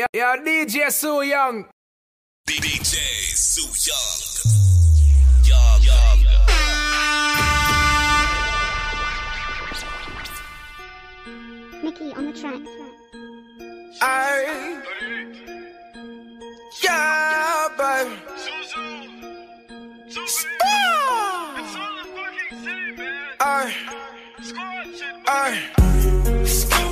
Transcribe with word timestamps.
Yeah, 0.00 0.06
yeah, 0.14 0.36
DJ 0.42 0.90
Sue 0.90 1.20
Young. 1.24 1.66
DJ 2.48 2.96
Sue 3.36 3.68
Young. 3.84 4.22
Young, 5.44 5.82
young. 5.82 6.24
Mickey 11.82 12.12
on 12.14 12.24
the 12.24 12.32
track. 12.32 12.62
I. 14.00 14.80
Yeah, 16.82 17.68
baby. 17.76 18.16
I. 23.38 23.74
I. 25.26 25.60
Baby, 25.76 26.89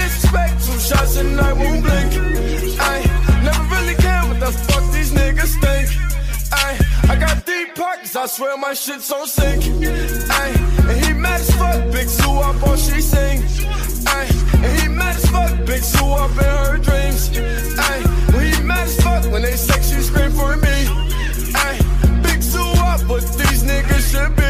disrespect 0.00 0.64
two 0.64 0.78
shots 0.78 1.16
and 1.16 1.40
I 1.40 1.52
won't 1.52 1.82
blink. 1.82 2.12
Ay, 2.80 3.00
never 3.44 3.64
really 3.74 3.94
care 3.94 4.22
what 4.28 4.40
the 4.40 4.50
fuck 4.66 4.84
these 4.92 5.12
niggas 5.12 5.54
think. 5.64 5.86
Ay, 6.52 6.72
I 7.12 7.16
got 7.16 7.44
deep 7.46 7.74
pockets, 7.74 8.16
I 8.16 8.26
swear 8.26 8.56
my 8.56 8.74
shit's 8.74 9.10
on 9.12 9.26
sync. 9.26 9.62
Ay, 10.40 10.50
and 10.88 11.04
he 11.04 11.12
mad 11.12 11.40
as 11.40 11.50
fuck, 11.60 11.92
big 11.92 12.08
Sue 12.08 12.38
up 12.48 12.62
all 12.66 12.76
she 12.76 13.00
sing. 13.00 13.38
Ay, 14.06 14.26
and 14.64 14.72
he 14.80 14.88
mad 14.88 15.16
as 15.16 15.26
fuck, 15.34 15.52
big 15.66 15.82
Sue 15.82 16.12
up 16.24 16.30
in 16.30 16.50
her 16.58 16.78
dreams. 16.78 17.22
Ay, 17.88 17.98
when 18.32 18.44
he 18.52 18.62
mad 18.62 18.86
as 18.88 18.96
fuck 19.02 19.22
when 19.32 19.42
they 19.42 19.56
sex, 19.56 19.90
she 19.90 20.00
scream 20.00 20.32
for 20.32 20.56
me. 20.56 20.76
Ay, 21.66 21.76
big 22.22 22.42
Sue 22.42 22.72
up, 22.90 23.00
what 23.08 23.22
these 23.40 23.62
niggas 23.64 24.04
should 24.12 24.34
be. 24.36 24.49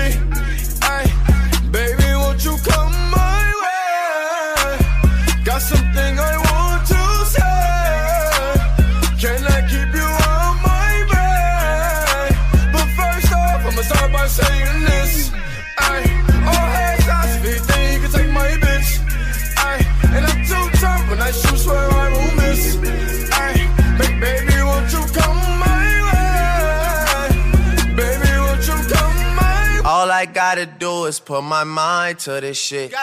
Is 31.10 31.19
put 31.21 31.43
my 31.43 31.65
mind 31.65 32.19
to 32.21 32.41
this 32.41 32.56
shit. 32.56 32.94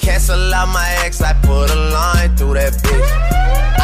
Cancel 0.00 0.54
out 0.54 0.68
my 0.68 0.88
ex, 1.04 1.20
I 1.20 1.32
put 1.42 1.68
a 1.70 1.80
line 1.98 2.36
through 2.36 2.54
that 2.54 2.72
bitch. 2.74 3.10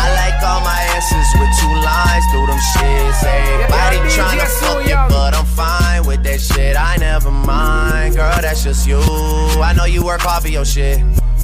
I 0.02 0.06
like 0.20 0.38
all 0.48 0.60
my 0.60 0.80
exes 0.94 1.28
with 1.40 1.52
two 1.60 1.74
lines 1.90 2.24
through 2.30 2.46
them 2.46 2.62
shits. 2.72 3.20
Everybody 3.26 3.96
Yeah, 3.96 4.16
tryna 4.16 4.46
fuck 4.60 4.84
you, 4.84 4.90
Young. 4.90 5.08
but 5.08 5.34
I'm 5.34 5.44
fine 5.46 6.06
with 6.06 6.22
that 6.22 6.40
shit. 6.40 6.76
I 6.76 6.96
never 6.98 7.30
mind, 7.32 8.14
girl, 8.14 8.38
that's 8.40 8.62
just 8.62 8.86
you. 8.86 9.00
I 9.68 9.74
know 9.76 9.84
you 9.84 10.04
work 10.04 10.20
hard 10.20 10.42
for 10.44 10.48
your 10.48 10.64
shit. 10.64 11.00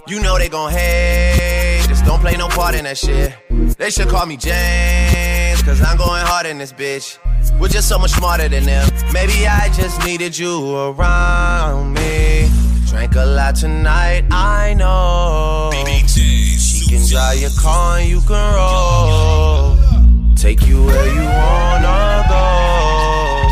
You 0.07 0.21
know 0.21 0.39
they 0.39 0.49
gon' 0.49 0.71
hate, 0.71 1.85
just 1.89 2.05
don't 2.05 2.21
play 2.21 2.37
no 2.37 2.49
part 2.49 2.75
in 2.77 2.85
that 2.85 2.99
shit. 2.99 3.35
They 3.79 3.91
should 3.91 4.09
call 4.09 4.27
me 4.27 4.37
James, 4.37 5.63
cause 5.63 5.81
I'm 5.83 5.97
going 5.97 6.25
hard 6.27 6.47
in 6.47 6.59
this 6.59 6.73
bitch. 6.73 7.19
We're 7.61 7.69
just 7.69 7.89
so 7.89 7.99
much 7.99 8.11
smarter 8.11 8.49
than 8.49 8.65
them. 8.65 8.89
Maybe 9.13 9.47
I 9.47 9.69
just 9.73 10.05
needed 10.05 10.37
you 10.39 10.77
around 10.77 11.95
me. 11.95 12.49
Drank 12.87 13.15
a 13.15 13.25
lot 13.25 13.57
tonight, 13.57 14.25
I 14.31 14.75
know. 14.75 15.71
DJ 15.73 16.59
She 16.59 16.87
can 16.91 17.07
drive 17.09 17.39
your 17.39 17.51
car 17.59 17.99
and 17.99 18.09
you 18.09 18.21
can 18.23 18.55
roll. 18.55 19.77
Take 20.37 20.67
you 20.67 20.85
where 20.85 21.07
you 21.07 21.23
wanna 21.23 22.27
go. 22.29 23.49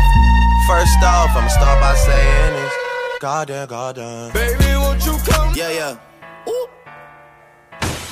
First 0.67 1.03
off, 1.03 1.35
I'ma 1.35 1.47
start 1.47 1.79
by 1.79 1.95
saying 1.95 2.53
this. 2.53 2.73
Goddamn, 3.19 3.67
goddamn. 3.67 4.31
Baby, 4.33 4.75
won't 4.75 5.05
you 5.05 5.17
come? 5.25 5.53
Yeah, 5.55 5.69
yeah. 5.71 6.49
Ooh. 6.49 6.67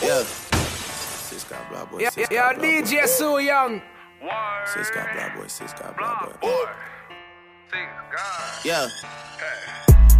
Yeah. 0.01 0.23
Sis 0.23 1.43
got 1.43 1.69
blah 1.69 1.85
boy. 1.85 1.99
Yeah, 1.99 2.09
sis 2.09 2.27
yeah, 2.31 2.53
got 2.53 2.55
blah 2.59 2.63
boy. 2.63 2.81
DJ 2.81 3.07
Sue 3.07 3.39
Young. 3.39 3.81
Sis 4.19 4.89
got 4.91 5.13
blah 5.13 5.29
boy. 5.35 5.47
Sis 5.47 5.71
got 5.73 5.97
blah 5.97 6.27
boy. 6.41 6.65
Yeah. 8.65 8.87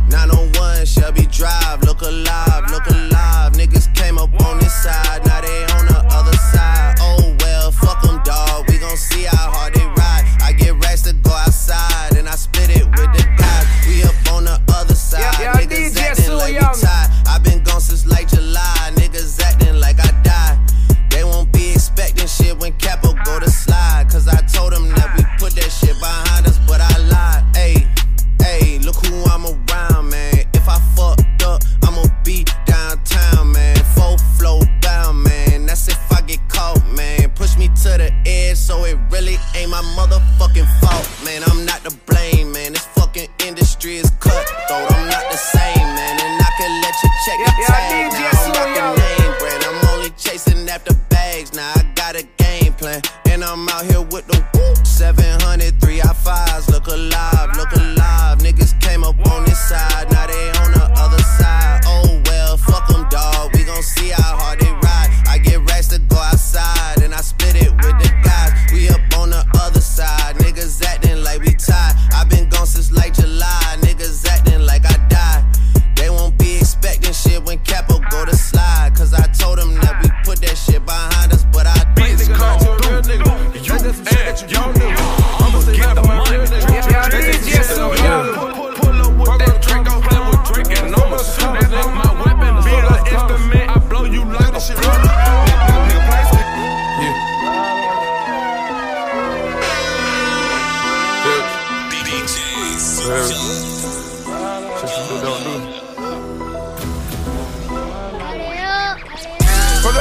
901 0.10 0.86
Shelby 0.86 1.26
Drive, 1.26 1.84
look 1.84 2.02
alive, 2.02 2.72
look 2.72 2.88
alive. 2.88 3.54
Niggas 3.54 3.94
came 3.96 4.18
up 4.18 4.34
on 4.46 4.60
this 4.60 4.74
side, 4.74 5.26
now 5.26 5.42
they 5.42 5.64
on 5.76 5.86
the 5.86 6.02
other 6.12 6.38
side. 6.38 6.96
Oh 7.02 7.36
well, 7.42 7.72
fuck 7.72 8.02
them, 8.02 8.22
dog. 8.24 8.66
We 8.70 8.78
gon' 8.78 8.96
see 8.96 9.24
how 9.24 9.52
hard 9.52 9.74
they 9.74 9.86
ride. 9.86 10.24
I 10.42 10.54
get 10.54 10.81
racks 10.81 11.02
to 11.04 11.14
go 11.14 11.31
outside, 11.31 12.16
and 12.18 12.30
I 12.30 12.36
split 12.36 12.70
it 12.70 12.86
with 12.86 13.12
the 13.12 13.28
guys. 13.38 13.68
We 13.86 14.04
up 14.04 14.34
on 14.34 14.46
the 14.46 14.62
other 14.70 14.96
side. 14.96 15.20
Yeah, 15.20 15.42
yeah, 15.42 15.62
Niggas 15.62 15.92
DJ 15.92 16.02
acting 16.10 16.26
Sue 16.26 16.34
like 16.36 16.54
we 16.54 16.81
tied. 16.81 17.10
i 17.28 17.38
been 17.44 17.64
gone 17.64 17.81
since 17.81 18.06
like 18.06 18.30
July. 18.30 18.79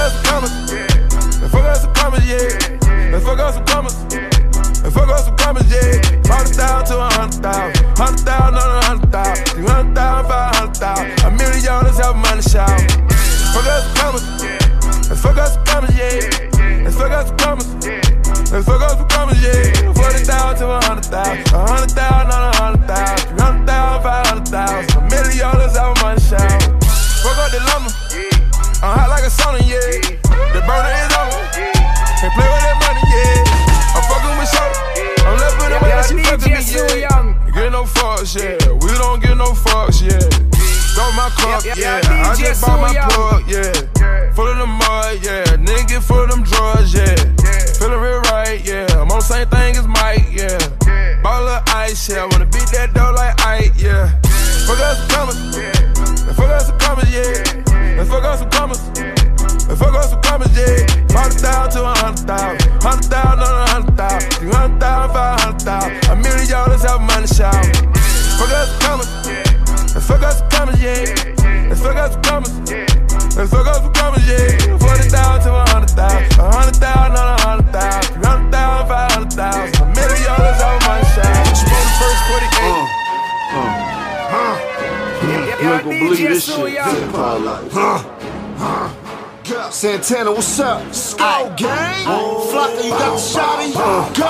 Us 0.08 0.14
some 0.14 0.24
commas. 0.24 0.72
Yeah. 0.72 1.42
And 1.42 1.50
fuck 1.50 1.64
us 1.64 1.82
some 1.82 1.94
commas, 1.94 2.24
yeah. 2.26 3.12
And 3.12 3.22
fuck 3.22 3.38
us 3.38 3.54
some 3.54 3.64
commas. 3.66 3.94
And 4.84 4.92
fuck 4.92 5.08
us 5.08 5.24
some 5.26 5.36
commas, 5.36 5.68
yeah. 5.70 6.00
Hundred 6.28 6.56
thousand 6.56 6.86
to 6.88 7.00
a 7.00 7.08
hundred 7.12 7.42
thousand. 7.42 7.98
Hundred 7.98 8.20
thousand 8.24 8.54
on 8.54 8.70
a 8.70 8.86
hundred 8.86 9.12
thousand. 9.12 9.44
Three 9.48 9.66
hundred 9.66 9.94
thousand, 9.94 10.30
five 10.30 10.54
hundred 10.54 10.76
thousand. 10.76 11.24
A 11.24 11.30
million 11.36 11.64
dollars 11.64 11.98
have 11.98 12.16
money 12.16 12.42
shout. 12.42 12.80
Fuck 13.52 13.66
us 13.66 13.84
some 13.84 13.94
commas. 13.96 14.24
And 15.10 15.18
fuck 15.18 15.36
us 15.36 15.54
some 15.54 15.64
commas, 15.64 15.92
yeah. 15.96 16.86
And 16.86 16.94
fuck 16.94 17.12
us 17.12 17.28
some 17.28 17.36
commas. 17.38 17.66
And 18.52 18.64
fuck 18.64 18.82
us 18.82 18.96
some 18.96 19.08
commas, 19.08 19.40
yeah. 19.42 19.92
Forty 19.92 20.24
thousand 20.24 20.58
to 20.58 20.72
a 20.72 20.80
hundred 20.84 21.04
thousand. 21.04 21.54
A 21.54 21.66
hundred 21.66 21.90
thousand 21.92 22.32
on 22.32 22.42
a 22.47 22.47
my 41.28 41.60
cup, 41.60 41.64
Yeah, 41.64 41.74
yeah. 41.76 42.00
yeah, 42.04 42.30
I 42.30 42.34
just 42.36 42.62
bought 42.62 42.80
my 42.80 42.92
plug, 43.10 43.44
yeah. 43.48 44.32
Full 44.32 44.46
of 44.46 44.58
the 44.58 44.66
mud, 44.66 45.18
yeah. 45.24 45.44
Nigga 45.56 45.88
get 45.88 46.02
full 46.02 46.22
of 46.22 46.30
them 46.30 46.42
drugs, 46.42 46.94
yeah. 46.94 47.14
Feeling 47.78 48.00
real 48.00 48.20
right, 48.32 48.60
yeah. 48.64 48.86
I'm 48.92 49.10
on 49.10 49.18
the 49.18 49.20
same 49.20 49.48
thing 49.48 49.76
as 49.76 49.86
Mike, 49.86 50.26
yeah. 50.30 50.58
Ball 51.22 51.48
of 51.48 51.62
ice, 51.68 52.08
yeah. 52.08 52.24
Wanna 52.30 52.46
beat 52.46 52.68
that 52.72 52.92
dough 52.94 53.12
like 53.16 53.34
Ike, 53.44 53.72
yeah. 53.76 54.12
Fuck 54.66 54.80
us 54.80 54.98
some 54.98 55.08
commas. 55.08 55.56
And 55.56 56.36
fuck 56.36 56.50
us 56.50 56.66
some 56.66 56.78
commas, 56.78 57.10
yeah. 57.12 58.04
Fuck 58.04 58.24
us 58.24 58.38
some 58.40 58.50
commas. 58.50 58.80
And 59.68 59.78
fuck 59.78 59.94
us 59.94 60.10
some 60.10 60.22
commas, 60.22 60.56
yeah. 60.56 60.86
Hundred 61.12 61.40
thousand 61.40 61.82
to 61.82 61.88
a 61.88 61.94
hundred 61.98 62.26
thousand. 62.26 62.82
Hundred 62.82 63.10
thousand 63.10 63.42
on 63.42 63.68
a 63.68 63.70
hundred 63.70 63.96
thousand. 63.96 64.30
Three 64.32 64.50
hundred 64.50 64.80
thousand, 64.80 65.14
five 65.14 65.40
hundred 65.40 65.62
thousand. 65.62 66.10
A 66.10 66.16
million 66.16 66.48
dollars 66.48 66.82
have 66.84 67.00
money 67.00 67.26
shout. 67.26 67.64
Fuck 68.38 68.50
us 68.54 68.70
some 68.70 68.80
commas. 68.80 69.17
Yeah. 70.88 71.68
And 71.70 71.78
fuck 71.78 71.96
us 71.96 72.12
some 72.12 72.22
commas. 72.22 72.52
And 73.36 73.48
fuck 73.48 73.66
us 73.66 73.76
some 73.78 73.92
commas, 73.92 74.24
yeah. 74.28 74.78
Forty 74.78 75.08
thousand 75.08 75.52
to 75.52 75.54
a 75.54 75.64
hundred 75.68 75.90
thousand. 75.90 76.40
A 76.40 76.42
hundred 76.50 76.76
thousand 76.76 77.16
on 77.16 77.28
a 77.28 77.40
hundred 77.42 77.70
thousand. 77.72 78.14
Three 78.14 78.24
hundred 78.24 78.50
thousand, 78.50 78.88
five 78.88 79.10
hundred 79.12 79.32
thousand. 79.32 79.76
A 79.78 79.84
million 79.94 80.24
dollars 80.24 80.60
have 80.62 80.80
money 80.88 81.06
shout. 81.14 81.56
Smoke 81.56 81.84
the 81.84 81.92
first 82.00 82.22
forty-eight. 82.28 82.86
You 85.18 85.68
ain't 85.74 85.84
gonna 85.84 85.98
believe 85.98 86.28
this 86.28 86.44
shit. 86.44 86.72
Young. 86.72 86.96
Santana, 89.70 90.30
what's 90.32 90.60
up? 90.60 90.94
Skull 90.94 91.54
gang. 91.56 92.04
Flocka, 92.04 92.82
you 92.84 92.90
got 92.90 93.12
the 93.12 93.20
shotty? 93.20 93.72
Go. 93.74 94.26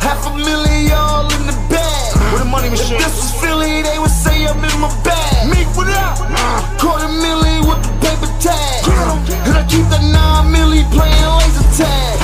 Half 0.00 0.26
a 0.26 0.28
million 0.36 0.86
y'all 0.88 1.24
in 1.32 1.46
the 1.46 1.52
bag. 1.70 2.16
Where 2.32 2.40
the 2.40 2.44
money 2.44 2.70
machine? 2.70 2.96
If 2.96 3.04
this 3.04 3.16
was 3.16 3.32
Philly, 3.40 3.82
they 3.82 3.98
would 3.98 4.05
I'm 4.46 4.62
in 4.62 4.80
my 4.80 4.90
bag. 5.02 5.50
Meek, 5.50 5.66
what 5.76 5.88
up? 5.90 6.22
Uh, 6.22 6.78
quarter 6.78 7.10
million 7.10 7.66
with 7.66 7.82
the 7.82 7.92
paper 7.98 8.30
tag. 8.38 8.86
And 9.46 9.58
I 9.58 9.66
keep 9.66 9.86
that 9.90 10.02
nine 10.06 10.54
milli 10.54 10.86
playing 10.94 11.30
laser 11.42 11.66
tag. 11.74 12.14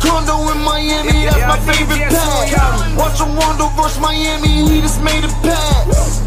Condo 0.00 0.48
in 0.52 0.60
Miami, 0.64 1.28
that's 1.28 1.44
my 1.44 1.60
favorite 1.68 2.08
pad. 2.08 2.96
Watch 2.96 3.20
a 3.20 3.26
Rondo 3.28 3.68
versus 3.76 4.00
Miami, 4.00 4.64
he 4.68 4.80
just 4.80 5.02
made 5.02 5.24
a 5.24 5.32
pass. 5.44 6.24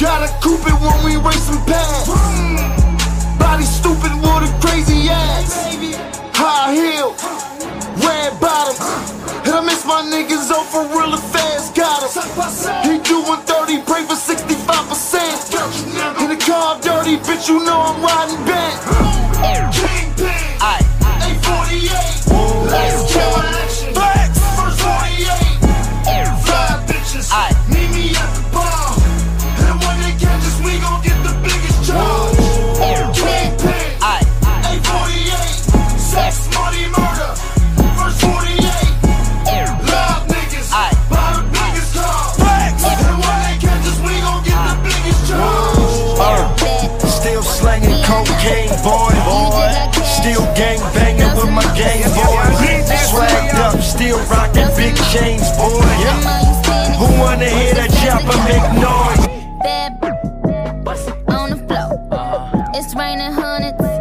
Gotta 0.00 0.32
coupe 0.40 0.66
it 0.66 0.78
when 0.80 0.98
we 1.04 1.16
racing 1.20 1.60
past. 1.68 2.08
Body 3.38 3.64
stupid 3.64 4.12
with 4.16 4.48
a 4.48 4.50
crazy 4.64 5.08
ass. 5.08 5.76
High 6.32 6.72
heel, 6.72 7.14
red 8.00 8.40
bottoms. 8.40 9.21
And 9.44 9.54
I 9.54 9.60
miss 9.60 9.84
my 9.84 10.02
niggas 10.02 10.50
for 10.70 10.86
real 10.86 11.16
fast. 11.16 11.74
Got 11.74 12.02
him. 12.02 12.10
He 12.86 12.98
doing 13.02 13.40
30, 13.42 13.82
pray 13.82 14.04
for 14.06 14.14
65%. 14.14 16.22
In 16.22 16.28
the 16.30 16.36
car 16.36 16.78
dirty, 16.80 17.16
bitch, 17.18 17.48
you 17.48 17.58
know 17.64 17.80
I'm 17.80 18.00
riding 18.02 18.44
back. 18.46 18.80
Kingpin, 19.72 20.58
A48. 20.60 22.30
Let's 22.70 23.14
go 23.14 23.20
action. 23.60 23.94
First 23.94 24.40
48. 24.80 25.58
Five 26.46 26.80
bitches. 26.86 27.30
Meet 27.30 27.61
big 55.22 55.38
chains, 55.38 55.56
boy. 55.56 55.68
Who 56.98 57.20
wanna 57.20 57.48
hear 57.48 57.74
that 57.74 57.90
chopper 58.00 58.38
make 58.48 58.66
noise? 58.80 59.26
Bad 59.62 59.92
on 61.28 61.50
the 61.50 61.56
floor. 61.66 62.08
Uh-huh. 62.12 62.70
It's 62.74 62.94
raining 62.94 63.32
hundreds. 63.32 63.91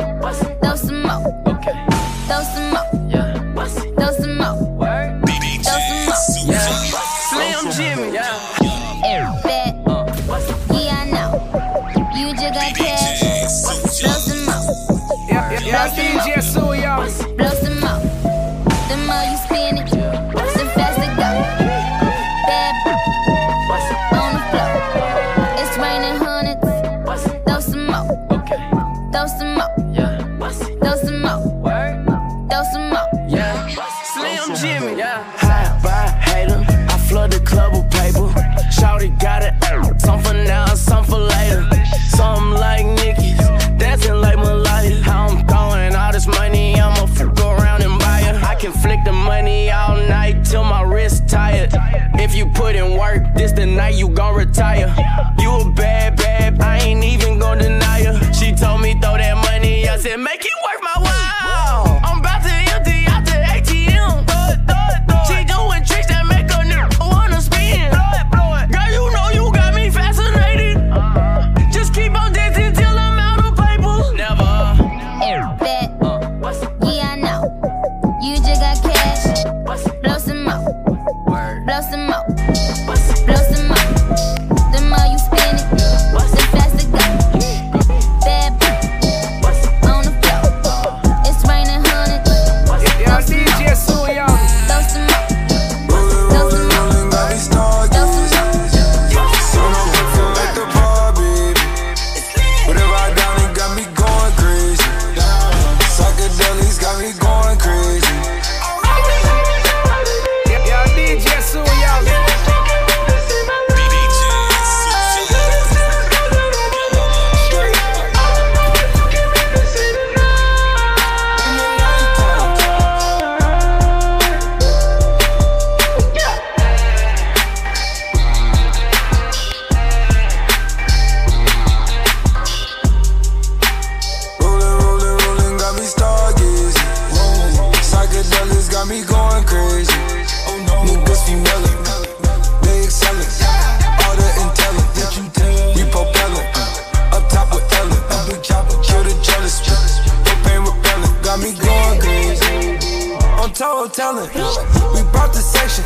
Talent. 153.62 154.34
We 154.34 155.04
brought 155.12 155.34
the 155.34 155.42
section. 155.42 155.86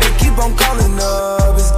They 0.00 0.14
keep 0.22 0.38
on 0.38 0.54
calling 0.56 0.96
up. 1.00 1.58
It's 1.58 1.72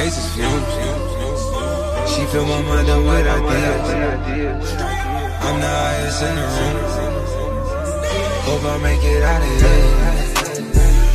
Cases 0.00 0.32
fumes. 0.32 0.64
She 2.10 2.24
fill 2.32 2.46
my 2.46 2.62
mind 2.62 2.88
up 2.88 3.04
with 3.04 3.26
ideas. 3.36 4.72
I'm 5.44 5.60
the 5.60 5.66
highest 5.68 6.22
in 6.22 6.36
the 6.36 6.46
room. 6.56 6.76
Hope 8.48 8.64
I 8.64 8.78
make 8.78 9.04
it 9.04 9.22
out 9.22 9.42
of 9.42 9.48
here. 9.60 10.00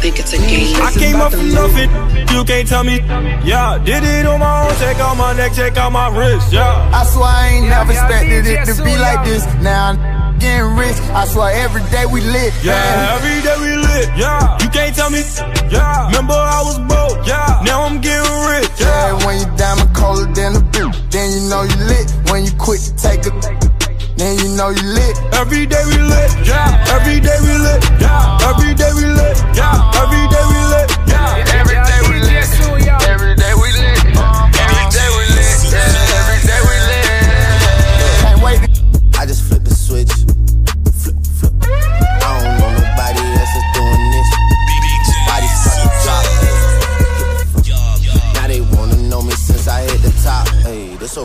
Think 0.02 0.20
it's 0.20 0.34
a 0.34 0.38
game. 0.38 0.76
I 0.84 0.92
came 0.92 1.16
up 1.16 1.32
from 1.32 1.50
nothing, 1.50 1.90
you 2.30 2.46
can't 2.46 2.68
tell 2.68 2.84
me. 2.84 2.98
Yeah, 3.44 3.82
did 3.84 4.04
it 4.04 4.28
on 4.28 4.40
my 4.40 4.70
own, 4.70 4.76
check 4.78 5.00
out 5.00 5.18
my 5.18 5.34
neck, 5.34 5.54
check 5.54 5.78
out 5.78 5.92
my 5.92 6.16
wrist. 6.16 6.54
Yeah. 6.54 6.92
I 6.94 7.06
swear 7.06 7.26
I 7.26 7.48
ain't 7.56 7.68
never 7.68 7.92
expected 7.92 8.46
it 8.46 8.66
to 8.66 8.84
be 8.84 8.96
like 9.00 9.26
this. 9.26 9.44
Now 9.64 9.94
I'm 9.94 10.15
getting 10.40 10.76
rich. 10.76 10.98
I 11.14 11.26
swear 11.26 11.52
every 11.64 11.84
day 11.92 12.06
we 12.06 12.22
lit. 12.22 12.54
Yeah, 12.64 12.74
man. 12.76 13.16
every 13.18 13.38
day 13.42 13.58
we 13.60 13.72
lit. 13.78 14.08
Yeah, 14.18 14.58
you 14.62 14.70
can't 14.70 14.96
tell 14.96 15.10
me. 15.10 15.22
Yeah, 15.72 16.08
remember 16.08 16.34
I 16.36 16.62
was 16.64 16.80
broke. 16.88 17.26
Yeah, 17.28 17.62
now 17.66 17.84
I'm 17.84 18.00
getting 18.02 18.26
rich. 18.52 18.70
Yeah, 18.80 19.18
Yeah, 19.18 19.26
when 19.26 19.40
you 19.40 19.48
diamond 19.58 19.92
colder 19.96 20.28
than 20.32 20.56
a 20.56 20.64
boot, 20.74 20.94
then 21.12 21.32
you 21.32 21.42
know 21.50 21.64
you 21.64 21.78
lit. 21.90 22.08
When 22.32 22.46
you 22.46 22.52
quit 22.58 22.82
to 22.82 22.92
take 22.96 23.26
a, 23.26 23.32
then 24.18 24.38
you 24.40 24.50
know 24.56 24.70
you 24.70 24.84
lit. 24.84 25.16
every 25.34 25.66
day 25.66 25.84
we 25.88 25.98
lit. 26.00 26.32
Yeah, 26.46 26.94
every 26.96 27.20
day 27.20 27.38
we 27.42 27.54
lit. 27.58 27.82
Yeah, 28.00 28.48
every 28.50 28.74
day 28.74 28.92
we 28.96 29.06
lit. 29.06 29.36
Yeah, 29.56 30.02
every 30.02 30.24
day 30.32 30.44
we 30.52 30.60
lit. 30.74 30.88
Yeah, 31.08 31.44
Every 31.60 31.76
day 31.76 31.95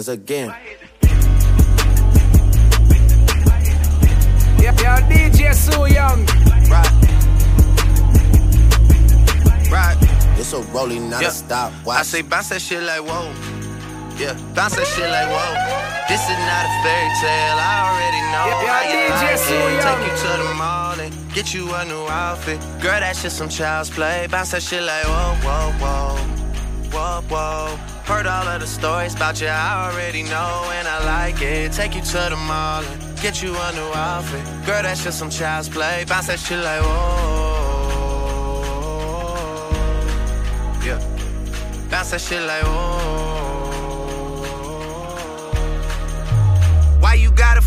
misunderstandings 0.00 0.08
again. 0.08 0.48
Yeah, 4.60 4.74
yeah, 4.80 5.08
DJ 5.08 5.54
so 5.54 5.84
young. 5.86 6.24
Right. 6.68 6.90
Right. 9.70 9.96
It's 10.38 10.52
a 10.52 10.60
rolling, 10.72 11.10
not 11.10 11.22
a 11.24 11.30
stop. 11.30 11.72
I 11.86 12.02
say 12.02 12.22
bounce 12.22 12.48
that 12.50 12.60
shit 12.60 12.82
like 12.82 13.00
whoa. 13.02 13.32
Yeah, 14.18 14.34
bounce 14.54 14.76
that 14.76 14.86
shit 14.86 15.08
like 15.08 15.28
whoa. 15.28 15.54
This 16.08 16.20
is 16.22 16.38
not 16.48 16.64
a 16.66 16.72
fairy 16.82 17.10
tale. 17.20 17.56
I 17.56 17.74
already 17.88 18.22
know 18.32 18.46
Yeah, 18.50 18.62
yeah, 18.62 18.72
how 18.72 18.82
you 18.90 18.98
like 19.28 19.40
Suya. 19.40 19.78
it. 19.78 19.82
Take 19.84 20.02
you 20.06 20.14
to 20.22 20.30
the 20.42 20.54
mall 20.54 21.00
and 21.00 21.34
get 21.34 21.54
you 21.54 21.72
a 21.74 21.84
new 21.84 22.06
outfit. 22.08 22.60
Girl, 22.82 23.00
that 23.00 23.16
shit 23.16 23.32
some 23.32 23.48
child's 23.48 23.90
play. 23.90 24.26
Bounce 24.30 24.50
that 24.50 24.62
shit 24.62 24.82
like 24.82 25.04
whoa, 25.04 25.36
whoa, 25.46 25.72
whoa, 25.80 26.29
whoa, 26.92 27.22
whoa. 27.28 27.76
Heard 28.04 28.26
all 28.26 28.46
of 28.48 28.60
the 28.60 28.66
stories 28.66 29.14
about 29.14 29.40
you, 29.40 29.48
I 29.48 29.90
already 29.90 30.22
know, 30.22 30.70
and 30.74 30.88
I 30.88 31.04
like 31.04 31.40
it. 31.42 31.72
Take 31.72 31.94
you 31.94 32.02
to 32.02 32.28
the 32.30 32.36
mall 32.36 32.82
and 32.84 33.20
get 33.20 33.42
you 33.42 33.50
a 33.54 33.72
new 33.72 33.92
outfit. 33.94 34.44
Girl, 34.66 34.82
that 34.82 34.98
shit 34.98 35.12
some 35.12 35.30
child's 35.30 35.68
play. 35.68 36.04
Bounce 36.08 36.26
that 36.26 36.38
shit 36.38 36.58
like 36.58 36.82
whoa. 36.82 38.00
Yeah. 40.84 40.98
Bounce 41.90 42.10
that 42.10 42.20
shit 42.20 42.42
like 42.42 42.64
whoa. 42.64 43.49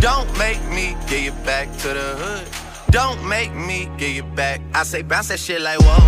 Don't 0.00 0.30
make 0.38 0.62
me 0.70 0.96
get 1.08 1.24
you 1.24 1.32
back 1.44 1.66
to 1.78 1.88
the 1.88 2.14
hood. 2.16 2.48
Don't 2.90 3.22
make 3.28 3.52
me 3.52 3.90
get 3.98 4.14
you 4.14 4.22
back. 4.22 4.60
I 4.72 4.84
say 4.84 5.02
bounce 5.02 5.28
that 5.28 5.40
shit 5.40 5.60
like 5.60 5.80
whoa. 5.80 5.98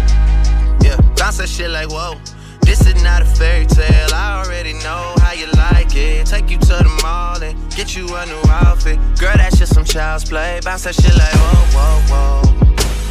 Yeah, 0.83 0.97
bounce 1.17 1.39
that 1.39 1.49
shit 1.49 1.71
like 1.71 1.89
whoa. 1.91 2.15
This 2.63 2.87
is 2.87 3.03
not 3.03 3.23
a 3.23 3.25
fairy 3.25 3.67
tale. 3.67 4.15
I 4.15 4.45
already 4.45 4.75
know 4.75 5.15
how 5.21 5.33
you 5.33 5.47
like 5.57 5.97
it. 5.97 6.27
Take 6.27 6.51
you 6.51 6.59
to 6.59 6.67
the 6.67 7.01
mall 7.03 7.43
and 7.43 7.59
get 7.75 7.97
you 7.97 8.07
a 8.15 8.27
new 8.27 8.41
outfit. 8.49 8.97
Girl, 9.19 9.37
that's 9.37 9.59
just 9.59 9.75
some 9.75 9.85
child's 9.85 10.25
play. 10.25 10.61
Bounce 10.63 10.85
that 10.85 10.95
shit 10.95 11.15
like 11.17 11.35
whoa, 11.35 12.01
whoa, 12.07 12.43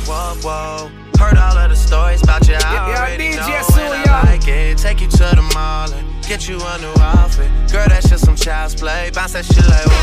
whoa, 0.07 0.35
whoa, 0.41 0.87
whoa. 0.87 0.89
Heard 1.19 1.37
all 1.37 1.57
of 1.57 1.69
the 1.69 1.75
stories 1.75 2.23
about 2.23 2.47
you. 2.47 2.55
I 2.55 2.95
already 2.95 3.31
know 3.31 3.41
and 3.41 3.65
Suya. 3.65 4.07
I 4.07 4.23
like 4.31 4.47
it. 4.47 4.77
Take 4.77 5.01
you 5.01 5.09
to 5.09 5.17
the 5.17 5.51
mall 5.53 5.91
and 5.91 6.18
get 6.29 6.47
you 6.47 6.57
a 6.61 6.77
new 6.77 6.93
outfit. 7.01 7.49
Girl, 7.71 7.87
that's 7.87 8.07
just 8.07 8.23
some 8.23 8.35
child's 8.35 8.75
play. 8.75 9.09
Bounce 9.11 9.33
that 9.33 9.45
shit 9.45 9.65
like 9.67 9.83
whoa. 9.89 9.95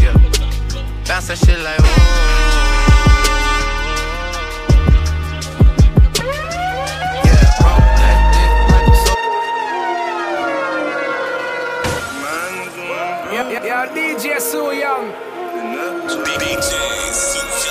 Yeah. 0.00 0.14
Bounce 1.06 1.28
that 1.28 1.36
shit 1.36 1.58
like 1.58 1.78
whoa. 1.80 3.00
Yeah, 7.26 7.44
roll 7.60 7.80
that 8.00 8.18
dick 8.32 8.52
like 8.72 8.88
a 8.88 8.96
so- 9.04 9.20
Yeah, 13.34 13.50
yeah, 13.50 13.64
yeah, 13.64 13.94
DJ 13.94 14.40
So 14.40 14.70
Young. 14.70 15.12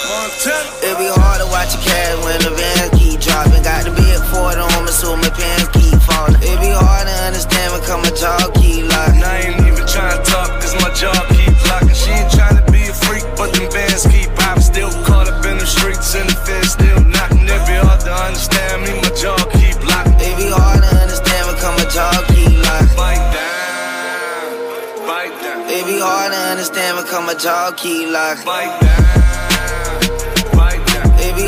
It 0.09 0.97
be 0.97 1.05
hard 1.05 1.37
to 1.37 1.45
watch 1.53 1.77
a 1.77 1.81
cat 1.85 2.17
when 2.25 2.41
the 2.41 2.49
vans 2.49 2.89
keep 2.97 3.21
dropping. 3.21 3.61
Got 3.61 3.85
the 3.85 3.93
big 3.93 4.17
Ford 4.33 4.57
on 4.57 4.81
me, 4.81 4.89
so 4.89 5.13
my 5.13 5.29
pants 5.29 5.69
keep 5.69 5.93
falling. 6.01 6.33
It 6.41 6.57
be 6.57 6.73
hard 6.73 7.05
to 7.05 7.15
understand 7.29 7.77
when 7.77 7.81
come 7.85 8.01
my 8.01 8.09
jaw 8.17 8.41
keep 8.57 8.89
locking. 8.89 9.21
I 9.21 9.53
ain't 9.53 9.61
even 9.69 9.85
trying 9.85 10.17
to 10.17 10.23
talk, 10.25 10.49
cause 10.57 10.73
my 10.81 10.89
jaw 10.97 11.13
keep 11.29 11.53
locking. 11.69 11.93
She 11.93 12.09
ain't 12.09 12.25
trying 12.33 12.57
to 12.57 12.65
be 12.73 12.89
a 12.89 12.95
freak, 13.05 13.21
but 13.37 13.53
them 13.53 13.69
bands 13.69 14.09
keep 14.09 14.33
popping. 14.33 14.65
Still 14.65 14.89
caught 15.05 15.29
up 15.29 15.45
in 15.45 15.61
the 15.61 15.69
streets, 15.69 16.17
and 16.17 16.25
the 16.25 16.37
feds 16.41 16.73
still 16.73 17.05
knocking. 17.05 17.45
It 17.45 17.61
be 17.69 17.77
hard 17.77 18.01
to 18.09 18.13
understand 18.33 18.89
me, 18.89 18.97
my 18.97 19.13
jaw 19.13 19.37
keep 19.61 19.77
locking. 19.85 20.17
It 20.25 20.33
be 20.41 20.49
hard 20.49 20.81
to 20.81 20.89
understand 21.05 21.53
when 21.53 21.57
come 21.61 21.77
my 21.77 21.85
jaw 21.85 22.17
keep 22.33 22.49
locking. 22.65 22.97
Bite 22.97 23.29
down, 23.29 25.05
bite 25.05 25.37
down, 25.37 25.69
It 25.69 25.85
be 25.85 26.01
hard 26.01 26.33
to 26.33 26.39
understand 26.49 26.97
when 26.97 27.05
come 27.05 27.29
my 27.29 27.37
jaw 27.37 27.69
keep 27.77 28.09
locking. 28.09 28.49
bite 28.49 28.73
down, 28.81 29.28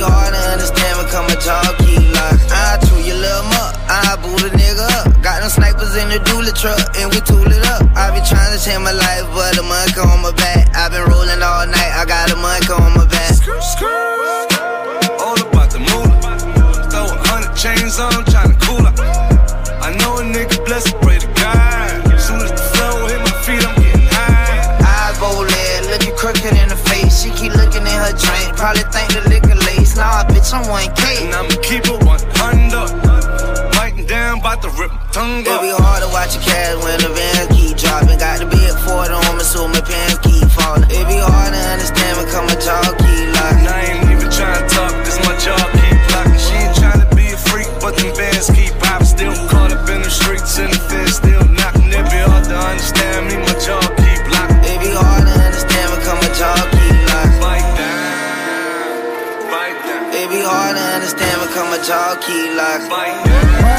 be 0.01 0.09
hard 0.09 0.33
to 0.33 0.41
understand 0.49 0.97
when 0.97 1.07
come 1.13 1.25
my 1.29 1.37
jaw 1.37 1.61
keep 1.85 2.01
locking. 2.09 2.49
I 2.49 2.81
chew 2.81 2.97
your 3.05 3.21
little 3.21 3.45
muck, 3.53 3.77
I 3.85 4.17
boot 4.17 4.41
a 4.41 4.49
nigga 4.49 4.87
up. 4.97 5.13
Got 5.21 5.45
them 5.45 5.49
snipers 5.53 5.93
in 5.93 6.09
the 6.09 6.17
dually 6.25 6.53
truck, 6.57 6.81
and 6.97 7.13
we 7.13 7.21
tool 7.21 7.45
it 7.45 7.61
up. 7.69 7.85
I 7.93 8.09
been 8.09 8.25
trying 8.25 8.49
to 8.49 8.57
change 8.57 8.81
my 8.81 8.95
life, 8.97 9.25
but 9.37 9.61
a 9.61 9.63
monk 9.63 9.93
on 10.01 10.25
my 10.25 10.33
back. 10.33 10.73
I 10.73 10.89
been 10.89 11.05
rolling 11.05 11.41
all 11.45 11.69
night, 11.69 11.93
I 11.93 12.03
got 12.09 12.33
a 12.33 12.37
monk 12.41 12.65
on 12.73 12.97
my 12.97 13.05
back. 13.05 13.37
All 15.21 15.37
about 15.37 15.69
the 15.69 15.79
moolah. 15.85 16.17
Throw 16.89 17.05
a 17.05 17.17
hundred 17.29 17.53
chains 17.53 18.01
on, 18.01 18.25
tryna 18.25 18.57
cool 18.65 18.81
up. 18.81 18.97
I 19.85 19.93
know 20.01 20.17
a 20.17 20.25
nigga 20.25 20.57
blessed, 20.65 20.97
pray 21.05 21.21
to 21.21 21.29
God. 21.37 22.17
Soon 22.17 22.41
as 22.41 22.49
the 22.49 22.65
flow 22.73 23.05
hit 23.05 23.21
my 23.21 23.35
feet, 23.45 23.61
I'm 23.61 23.77
getting 23.77 24.09
high. 24.09 24.81
Eyes 24.81 25.17
bold 25.21 25.45
looking 25.93 26.15
crooked 26.17 26.57
in 26.57 26.69
the 26.69 26.79
face. 26.89 27.21
She 27.21 27.29
keep 27.37 27.53
looking 27.53 27.85
in 27.85 27.97
her 28.01 28.13
drink, 28.17 28.57
probably 28.57 28.83
think 28.89 29.13
the 29.13 29.29
liquor. 29.29 29.40
Nah, 30.01 30.25
bitch, 30.25 30.49
I'm 30.49 30.65
1K. 30.65 31.29
And 31.29 31.35
I'ma 31.37 31.61
keep 31.61 31.85
it 31.85 32.01
100. 32.01 33.77
Biting 33.77 34.09
down, 34.09 34.41
bout 34.41 34.57
to 34.65 34.69
rip 34.73 34.89
my 34.89 35.05
tongue 35.13 35.45
It 35.45 35.61
be 35.61 35.69
hard 35.77 36.01
to 36.01 36.09
watch 36.09 36.33
a 36.33 36.41
cat 36.41 36.73
when 36.81 36.97
the 37.05 37.13
vans 37.13 37.53
keep 37.53 37.77
dropping. 37.77 38.17
Got 38.17 38.41
the 38.41 38.49
big 38.49 38.73
Ford 38.81 39.13
on 39.13 39.37
me, 39.37 39.45
so 39.45 39.69
my 39.69 39.77
pants 39.77 40.17
keep 40.25 40.49
falling. 40.57 40.89
It 40.89 41.05
be 41.05 41.21
hard 41.21 41.53
to 41.53 41.61
understand 41.69 42.17
when 42.17 42.25
come 42.33 42.49
my 42.49 42.57
jaw 42.57 42.81
keep 42.97 43.29
And 43.29 43.29
locking. 43.29 43.69
I 43.69 43.77
ain't 43.93 44.09
even 44.09 44.25
tryna 44.33 44.65
talk, 44.73 44.89
cause 45.05 45.21
my 45.21 45.37
jaw 45.37 45.61
keep 45.69 46.01
locking. 46.17 46.41
She 46.41 46.53
ain't 46.57 46.73
to 47.05 47.07
be 47.13 47.29
a 47.29 47.37
freak, 47.37 47.69
but 47.77 47.93
them 47.93 48.09
bands 48.17 48.49
keep 48.49 48.73
popping. 48.81 49.05
Still 49.05 49.37
caught 49.53 49.69
up 49.69 49.85
in 49.85 50.01
the 50.01 50.09
streets, 50.09 50.57
and 50.57 50.73
the 50.73 50.81
jaw 62.62 63.70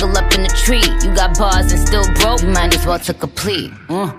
Neverland, 0.00 0.16
up 0.16 0.34
in 0.34 0.42
the 0.42 0.48
tree. 0.48 0.84
You 1.02 1.14
got 1.14 1.36
bars 1.38 1.72
and 1.72 1.80
still 1.80 2.04
broke, 2.14 2.42
you 2.42 2.48
might 2.48 2.74
as 2.74 2.86
well 2.86 2.98
took 2.98 3.22
a 3.22 3.26
plea. 3.26 3.72
Uh. 3.88 4.12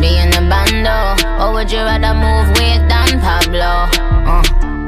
Be 0.00 0.18
in 0.18 0.30
the 0.30 0.44
bando, 0.50 1.16
or 1.42 1.54
would 1.54 1.70
you 1.70 1.78
rather 1.78 2.12
move 2.12 2.48
with 2.52 2.88
Don 2.88 3.20
Pablo? 3.20 3.88
Uh. 4.28 4.42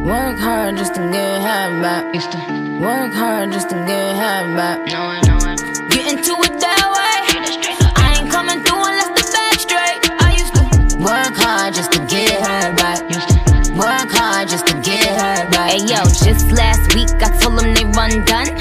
Work 0.04 0.38
hard 0.38 0.76
just 0.76 0.94
to 0.94 1.00
get 1.00 1.40
half 1.40 1.82
back. 1.82 2.14
Used 2.14 2.30
to 2.30 2.38
work 2.80 3.12
hard 3.14 3.52
just 3.52 3.70
to 3.70 3.74
get 3.86 4.16
half 4.16 4.44
back. 4.56 4.84
Get 5.90 6.12
into 6.12 6.32
it 6.44 6.60
that 6.60 6.86
way. 6.92 7.16
I 7.96 8.20
ain't 8.20 8.30
coming 8.30 8.62
through 8.62 8.84
unless 8.84 9.10
the 9.16 9.24
bag 9.32 9.58
straight. 9.58 10.00
I 10.20 10.32
used 10.36 10.54
to 10.54 10.98
work 11.00 11.34
hard 11.40 11.74
just 11.74 11.92
to 11.92 12.00
get 12.06 12.36
her 12.36 12.74
back. 12.76 13.00
Used 13.08 13.28
to 13.30 13.36
work 13.72 14.10
hard 14.12 14.48
just 14.48 14.66
to 14.66 14.74
get 14.82 15.08
her 15.08 15.50
back. 15.50 15.72
Hey 15.72 15.86
yo, 15.86 16.04
just 16.04 16.52
last 16.52 16.94
week 16.94 17.10
I 17.22 17.32
told 17.40 17.58
them 17.58 17.72
they 17.74 17.84
run 17.96 18.24
done. 18.26 18.55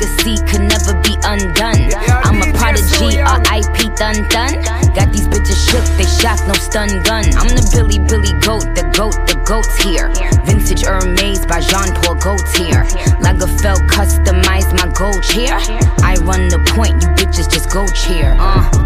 Legacy 0.00 0.36
could 0.46 0.62
never 0.62 0.94
be 1.02 1.14
undone. 1.24 1.92
I'm 2.24 2.40
a 2.40 2.52
prodigy, 2.56 3.20
R.I.P. 3.20 3.90
done 3.96 4.16
done. 4.32 4.56
Got 4.96 5.12
these 5.12 5.28
bitches 5.28 5.60
shook, 5.68 5.84
they 5.98 6.08
shocked, 6.08 6.48
no 6.48 6.54
stun 6.54 6.88
gun. 7.02 7.24
I'm 7.36 7.52
the 7.52 7.68
Billy 7.70 7.98
Billy 7.98 8.32
goat, 8.40 8.64
the 8.72 8.88
goat, 8.96 9.12
the 9.28 9.36
goat's 9.44 9.76
here. 9.82 10.08
Vintage 10.46 10.88
Hermes 10.88 11.44
by 11.44 11.60
Jean 11.60 11.92
Paul 12.00 12.14
Gaultier. 12.16 12.84
Lagerfeld 13.20 13.84
customized 13.92 14.72
my 14.72 14.88
gold 14.96 15.22
chair. 15.22 15.60
I 16.00 16.16
run 16.24 16.48
the 16.48 16.64
point, 16.72 17.02
you 17.02 17.08
bitches 17.20 17.52
just 17.52 17.68
go 17.68 17.86
cheer. 17.88 18.36
Uh, 18.40 18.79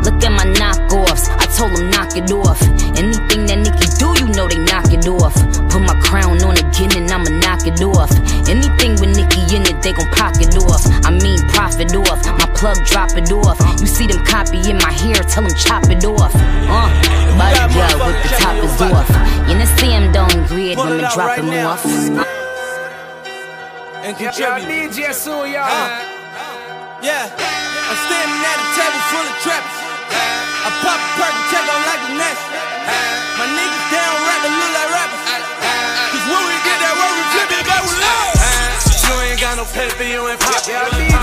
off, 12.64 12.76
my 12.76 12.84
plug 12.84 12.86
drop 12.86 13.10
it 13.16 13.32
off. 13.32 13.80
You 13.80 13.86
see 13.86 14.06
them 14.06 14.24
copying 14.24 14.76
my 14.78 14.92
hair, 14.92 15.14
tell 15.28 15.42
them 15.42 15.52
chop 15.56 15.84
it 15.90 16.04
off. 16.04 16.32
Uh, 16.34 16.88
body 17.38 17.74
girl 17.74 18.06
with 18.06 18.22
the 18.22 18.28
top 18.38 18.56
is 18.64 18.80
off. 18.80 19.08
You 19.48 19.54
know 19.58 19.68
see 19.76 19.90
him 19.90 20.12
don't 20.12 20.46
grid 20.48 20.78
when 20.78 20.96
me 20.96 21.04
drop 21.14 21.38
him 21.38 21.48
off. 21.66 21.84
And 24.04 24.16
Yeah, 24.20 24.32
contribute. 24.32 24.92
DJ 24.92 25.12
So 25.12 25.44
Young. 25.44 25.68
Yeah, 27.02 27.28
I'm 27.28 27.98
standing 28.08 28.40
at 28.44 28.58
a 28.60 28.66
table 28.76 29.02
full 29.12 29.26
of 29.28 29.36
trappers. 29.44 29.78
I 30.64 30.68
pop 30.80 30.96
a 30.96 31.08
perk 31.20 31.34
and 31.36 31.46
take 31.52 31.68
on 31.68 31.80
like 31.84 32.02
the 32.08 32.12
next. 32.16 32.44
My 33.36 33.44
niggas 33.44 33.86
down 33.92 34.14
rap 34.24 34.40
and 34.44 34.56
look 34.56 34.72
like 34.72 34.90
rappers. 34.92 35.24
Cause 36.12 36.24
when 36.32 36.42
we 36.48 36.56
get 36.64 36.78
that 36.80 36.94
work, 36.96 37.12
we 37.12 37.24
flip 37.32 37.50
it 37.60 37.64
back 37.68 37.82
with 37.84 38.00
love. 38.00 38.32
You 39.04 39.14
ain't 39.20 39.40
got 39.40 39.56
no 39.60 39.64
paper, 39.68 40.04
you 40.04 40.28
ain't 40.28 40.40
poppin'. 40.40 41.13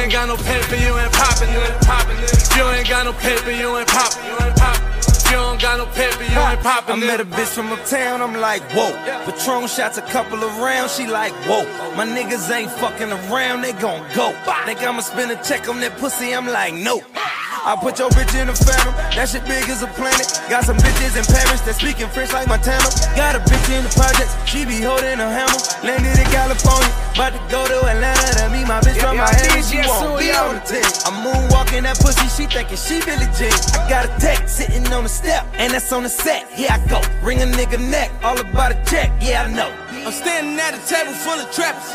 Ain't 0.00 0.12
got 0.12 0.28
no 0.28 0.36
paper, 0.36 0.76
you 0.76 0.96
ain't 0.98 1.12
poppin'. 1.12 1.52
You 1.52 1.60
ain't 1.60 1.80
poppin'. 1.82 2.16
You 2.56 2.64
ain't 2.70 2.88
got 2.88 3.04
no 3.04 3.12
paper, 3.12 3.50
you 3.50 3.76
ain't 3.76 3.88
poppin'. 3.88 4.24
You 4.24 4.36
ain't 4.44 4.56
poppin'. 4.56 4.88
you 5.30 5.38
don't 5.38 5.60
got 5.60 5.78
no 5.78 5.86
paper, 5.86 6.22
you 6.22 6.38
ain't 6.38 6.60
poppin'. 6.60 7.02
I 7.02 7.06
met 7.06 7.20
a 7.20 7.24
bitch 7.24 7.52
from 7.54 7.72
uptown, 7.72 8.20
I'm 8.22 8.34
like, 8.40 8.62
whoa. 8.72 8.92
Patron 9.24 9.66
shots 9.68 9.98
a 9.98 10.02
couple 10.02 10.42
of 10.42 10.58
rounds, 10.58 10.94
she 10.96 11.06
like, 11.06 11.32
whoa. 11.48 11.64
My 11.96 12.06
niggas 12.06 12.50
ain't 12.50 12.70
fucking 12.70 13.12
around, 13.12 13.62
they 13.62 13.72
gon' 13.72 14.04
go. 14.14 14.32
Think 14.66 14.82
I'ma 14.82 15.00
spend 15.00 15.30
a 15.30 15.42
check 15.42 15.68
on 15.68 15.80
that 15.80 15.96
pussy, 15.98 16.34
I'm 16.34 16.46
like, 16.46 16.74
no. 16.74 17.00
I 17.64 17.76
put 17.78 17.98
your 17.98 18.10
bitch 18.10 18.34
in 18.34 18.50
the 18.50 18.56
phantom, 18.58 18.90
that 19.14 19.30
shit 19.30 19.46
big 19.46 19.62
as 19.70 19.82
a 19.86 19.90
planet. 19.94 20.26
Got 20.50 20.66
some 20.66 20.74
bitches 20.82 21.14
in 21.14 21.22
Paris 21.30 21.62
that 21.62 21.78
speaking 21.78 22.10
French 22.10 22.32
like 22.34 22.50
Montana. 22.50 22.90
Got 23.14 23.38
a 23.38 23.40
bitch 23.46 23.70
in 23.70 23.86
the 23.86 23.92
projects, 23.94 24.34
she 24.50 24.66
be 24.66 24.82
holding 24.82 25.22
a 25.22 25.28
hammer. 25.30 25.60
Landed 25.86 26.18
in 26.18 26.26
California, 26.34 26.90
about 27.14 27.30
to 27.38 27.40
go 27.46 27.62
to 27.62 27.78
Atlanta 27.86 28.28
to 28.42 28.50
meet 28.50 28.66
my 28.66 28.82
bitch 28.82 28.98
from 28.98 29.14
Yeah, 29.14 29.30
Miami. 29.30 29.62
yeah, 29.62 29.62
She 29.62 29.78
DJ 29.78 29.86
won't 29.86 30.18
be 30.18 30.28
on 30.34 30.58
the 30.58 30.64
team. 30.66 30.88
I'm 31.06 31.16
moonwalking 31.22 31.86
that 31.86 32.02
pussy, 32.02 32.26
she 32.34 32.50
thinking 32.50 32.74
she 32.82 32.98
Billie 33.06 33.30
Jean. 33.38 33.54
I 33.78 33.86
got 33.86 34.10
a 34.10 34.12
text 34.18 34.58
sitting 34.58 34.82
on 34.90 35.06
the 35.06 35.12
step, 35.12 35.46
and 35.54 35.70
that's 35.70 35.86
on 35.94 36.02
the 36.02 36.10
set. 36.10 36.50
Here 36.50 36.66
I 36.70 36.82
go, 36.90 36.98
ring 37.22 37.42
a 37.42 37.46
nigga 37.46 37.78
neck, 37.78 38.10
all 38.26 38.34
about 38.42 38.74
a 38.74 38.78
check. 38.90 39.14
Yeah, 39.22 39.46
I 39.46 39.54
know. 39.54 39.70
I'm 40.02 40.10
standing 40.10 40.58
at 40.58 40.74
a 40.74 40.82
table 40.82 41.14
full 41.14 41.38
of 41.38 41.46
trappers. 41.54 41.86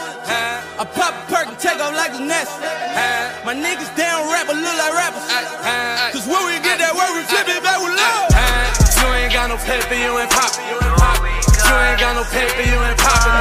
I 0.80 0.88
pop 0.96 1.12
a 1.12 1.24
perk 1.28 1.52
and 1.52 1.60
take 1.60 1.76
off 1.84 1.92
like 1.92 2.16
the 2.16 2.24
nest. 2.24 2.56
My 3.44 3.52
niggas 3.52 3.92
down 4.00 4.32
rap, 4.32 4.48
but 4.48 4.56
look 4.56 4.78
like 4.80 4.94
rappers. 4.96 5.28
Cause 6.16 6.24
when 6.24 6.40
we 6.48 6.56
get 6.64 6.80
that 6.80 6.96
work, 6.96 7.12
we 7.12 7.28
flip 7.28 7.52
it 7.52 7.60
back 7.60 7.84
with 7.84 7.92
love. 8.00 8.32
You 8.96 9.12
ain't 9.12 9.34
got 9.36 9.52
no 9.52 9.58
paper, 9.60 9.92
you 9.92 10.16
ain't 10.16 10.32
poppin'. 10.32 10.64
You 10.72 11.76
ain't 11.84 12.00
got 12.00 12.16
no 12.16 12.24
paper, 12.32 12.64
you 12.64 12.80
ain't 12.80 12.96
poppin'. 12.96 13.36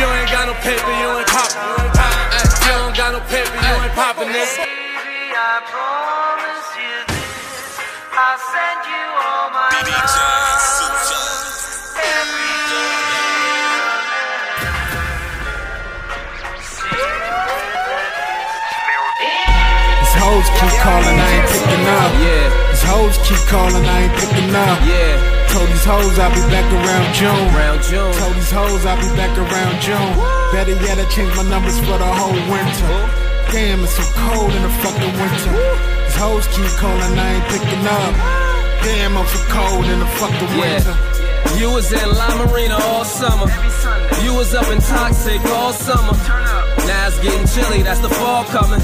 You 0.00 0.06
ain't 0.16 0.30
got 0.32 0.48
no 0.48 0.54
paper, 0.64 0.92
you 0.96 1.08
ain't 1.12 1.28
poppin'. 1.28 1.60
You 2.64 2.72
don't 2.72 2.96
got 2.96 3.12
no 3.12 3.20
paper, 3.28 3.52
you 3.52 3.74
ain't 3.84 3.92
poppin'. 3.92 4.32
This. 4.32 4.56
Up. 22.08 22.14
Yeah. 22.20 22.46
These 22.72 22.84
hoes 22.84 23.16
keep 23.26 23.42
calling, 23.48 23.84
I 23.84 24.08
ain't 24.08 24.14
picking 24.16 24.50
up. 24.54 24.78
Yeah. 24.84 25.48
Told 25.52 25.68
these 25.68 25.84
hoes 25.84 26.18
I'll 26.18 26.32
be 26.32 26.44
back 26.52 26.68
around 26.72 27.06
June. 27.14 27.46
Around 27.54 27.80
June. 27.84 28.12
Told 28.20 28.34
these 28.36 28.52
hoes 28.52 28.84
I'll 28.84 29.00
be 29.00 29.10
back 29.16 29.32
around 29.36 29.74
June. 29.80 30.12
Better 30.52 30.76
yet, 30.84 30.96
I 30.98 31.04
changed 31.12 31.36
my 31.36 31.44
numbers 31.48 31.78
for 31.80 31.96
the 31.96 32.08
whole 32.08 32.36
winter. 32.48 32.92
Damn, 33.52 33.80
it's 33.84 33.96
so 33.96 34.04
cold 34.28 34.52
in 34.52 34.62
the 34.62 34.72
fucking 34.84 35.14
winter. 35.16 35.52
These 36.04 36.16
hoes 36.16 36.46
keep 36.52 36.68
calling, 36.76 37.16
I 37.16 37.28
ain't 37.36 37.46
picking 37.48 37.84
up. 37.84 38.12
Damn, 38.84 39.16
I'm 39.16 39.26
so 39.26 39.40
cold 39.48 39.84
in 39.84 39.98
the 40.00 40.10
fucking 40.20 40.52
winter. 40.60 40.96
You 41.56 41.72
was 41.72 41.90
in 41.92 42.08
La 42.12 42.28
Marina 42.44 42.76
all 42.92 43.04
summer. 43.04 43.48
You 44.22 44.34
was 44.34 44.54
up 44.54 44.68
in 44.68 44.78
Toxic 44.80 45.40
all 45.56 45.72
summer. 45.72 46.12
Now 46.86 47.08
it's 47.08 47.18
getting 47.20 47.46
chilly, 47.48 47.82
that's 47.82 48.00
the 48.00 48.10
fall 48.10 48.44
coming. 48.44 48.80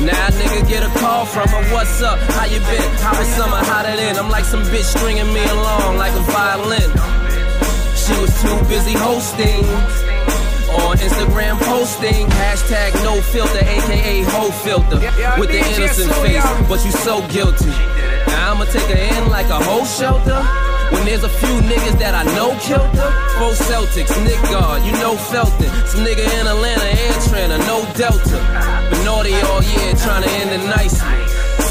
Now 0.00 0.28
a 0.28 0.30
nigga 0.30 0.68
get 0.68 0.82
a 0.82 0.92
call 1.00 1.24
from 1.24 1.48
her, 1.48 1.64
what's 1.72 2.02
up? 2.02 2.18
How 2.36 2.44
you 2.44 2.60
been? 2.60 2.90
How 3.00 3.16
was 3.18 3.28
summer? 3.28 3.56
How 3.56 3.82
that 3.82 3.98
in? 3.98 4.16
I'm 4.18 4.28
like 4.28 4.44
some 4.44 4.62
bitch 4.68 4.84
stringing 4.84 5.32
me 5.32 5.42
along 5.44 5.96
like 5.96 6.12
a 6.12 6.20
violin. 6.28 6.92
She 7.96 8.12
was 8.20 8.28
too 8.44 8.56
busy 8.68 8.92
hosting. 8.92 9.64
On 10.84 10.96
Instagram 10.98 11.56
posting, 11.64 12.28
hashtag 12.28 12.92
no 13.02 13.22
filter, 13.22 13.64
aka 13.64 14.22
hoe 14.28 14.50
filter. 14.60 15.00
With 15.40 15.48
the 15.48 15.64
innocent 15.64 16.12
face, 16.20 16.44
but 16.68 16.84
you 16.84 16.92
so 16.92 17.26
guilty. 17.28 17.72
Now 18.28 18.52
I'ma 18.52 18.64
take 18.66 18.84
her 18.92 19.00
in 19.00 19.30
like 19.30 19.48
a 19.48 19.64
whole 19.64 19.86
shelter. 19.86 20.44
When 20.92 21.04
there's 21.04 21.24
a 21.24 21.28
few 21.28 21.54
niggas 21.66 21.98
that 21.98 22.14
I 22.14 22.24
know 22.36 22.54
killed. 22.62 22.86
Four 23.38 23.52
Celtics, 23.68 24.12
Nick 24.24 24.40
Guard, 24.50 24.82
you 24.86 24.92
know 25.02 25.16
Felton. 25.16 25.68
Some 25.86 26.04
nigga 26.06 26.24
in 26.24 26.46
Atlanta, 26.46 26.86
Air 26.86 27.16
Trainer, 27.28 27.58
no 27.66 27.84
Delta. 27.98 28.38
Been 28.90 29.04
naughty 29.04 29.34
all 29.50 29.62
year, 29.62 29.92
trying 30.00 30.22
to 30.24 30.30
end 30.40 30.50
it 30.56 30.64
nicely. 30.66 31.20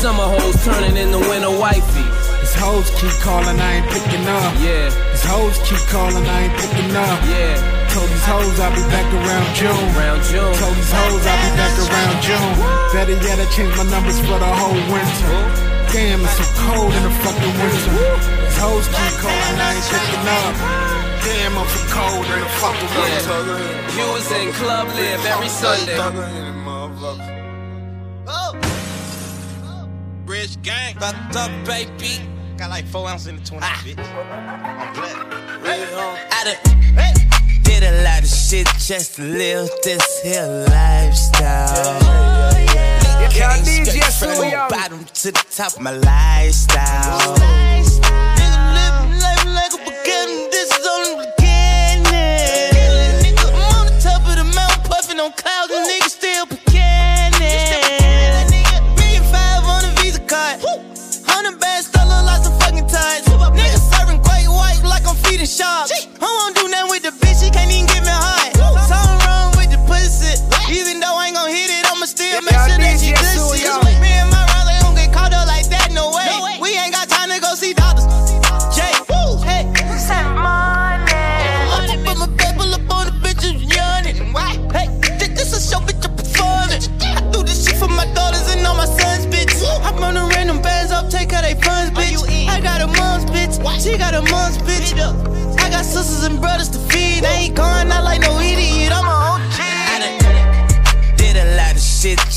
Summer 0.02 0.28
hoes 0.28 0.58
turning 0.64 0.98
into 0.98 1.20
winter 1.32 1.50
wifey. 1.58 2.06
These 2.44 2.56
hoes 2.62 2.88
keep 3.00 3.16
calling, 3.26 3.58
I 3.58 3.82
ain't 3.82 3.88
picking 3.90 4.26
up. 4.28 4.54
Yeah, 4.62 4.90
These 5.12 5.26
hoes 5.26 5.58
keep 5.66 5.82
calling, 5.90 6.26
I 6.28 6.38
ain't 6.46 6.56
picking 6.62 6.92
up. 6.96 7.20
yeah. 7.26 7.56
Told 7.96 8.10
these 8.12 8.28
hoes 8.28 8.60
I'll 8.60 8.76
be 8.76 8.84
back 8.92 9.08
around 9.08 9.48
June. 9.56 9.72
Around 9.96 10.22
June. 10.28 10.54
Told 10.60 10.76
these 10.76 10.92
hoes 10.92 11.24
I'll 11.26 11.42
be 11.48 11.52
back 11.56 11.76
around 11.80 12.16
June. 12.22 12.54
Better 12.92 13.16
yet, 13.24 13.40
I 13.40 13.46
changed 13.56 13.78
my 13.80 13.88
numbers 13.88 14.20
for 14.20 14.36
the 14.38 14.52
whole 14.60 14.76
winter. 14.92 15.36
Damn, 15.96 16.20
it's 16.22 16.36
so 16.36 16.44
cold 16.68 16.92
in 16.92 17.04
the 17.08 17.14
fucking 17.24 17.54
winter. 17.56 17.96
These 18.66 18.74
hoes 18.74 18.88
keep 18.88 19.14
calling, 19.22 19.60
I 19.62 19.76
ain't 19.76 19.86
picking 19.94 20.26
up. 20.26 20.56
Damn, 21.22 21.54
I'm 21.58 21.68
so 21.70 21.82
cold 21.94 22.26
in 22.26 22.40
the 22.40 22.50
fucking 22.58 22.92
winter. 22.98 23.40
You 23.94 24.06
was 24.12 24.32
in 24.32 24.54
Club 24.54 24.88
Live 24.88 25.26
every 25.26 25.50
Sunday. 25.50 25.98
Oh. 28.28 28.56
Rich 30.26 30.62
gang. 30.64 30.96
Fucked 30.96 31.36
up, 31.36 31.52
baby. 31.66 32.28
Got 32.58 32.72
like 32.72 32.86
four 32.86 33.08
ounces 33.08 33.28
in 33.28 33.36
the 33.36 33.44
20, 33.46 33.64
ah. 33.64 33.84
bitch. 33.86 34.00
I'm 34.00 34.94
black. 34.96 35.28
I 36.32 36.44
done 36.44 36.58
did 37.64 37.84
a 37.84 38.04
lot 38.04 38.24
of 38.24 38.30
shit 38.30 38.68
just 38.80 39.16
to 39.18 39.22
live 39.22 39.70
this 39.84 40.22
here 40.24 40.66
lifestyle. 40.70 42.02
Yeah, 42.74 43.30
Came 43.30 43.64
DJ 43.64 44.02
straight 44.10 44.38
from 44.38 44.50
the 44.50 44.68
bottom 44.70 45.06
to 45.06 45.32
the 45.32 45.46
top 45.52 45.74
of 45.76 45.82
my 45.82 45.92
lifestyle. 45.92 47.66
Nigga 48.06 48.35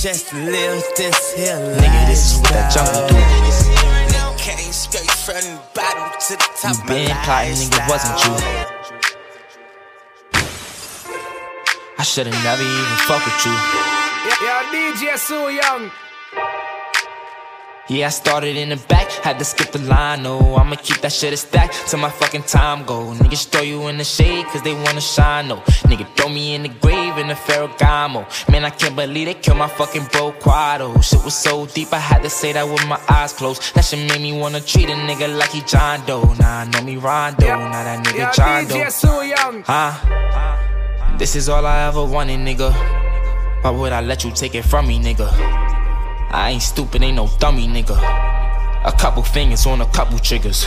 just 0.03 0.29
to 0.29 0.37
live 0.37 0.85
this 0.97 1.35
here 1.35 1.59
Nigga, 1.75 2.07
this 2.07 2.31
is 2.31 2.39
what 2.39 2.53
that 2.53 2.71
jungle 2.71 3.09
do. 3.11 3.19
Came 4.39 4.71
straight 4.71 5.11
from 5.11 5.43
the 5.43 5.59
bottom 5.75 6.07
to 6.23 6.37
the 6.39 6.49
top. 6.55 6.71
You 6.71 6.87
been 6.87 7.17
plotting, 7.27 7.59
nigga, 7.59 7.83
wasn't 7.91 8.15
you? 8.23 8.35
I 11.99 12.03
should've 12.05 12.33
never 12.47 12.63
even 12.63 12.99
fuck 13.11 13.27
with 13.27 13.43
you. 13.43 13.51
Yeah, 13.51 14.39
yeah, 14.47 14.71
DJ 14.71 15.19
so 15.19 15.49
young. 15.49 15.91
Yeah, 17.91 18.09
I 18.09 18.11
started 18.11 18.59
in 18.59 18.69
the 18.69 18.77
back, 18.89 19.11
had 19.25 19.39
to 19.39 19.47
skip 19.47 19.73
the 19.73 19.79
line. 19.79 20.23
No, 20.23 20.57
I'ma 20.57 20.77
keep 20.77 20.99
that 21.01 21.11
shit 21.11 21.33
a 21.33 21.39
stack 21.39 21.73
till 21.73 21.99
my 21.99 22.11
fucking 22.11 22.43
time 22.43 22.85
go. 22.85 23.15
Niggas 23.15 23.49
throw 23.49 23.63
you 23.63 23.89
in 23.89 23.97
the 23.97 24.05
shade 24.05 24.45
cause 24.47 24.61
they 24.61 24.75
wanna 24.75 25.01
shine. 25.01 25.49
No, 25.49 25.57
nigga 25.89 26.07
throw 26.15 26.29
me 26.29 26.55
in 26.55 26.65
the 26.65 26.69
grave 26.69 27.17
in 27.17 27.29
the 27.29 27.35
Ferragamo. 27.35 28.27
Man, 28.51 28.67
I 28.67 28.71
can't 28.71 28.95
believe 28.95 29.27
they 29.29 29.35
killed 29.35 29.57
my 29.57 29.69
fucking 29.69 30.05
bro 30.13 30.33
Quado. 30.33 31.03
Shit 31.03 31.25
was 31.25 31.35
so 31.35 31.65
deep, 31.65 31.91
I 31.95 31.99
had 31.99 32.23
to 32.25 32.29
say 32.29 32.53
that 32.53 32.69
with 32.69 32.87
my 32.87 33.01
eyes 33.09 33.33
closed. 33.33 33.75
That 33.75 33.87
shit 33.87 34.07
made 34.07 34.21
me 34.21 34.39
wanna 34.39 34.61
treat 34.61 34.91
a 34.91 34.93
nigga 34.93 35.35
like 35.39 35.53
he 35.53 35.63
John 35.63 36.05
Doe. 36.05 36.35
Nah, 36.39 36.61
I 36.61 36.65
know 36.67 36.83
me 36.83 36.97
Rondo, 36.97 37.47
now 37.47 37.71
that 37.73 38.05
nigga 38.05 38.19
Yeah, 38.19 38.33
John 38.33 38.67
Doe. 38.67 38.75
DJ 38.75 38.91
so 38.93 39.23
young. 39.23 39.63
Huh? 39.67 41.17
This 41.17 41.35
is 41.35 41.49
all 41.49 41.65
I 41.65 41.87
ever 41.89 42.05
wanted, 42.05 42.41
nigga. 42.41 42.71
Why 43.63 43.71
would 43.71 43.93
I 43.93 44.03
let 44.03 44.25
you 44.25 44.31
take 44.31 44.55
it 44.55 44.67
from 44.67 44.87
me, 44.87 45.01
nigga? 45.01 45.78
I 46.31 46.51
ain't 46.51 46.63
stupid, 46.63 47.03
ain't 47.03 47.17
no 47.17 47.29
dummy, 47.39 47.67
nigga. 47.67 47.97
A 48.85 48.93
couple 48.93 49.23
fingers 49.23 49.67
on 49.67 49.81
a 49.81 49.87
couple 49.87 50.19
triggers. 50.19 50.67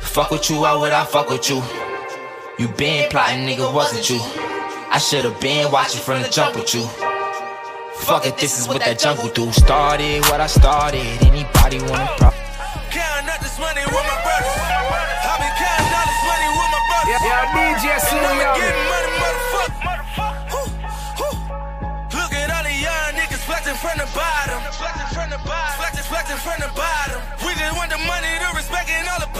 Fuck 0.00 0.30
with 0.30 0.48
you, 0.50 0.60
why 0.60 0.74
would 0.74 0.92
I 0.92 1.04
fuck 1.04 1.28
with 1.30 1.48
you? 1.48 1.62
You 2.58 2.68
been 2.68 3.10
plotting, 3.10 3.46
nigga, 3.46 3.72
wasn't 3.72 4.08
you? 4.10 4.18
I 4.90 4.98
should've 4.98 5.40
been 5.40 5.70
watching 5.70 6.00
from 6.00 6.22
the 6.22 6.28
jump 6.28 6.56
with 6.56 6.74
you. 6.74 6.84
Fuck 8.04 8.26
it, 8.26 8.36
this 8.36 8.58
is 8.58 8.66
what 8.68 8.80
that 8.80 8.98
jungle 8.98 9.28
do. 9.30 9.50
Started 9.52 10.22
what 10.26 10.40
I 10.40 10.46
started. 10.48 11.06
Anybody 11.22 11.78
wanna 11.86 12.08
pro? 12.18 12.30
Counting 12.90 13.30
up 13.30 13.40
the 13.40 13.48
money 13.62 13.84
with 13.86 14.04
my 14.04 14.16
brothers. 14.26 14.58
I 15.22 15.32
been 15.38 15.54
counting 15.54 15.90
dollars 15.94 16.22
money 16.26 16.48
with 16.50 16.70
my 16.74 16.82
brothers. 16.90 17.20
Yeah, 17.22 17.30
yeah, 17.30 17.54
DJ 17.54 17.84
And 17.94 18.02
Sue 18.02 18.18
I'ma 18.18 18.42
Young. 18.42 18.58
get 18.58 18.74
money, 18.90 19.10
motherfucker. 19.22 19.70
Woo, 20.50 20.66
woo. 21.22 21.34
Look 22.18 22.32
at 22.34 22.48
all 22.50 22.64
the 22.66 22.74
young 22.74 23.10
niggas 23.16 23.42
flexing 23.46 23.78
from 23.78 23.96
the 24.02 24.08
bottom. 24.12 24.51
Flexing 26.32 26.50
from 26.50 26.60
the 26.60 26.74
bottom. 26.74 27.20
We 27.44 27.52
just 27.54 27.76
want 27.76 27.90
the 27.90 27.98
money, 27.98 28.32
the 28.40 28.56
respect, 28.56 28.88
and 28.88 29.08
all 29.08 29.20
the 29.20 29.31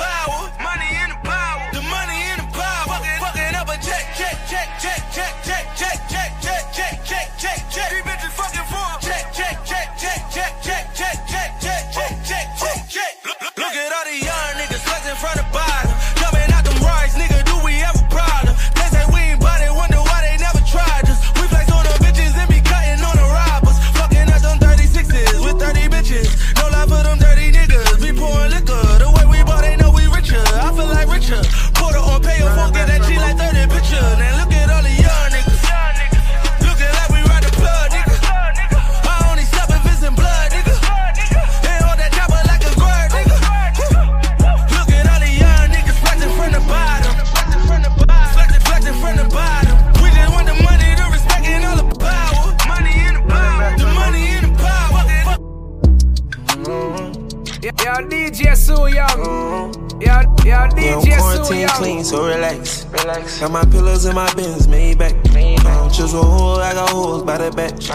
relax. 63.13 63.41
Relax. 63.41 63.41
Got 63.41 63.51
my 63.53 63.65
pillows 63.65 64.05
in 64.05 64.15
my 64.15 64.33
bins, 64.35 64.69
made 64.69 64.99
back. 64.99 65.15
I 65.35 65.63
don't 65.63 65.93
choose 65.93 66.15
a 66.15 66.23
hole, 66.23 66.59
I 66.59 66.73
got 66.73 66.91
holes 66.91 67.23
by 67.23 67.39
the 67.39 67.51
batch. 67.51 67.89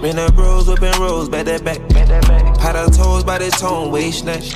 Been 0.00 0.16
the 0.16 0.32
bros 0.32 0.68
whipping 0.68 0.98
rolls, 1.00 1.28
back 1.28 1.46
that 1.46 1.64
back. 1.64 1.80
Had 2.58 2.76
her 2.76 2.88
toes 2.88 3.24
by 3.24 3.38
the 3.38 3.50
tone, 3.50 3.90
waist 3.90 4.20
snatch. 4.20 4.54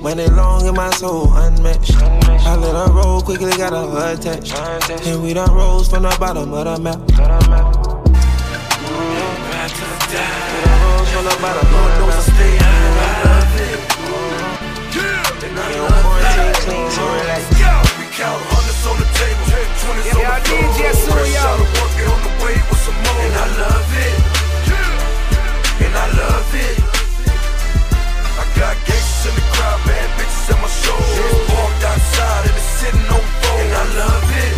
When 0.00 0.18
it 0.18 0.32
long 0.32 0.66
in 0.66 0.74
my 0.74 0.90
soul, 0.90 1.32
unmatched. 1.34 1.94
I 1.96 2.56
let 2.56 2.74
her 2.74 2.92
roll 2.92 3.20
quickly, 3.20 3.52
got 3.52 3.72
her 3.72 4.14
attached. 4.14 4.54
And 5.06 5.22
we 5.22 5.34
done 5.34 5.52
rose 5.52 5.88
from 5.88 6.02
the 6.02 6.16
bottom 6.18 6.52
of 6.52 6.64
the 6.64 6.78
map. 6.80 6.98
We 7.08 7.16
done 7.16 7.38
rose 10.82 11.08
from 11.10 11.24
the 11.24 11.36
bottom 11.40 11.74
of 11.74 11.90
the 11.98 12.06
map. 12.06 12.24
Yeah, 14.94 15.84
I'm 15.84 16.02
quarantine 16.02 16.54
clean, 16.64 16.90
so 16.90 17.02
relax. 17.04 17.42
We 17.98 18.04
count 18.16 18.57
hundreds 19.76 19.84
on 19.84 19.96
the 19.96 20.02
table, 20.02 20.08
twenties 20.08 20.14
on 20.14 20.20
Yeah, 20.20 20.38
the 20.38 20.48
DJ 20.48 20.80
floor. 20.80 20.94
Sue 20.94 21.12
Fresh 21.12 21.34
Young. 21.34 21.46
out 21.48 21.60
of 21.60 21.68
on 22.08 22.20
the 22.24 22.32
way 22.44 22.54
with 22.68 22.80
some 22.86 22.98
more. 23.04 23.20
And 23.26 23.34
I 23.34 23.46
love 23.60 23.90
it, 24.06 24.18
and 25.84 25.94
I 25.94 26.06
love 26.16 26.50
it. 26.54 26.76
I 28.38 28.44
got 28.56 28.74
gangsters 28.86 29.26
in 29.28 29.34
the 29.36 29.44
crowd, 29.52 29.80
bad 29.86 30.08
bitches 30.16 30.50
at 30.52 30.58
my 30.62 30.68
show. 30.68 30.98
Parked 31.52 31.84
outside 31.84 32.42
and 32.48 32.56
it's 32.56 32.70
sitting 32.80 33.06
on 33.12 33.24
four. 33.42 33.58
And 33.58 33.72
I 33.74 33.84
love 34.02 34.28
it, 34.44 34.54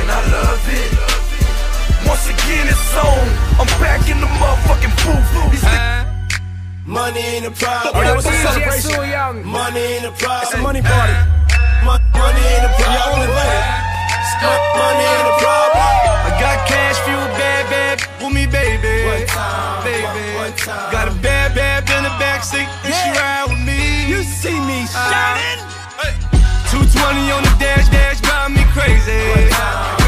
and 0.00 0.08
I 0.10 0.20
love 0.32 0.64
it. 0.68 0.90
Once 2.08 2.26
again, 2.28 2.66
it's 2.68 2.94
on. 2.96 3.26
I'm 3.60 3.70
back 3.80 4.08
in 4.08 4.20
the 4.20 4.26
motherfucking 4.40 4.94
booth. 5.04 5.30
Money 6.86 7.20
ain't 7.20 7.46
a 7.46 7.50
problem. 7.50 7.92
Oh, 7.96 8.00
that 8.04 8.14
was 8.14 8.26
a 8.26 8.32
celebration. 8.32 9.44
Money 9.46 9.80
ain't 9.80 10.04
a 10.04 10.12
problem. 10.12 10.42
It's 10.42 10.54
a 10.54 10.58
money 10.58 10.82
party. 10.82 11.33
Mon- 11.84 12.00
money 12.16 12.40
ain't 12.40 12.64
a 12.64 12.72
problem. 12.80 13.28
Mon- 13.28 13.84
Money 14.76 15.04
ain't 15.04 15.28
a 15.28 15.36
problem. 15.40 15.84
I 16.28 16.30
got 16.40 16.66
cash 16.66 16.98
fuel, 17.04 17.28
bad, 17.38 17.64
bad 17.70 17.96
with 18.20 18.32
me, 18.34 18.46
baby. 18.46 18.80
baby. 19.84 20.24
Got 20.92 21.08
a 21.08 21.14
bad, 21.22 21.54
bad 21.54 21.88
in 21.90 22.02
the 22.04 22.14
backseat, 22.20 22.68
and 22.84 22.92
she 22.92 23.08
ride 23.16 23.46
with 23.48 23.62
me. 23.64 24.08
You 24.08 24.22
see 24.22 24.58
me 24.60 24.84
ah. 24.92 25.08
shining. 25.08 25.60
220 26.68 27.30
on 27.30 27.42
the 27.42 27.54
dash, 27.58 27.88
dash, 27.88 28.20
drive 28.20 28.50
me 28.50 28.64
crazy. 28.74 29.20
Crazy. 29.32 29.54
You 30.00 30.03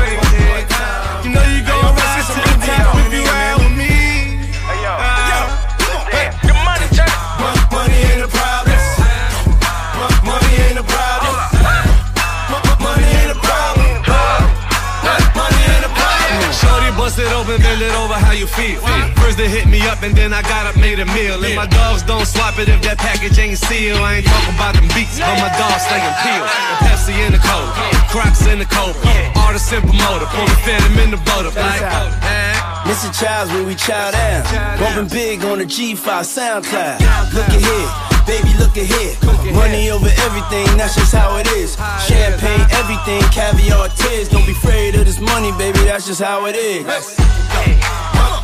open, 17.56 17.64
bend 17.64 17.82
it 17.82 17.94
over, 17.96 18.14
how 18.14 18.32
you 18.32 18.46
feel? 18.46 18.80
First 19.16 19.38
they 19.38 19.48
hit 19.48 19.66
me 19.66 19.80
up 19.88 20.02
and 20.02 20.14
then 20.14 20.32
I 20.32 20.42
got 20.42 20.66
up, 20.66 20.76
made 20.76 21.00
a 21.00 21.06
meal. 21.06 21.42
And 21.42 21.56
my 21.56 21.66
dogs 21.66 22.02
don't 22.02 22.26
swap 22.26 22.58
it 22.58 22.68
if 22.68 22.82
that 22.82 22.98
package 22.98 23.38
ain't 23.38 23.58
sealed. 23.58 24.00
I 24.00 24.20
ain't 24.20 24.26
talking 24.26 24.54
about 24.54 24.74
them 24.74 24.88
beats, 24.92 25.18
but 25.18 25.36
my 25.40 25.50
dogs 25.56 25.82
staying 25.84 26.16
peeled. 26.22 26.46
The 26.46 26.76
Pepsi 26.84 27.14
in 27.26 27.32
the 27.32 27.40
cold, 27.40 27.70
Crocs 28.12 28.46
in 28.46 28.58
the 28.58 28.68
cold. 28.68 28.94
Artist 29.36 29.72
in 29.72 29.82
promoter, 29.82 30.26
pull 30.30 30.46
the 30.46 30.58
phantom 30.64 30.98
in 31.00 31.10
the 31.10 31.20
boat. 31.24 31.48
Like, 31.56 31.82
eh? 31.82 32.86
Missing 32.86 33.12
Childs 33.12 33.50
when 33.52 33.66
we 33.66 33.74
chow 33.74 34.10
down. 34.10 34.44
Bumping 34.78 35.08
big 35.08 35.44
on 35.44 35.58
the 35.58 35.66
G5 35.66 36.04
SoundCloud. 36.22 37.02
Look 37.34 37.48
ahead, 37.50 37.86
baby, 38.26 38.52
look 38.58 38.76
ahead. 38.76 39.16
Money 39.54 39.90
over 39.90 40.10
everything, 40.26 40.66
that's 40.76 40.94
just 40.94 41.14
how 41.14 41.36
it 41.38 41.46
is. 41.58 41.74
Champagne, 42.06 42.66
everything, 42.74 43.22
caviar, 43.30 43.88
tears. 43.88 44.28
Don't 44.28 44.46
be 44.46 44.52
afraid 44.52 44.94
of 44.94 45.06
this 45.06 45.20
money, 45.20 45.52
baby, 45.58 45.78
that's 45.86 46.06
just 46.06 46.20
how 46.20 46.46
it 46.46 46.56
is. 46.56 46.84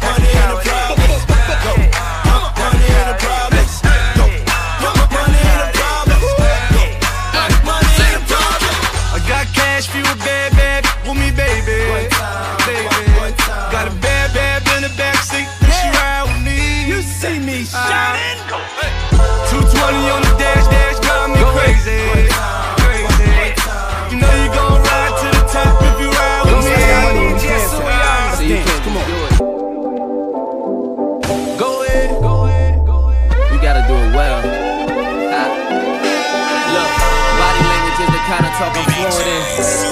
Money 0.02 0.30
in 0.30 0.48
the 0.50 0.58
problem. 0.64 1.11
Money 2.58 2.87
in 2.87 3.06
the 3.08 3.16
problem. 3.20 3.51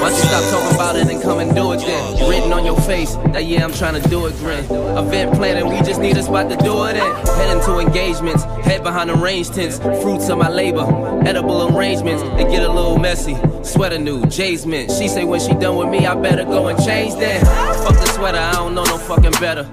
Why 0.01 0.09
you 0.09 0.17
stop 0.17 0.51
talking 0.51 0.75
about 0.75 0.97
it 0.97 1.09
and 1.09 1.21
come 1.21 1.41
and 1.41 1.55
do 1.55 1.73
it 1.73 1.81
then? 1.81 2.27
Written 2.27 2.55
on 2.55 2.65
your 2.65 2.81
face 2.81 3.17
that 3.35 3.45
yeah, 3.45 3.63
I'm 3.63 3.73
trying 3.73 4.01
to 4.01 4.09
do 4.09 4.25
it 4.25 4.35
grin. 4.39 4.65
Event 4.65 5.35
planning, 5.35 5.69
we 5.69 5.79
just 5.83 6.01
need 6.01 6.17
a 6.17 6.23
spot 6.23 6.49
to 6.49 6.57
do 6.57 6.85
it 6.85 6.97
in. 6.97 7.27
Heading 7.37 7.63
to 7.65 7.79
engagements, 7.81 8.45
head 8.65 8.83
behind 8.83 9.11
the 9.11 9.15
range 9.15 9.51
tents. 9.51 9.79
Fruits 9.79 10.31
of 10.31 10.39
my 10.39 10.49
labor, 10.49 10.87
edible 11.27 11.77
arrangements. 11.77 12.23
They 12.23 12.45
get 12.45 12.63
a 12.63 12.73
little 12.73 12.99
messy. 12.99 13.37
Sweater 13.63 13.99
new, 13.99 14.25
Jay's 14.25 14.65
mint. 14.65 14.91
She 14.91 15.07
say 15.07 15.25
when 15.25 15.39
she 15.39 15.53
done 15.53 15.77
with 15.77 15.91
me, 15.91 16.07
I 16.07 16.15
better 16.15 16.45
go 16.45 16.69
and 16.69 16.83
change 16.83 17.15
then. 17.17 17.45
Fuck 17.85 17.93
the 17.93 18.07
sweater, 18.07 18.39
I 18.39 18.55
don't 18.55 18.75
know 18.75 18.85
no 18.85 18.97
fucking 18.97 19.33
better. 19.33 19.69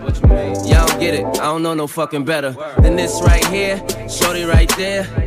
Y'all 0.67 0.87
don't 0.87 0.99
get 0.99 1.13
it, 1.13 1.25
I 1.25 1.45
don't 1.45 1.63
know 1.63 1.73
no 1.73 1.87
fucking 1.87 2.25
better 2.25 2.51
than 2.79 2.97
this 2.97 3.21
right 3.23 3.45
here. 3.45 3.77
Shorty 4.09 4.43
right 4.43 4.69
there. 4.75 5.26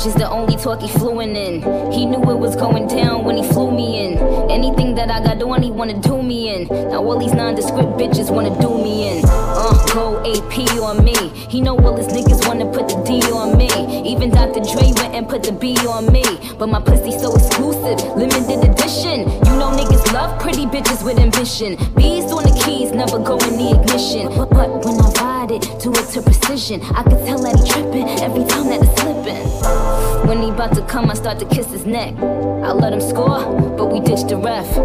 Language 0.00 0.14
is 0.14 0.20
the 0.20 0.28
only 0.30 0.56
talk 0.56 0.80
he 0.80 0.88
fluent 0.88 1.36
in. 1.36 1.62
He 1.92 2.06
knew 2.06 2.22
it 2.30 2.38
was 2.38 2.56
going 2.56 2.86
down 2.86 3.24
when 3.24 3.36
he 3.36 3.42
flew 3.42 3.70
me 3.70 4.06
in. 4.06 4.18
Anything 4.50 4.94
that 4.94 5.10
I 5.10 5.22
got 5.22 5.42
on, 5.42 5.62
he 5.62 5.70
wanna 5.70 6.00
do 6.00 6.22
me 6.22 6.54
in. 6.54 6.68
Now 6.68 7.04
all 7.04 7.18
these 7.18 7.34
nondescript 7.34 7.98
bitches 7.98 8.30
wanna 8.30 8.58
do 8.60 8.70
me 8.82 9.18
in. 9.18 9.24
Uh, 9.24 9.69
go 9.92 10.18
AP 10.20 10.80
on 10.80 11.04
me. 11.04 11.16
He 11.48 11.60
know 11.60 11.76
all 11.78 11.96
his 11.96 12.08
niggas 12.08 12.46
wanna 12.46 12.66
put 12.66 12.88
the 12.88 13.02
D 13.04 13.20
on 13.32 13.56
me. 13.56 13.68
Even 14.10 14.30
Dr. 14.30 14.60
Dre 14.60 14.92
went 14.96 15.14
and 15.14 15.28
put 15.28 15.42
the 15.42 15.52
B 15.52 15.76
on 15.86 16.10
me. 16.12 16.24
But 16.58 16.68
my 16.68 16.80
pussy 16.80 17.12
so 17.18 17.34
exclusive, 17.34 17.98
limited 18.16 18.64
edition. 18.68 19.20
You 19.46 19.54
know 19.58 19.70
niggas 19.70 20.12
love 20.12 20.40
pretty 20.40 20.66
bitches 20.66 21.04
with 21.04 21.18
ambition. 21.18 21.76
Bees 21.94 22.30
on 22.32 22.44
the 22.44 22.62
keys, 22.64 22.92
never 22.92 23.18
go 23.18 23.38
in 23.38 23.56
the 23.56 23.80
ignition. 23.80 24.28
But, 24.36 24.50
but 24.50 24.84
when 24.84 25.00
I 25.00 25.10
ride 25.22 25.50
it, 25.50 25.62
do 25.82 25.92
it 25.92 26.06
to 26.14 26.22
precision. 26.22 26.82
I 26.82 27.02
can 27.02 27.24
tell 27.26 27.40
that 27.42 27.58
he 27.58 27.70
tripping 27.70 28.08
every 28.20 28.44
time 28.44 28.68
that 28.68 28.80
it's 28.82 29.00
slipping. 29.00 30.28
When 30.28 30.42
he 30.42 30.50
about 30.50 30.74
to 30.74 30.82
come, 30.86 31.10
I 31.10 31.14
start 31.14 31.38
to 31.40 31.46
kiss 31.46 31.66
his 31.70 31.86
neck. 31.86 32.14
I 32.18 32.72
let 32.72 32.92
him 32.92 33.00
score, 33.00 33.40
but 33.76 33.86
we 33.86 34.00
ditch 34.00 34.28
the 34.28 34.36
ref. 34.36 34.76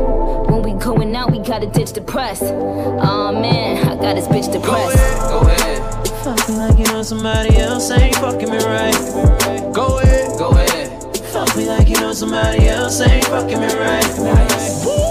When 0.50 0.62
we 0.64 0.74
going 0.74 1.16
out, 1.16 1.32
we 1.32 1.40
gotta 1.40 1.68
ditch 1.68 1.94
the 1.94 2.02
press. 2.02 2.42
Aw 2.42 3.32
man, 3.32 3.88
I 3.88 3.96
got 3.96 4.16
his 4.16 4.28
bitch 4.28 4.52
depressed. 4.52 4.75
Go 4.76 5.42
ahead, 5.42 6.04
Fuck 6.24 6.50
me 6.50 6.56
like 6.58 6.78
you 6.78 6.86
know 6.86 7.02
somebody 7.02 7.58
else 7.58 7.90
ain't 7.92 8.16
fucking 8.16 8.50
me 8.50 8.58
right. 8.58 9.74
go 9.74 10.00
ahead, 10.00 10.38
go 10.38 10.50
ahead. 10.50 11.16
Fuck 11.32 11.56
me 11.56 11.66
like 11.68 11.88
you 11.88 11.96
know 11.96 12.12
somebody 12.12 12.68
else 12.68 13.00
ain't 13.00 13.24
fucking 13.26 13.60
me 13.60 13.68
right. 13.68 14.06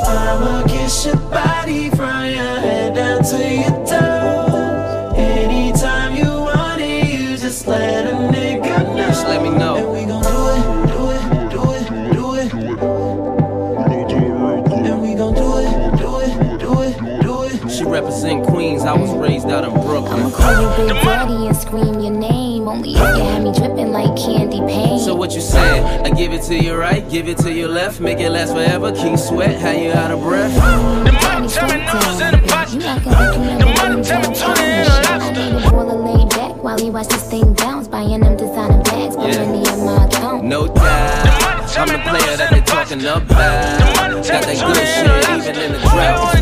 I'ma 0.07 0.65
kiss 0.67 1.07
your 1.07 1.17
body 1.17 1.89
from 1.91 2.27
your 2.27 2.61
head 2.67 2.95
down 2.95 3.23
to 3.25 3.39
your 3.39 3.87
toes. 3.87 5.17
Anytime 5.17 6.15
you 6.17 6.31
want 6.31 6.83
it, 6.83 7.07
you 7.09 7.37
just 7.39 7.67
let 7.67 8.07
a 8.07 8.11
nigga 8.11 8.85
know. 8.95 8.97
Just 8.97 9.25
let 9.27 9.43
me 9.43 9.49
know. 9.51 9.94
She 18.25 18.31
represent 18.31 18.55
Queens. 18.55 18.83
I 18.85 18.95
was 18.95 19.13
raised 19.13 19.49
out 19.49 19.65
in 19.65 19.73
Brooklyn. 19.73 20.23
I'ma 20.23 20.31
call 20.31 20.63
you 20.63 20.87
Big 20.89 21.03
Daddy 21.05 21.47
and 21.47 21.55
scream 21.57 22.01
your 22.01 22.11
name. 22.11 22.67
Only 22.67 22.93
if 22.93 22.97
you 22.97 23.23
had 23.23 23.43
me 23.43 23.53
dripping 23.53 23.93
like 23.93 24.17
candy 24.17 24.61
paint. 24.61 25.03
So 25.03 25.15
what 25.15 25.35
you 25.35 25.43
saying? 25.43 26.07
I 26.07 26.09
give 26.09 26.33
it 26.33 26.41
to 26.45 26.55
your 26.57 26.79
right, 26.79 27.07
give 27.11 27.29
it 27.29 27.37
to 27.39 27.53
your 27.53 27.69
left, 27.69 28.01
make 28.01 28.21
it 28.21 28.31
last 28.31 28.53
forever. 28.55 28.93
King 28.93 29.19
sweat, 29.19 29.61
how 29.61 29.73
you 29.73 29.93
out 29.93 30.11
of 30.11 30.21
breath? 30.21 30.55
The 30.55 31.13
money 31.13 31.49
tell 31.49 31.69
me 31.69 31.85
noodles 31.85 32.21
in 32.23 32.31
the 32.33 32.49
pasta. 32.49 32.79
The 32.79 33.67
money 33.77 34.03
tell 34.03 34.21
me 34.21 34.35
tuna 34.35 34.63
in 34.63 34.87
a 34.87 34.89
lobster. 34.89 35.21
I 35.21 35.51
need 35.51 35.55
a 35.57 35.69
baller 35.69 36.17
laid 36.17 36.31
back 36.31 36.63
while 36.63 36.79
he 36.79 36.89
watch 36.89 37.09
this 37.09 37.29
thing 37.29 37.53
bounce. 37.53 37.89
Buying 37.89 38.21
them 38.21 38.37
designer 38.39 38.83
bags, 38.85 39.17
put 39.17 39.35
Yeah. 39.35 39.45
money 39.45 39.69
in 39.69 39.85
my 39.85 40.05
account. 40.07 40.45
No 40.45 40.67
doubt. 40.67 41.45
I'm 41.77 41.89
the 41.89 41.99
player 42.09 42.37
that 42.39 42.51
they 42.53 42.61
talking 42.85 43.01
about. 43.01 43.25
Got 44.29 44.45
that 44.45 44.61
good 44.61 44.77
shit 44.77 45.09
even 45.33 45.57
in 45.57 45.73
the 45.73 45.81
drought. 45.89 46.37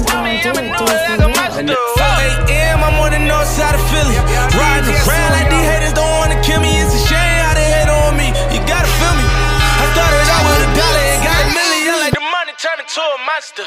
And 1.54 1.70
at 1.70 1.78
5 1.78 2.50
a.m. 2.50 2.82
I'm 2.82 2.98
on 2.98 3.14
the 3.14 3.22
north 3.22 3.46
side 3.46 3.74
of 3.74 3.82
Philly. 3.94 4.18
Riding 4.58 4.98
around 5.06 5.30
like 5.38 5.48
these 5.54 5.68
haters 5.70 5.94
don't 5.94 6.10
wanna 6.18 6.38
kill 6.42 6.58
me. 6.58 6.82
It's 6.82 6.94
a 6.94 7.02
shame 7.06 7.38
how 7.46 7.54
they 7.54 7.68
hate 7.70 7.90
on 7.90 8.18
me. 8.18 8.34
You 8.50 8.58
gotta 8.66 8.90
feel 8.98 9.14
me. 9.14 9.22
I 9.22 9.86
started 9.94 10.26
out 10.34 10.42
with 10.50 10.66
a 10.66 10.70
dollar 10.74 11.04
and 11.14 11.22
got 11.22 11.38
a 11.46 11.48
million. 11.54 11.94
Like 12.02 12.14
the 12.18 12.26
money 12.26 12.54
turned 12.58 12.82
me 12.82 12.86
to 12.90 13.02
a 13.06 13.18
monster. 13.22 13.66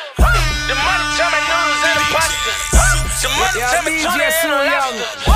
The 0.67 0.75
money 0.75 1.05
turned 1.15 1.31
me 1.31 1.39
noodles 1.47 1.79
and 1.79 1.95
a 1.95 2.05
pasta. 2.11 2.51
The 3.23 3.29
money 3.39 3.59
turned 3.71 3.87
me 3.87 4.03
to 4.03 4.09
a 4.11 4.67
lobster. 4.67 5.34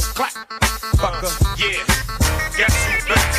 Still 0.00 0.14
clap. 0.14 0.32
Fucker, 0.96 1.30
yeah. 1.58 1.82
Guess 2.56 2.74
who's 2.86 3.04
back? 3.06 3.30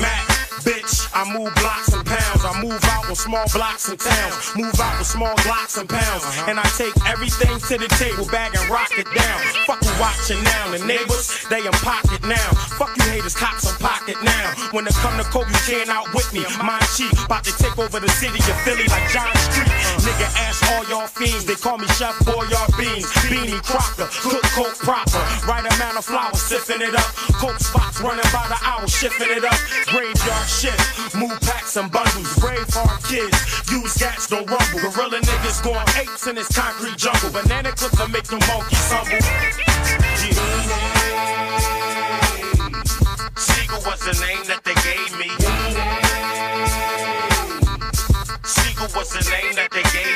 Mac, 0.00 0.26
bitch. 0.64 1.08
I 1.14 1.24
move 1.32 1.54
blocks 1.56 1.92
and 1.92 2.04
pounds. 2.04 2.44
I 2.44 2.62
move 2.62 2.84
out 2.84 3.08
with 3.08 3.18
small 3.18 3.46
blocks 3.52 3.88
and 3.88 3.98
towns. 3.98 4.52
Move 4.56 4.78
out 4.80 4.98
with 4.98 5.06
small 5.06 5.34
blocks 5.44 5.76
and 5.76 5.88
pounds. 5.88 6.24
Uh-huh. 6.24 6.50
And 6.50 6.58
I 6.58 6.64
take 6.76 6.94
everything 7.06 7.58
to 7.58 7.78
the 7.78 7.88
table, 7.96 8.26
bag 8.26 8.54
and 8.56 8.68
rock 8.70 8.90
it 8.98 9.06
down. 9.14 9.40
Fuck 9.66 9.80
watching 10.00 10.42
now. 10.42 10.72
The 10.72 10.80
neighbors, 10.88 11.44
they 11.52 11.60
in 11.60 11.76
pocket 11.84 12.24
now. 12.24 12.48
Fuck 12.80 12.96
you 12.96 13.04
haters, 13.12 13.36
cops 13.36 13.68
on 13.68 13.76
pocket 13.78 14.16
now. 14.24 14.56
When 14.72 14.88
it 14.88 14.96
come 15.04 15.14
to 15.20 15.24
Kobe, 15.28 15.52
you 15.52 15.62
can't 15.68 15.90
out 15.92 16.08
with 16.16 16.32
me. 16.32 16.42
Mine 16.64 16.82
cheap, 16.96 17.12
about 17.28 17.44
to 17.44 17.52
take 17.60 17.76
over 17.78 18.00
the 18.00 18.08
city 18.08 18.40
of 18.50 18.56
Philly 18.64 18.88
like 18.88 19.06
John 19.12 19.30
Street. 19.52 19.68
Nigga, 20.00 20.26
ask 20.40 20.64
all 20.72 20.82
y'all 20.88 21.06
fiends. 21.06 21.44
They 21.44 21.54
call 21.54 21.78
me 21.78 21.86
Chef 22.00 22.16
Boyard 22.24 22.72
Beans. 22.80 23.06
Beanie 23.28 23.60
Crocker, 23.62 24.08
cook 24.24 24.42
coke 24.56 24.78
proper. 24.80 25.20
Right 25.44 25.62
amount 25.76 26.00
of 26.00 26.04
flour, 26.08 26.34
sipping 26.34 26.80
it 26.80 26.96
up. 26.96 27.10
Coke 27.36 27.60
spots 27.60 28.00
running 28.00 28.26
by 28.32 28.48
the 28.48 28.58
hour, 28.64 28.88
shifting 28.88 29.28
it 29.28 29.44
up. 29.44 29.58
Graveyard 29.92 30.48
shift, 30.48 30.80
move 31.14 31.36
packs 31.44 31.76
and 31.76 31.92
bundles. 31.92 32.32
Brave 32.40 32.66
hard 32.72 33.02
kids, 33.04 33.36
use 33.70 33.96
gats, 34.00 34.26
don't 34.26 34.48
rumble. 34.48 34.80
Gorilla 34.80 35.20
niggas 35.20 35.62
going 35.62 35.84
apes 36.00 36.26
in 36.26 36.34
this 36.36 36.48
concrete 36.48 36.96
jungle. 36.96 37.30
Banana 37.30 37.72
clips 37.72 37.98
will 38.00 38.08
make 38.08 38.24
them 38.24 38.40
monkeys 38.48 38.88
humble. 38.88 39.69
Yeah. 39.80 40.60
Was 43.86 44.00
the 44.00 44.12
name 44.24 44.44
that 44.46 44.60
they 44.64 44.74
gave 44.74 45.18
me. 45.18 45.30
Was 48.94 49.10
the 49.10 49.30
name 49.30 49.54
that 49.54 49.70
they 49.70 49.82
gave 49.82 50.06
me. 50.06 50.09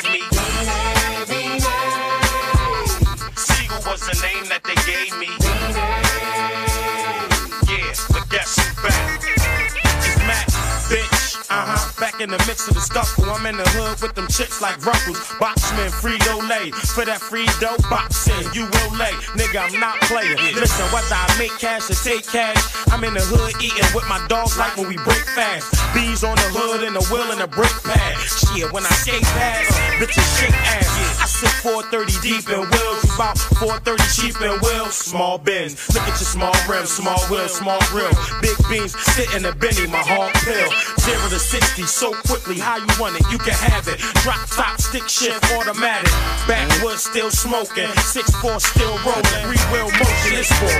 In 12.24 12.30
the 12.30 12.40
mix 12.48 12.66
of 12.66 12.74
the 12.74 12.80
scuffle. 12.80 13.28
I'm 13.28 13.44
in 13.44 13.56
the 13.56 13.68
hood 13.76 14.00
with 14.00 14.16
them 14.16 14.26
chicks 14.32 14.64
like 14.64 14.80
Ruffles. 14.80 15.20
Boxman, 15.36 15.92
Frito 16.00 16.40
Lay. 16.48 16.72
For 16.96 17.04
that 17.04 17.20
free 17.20 17.44
dough, 17.60 17.76
boxing, 17.92 18.48
you 18.56 18.64
will 18.64 18.92
lay. 18.96 19.12
Nigga, 19.36 19.68
I'm 19.68 19.78
not 19.78 20.00
playing. 20.08 20.40
Listen, 20.56 20.88
whether 20.88 21.12
I 21.12 21.28
make 21.38 21.52
cash 21.60 21.92
or 21.92 21.98
take 22.00 22.24
cash, 22.24 22.56
I'm 22.88 23.04
in 23.04 23.12
the 23.12 23.20
hood 23.20 23.52
eating 23.60 23.84
with 23.94 24.08
my 24.08 24.24
dogs 24.26 24.56
like 24.56 24.74
when 24.76 24.88
we 24.88 24.96
break 25.04 25.20
fast. 25.36 25.68
Bees 25.92 26.24
on 26.24 26.36
the 26.40 26.48
hood 26.48 26.82
and 26.82 26.96
the 26.96 27.04
wheel 27.12 27.28
and 27.28 27.40
the 27.40 27.48
brick 27.48 27.76
pad. 27.84 28.16
Shit, 28.24 28.72
when 28.72 28.88
I 28.88 28.94
skate 29.04 29.22
past, 29.36 29.68
uh, 29.76 30.00
bitches 30.00 30.24
shake 30.40 30.56
ass. 30.56 31.03
I 31.44 31.50
430 31.60 32.20
deep 32.24 32.48
in 32.48 32.60
wheels, 32.60 33.04
about 33.14 33.38
430 33.60 34.00
cheap 34.16 34.36
in 34.40 34.56
wheels. 34.64 34.94
Small 34.94 35.38
bins, 35.38 35.76
look 35.92 36.02
at 36.04 36.16
your 36.16 36.28
small 36.28 36.54
rims, 36.68 36.90
small 36.90 37.20
wheels, 37.28 37.54
small 37.54 37.80
grill. 37.92 38.12
Big 38.40 38.56
beans, 38.68 38.96
sit 39.12 39.28
in 39.34 39.42
the 39.42 39.52
Benny, 39.60 39.86
my 39.86 40.00
hard 40.00 40.32
pill. 40.44 40.68
Zero 41.00 41.28
to 41.28 41.38
60 41.38 41.82
so 41.84 42.12
quickly, 42.24 42.58
how 42.58 42.76
you 42.76 42.88
want 42.98 43.20
it, 43.20 43.24
you 43.30 43.38
can 43.38 43.54
have 43.54 43.86
it. 43.88 44.00
Drop 44.24 44.40
top, 44.50 44.80
stick 44.80 45.08
shift, 45.08 45.44
automatic. 45.52 46.10
Backwood 46.48 46.98
still 46.98 47.30
smoking, 47.30 47.88
6-4 48.08 48.60
still 48.60 48.96
rolling. 49.04 49.44
Three 49.44 49.60
wheel 49.72 49.90
motion, 50.00 50.40
it's 50.40 50.52
for 50.56 50.72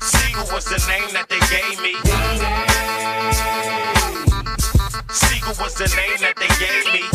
Sigel 0.00 0.46
was 0.54 0.64
the 0.66 0.78
name 0.86 1.10
that 1.12 1.26
they 1.28 1.40
gave 1.50 1.80
me. 1.82 2.75
Sigel 5.46 5.62
was 5.62 5.74
the 5.74 5.86
name 5.94 6.18
that 6.26 6.34
they 6.34 6.50
gave 6.58 6.90
me. 6.90 7.06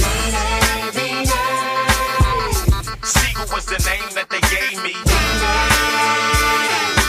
Sigel 3.04 3.44
was 3.52 3.68
the 3.68 3.76
name 3.84 4.08
that 4.16 4.32
they 4.32 4.40
gave 4.48 4.80
me. 4.80 4.96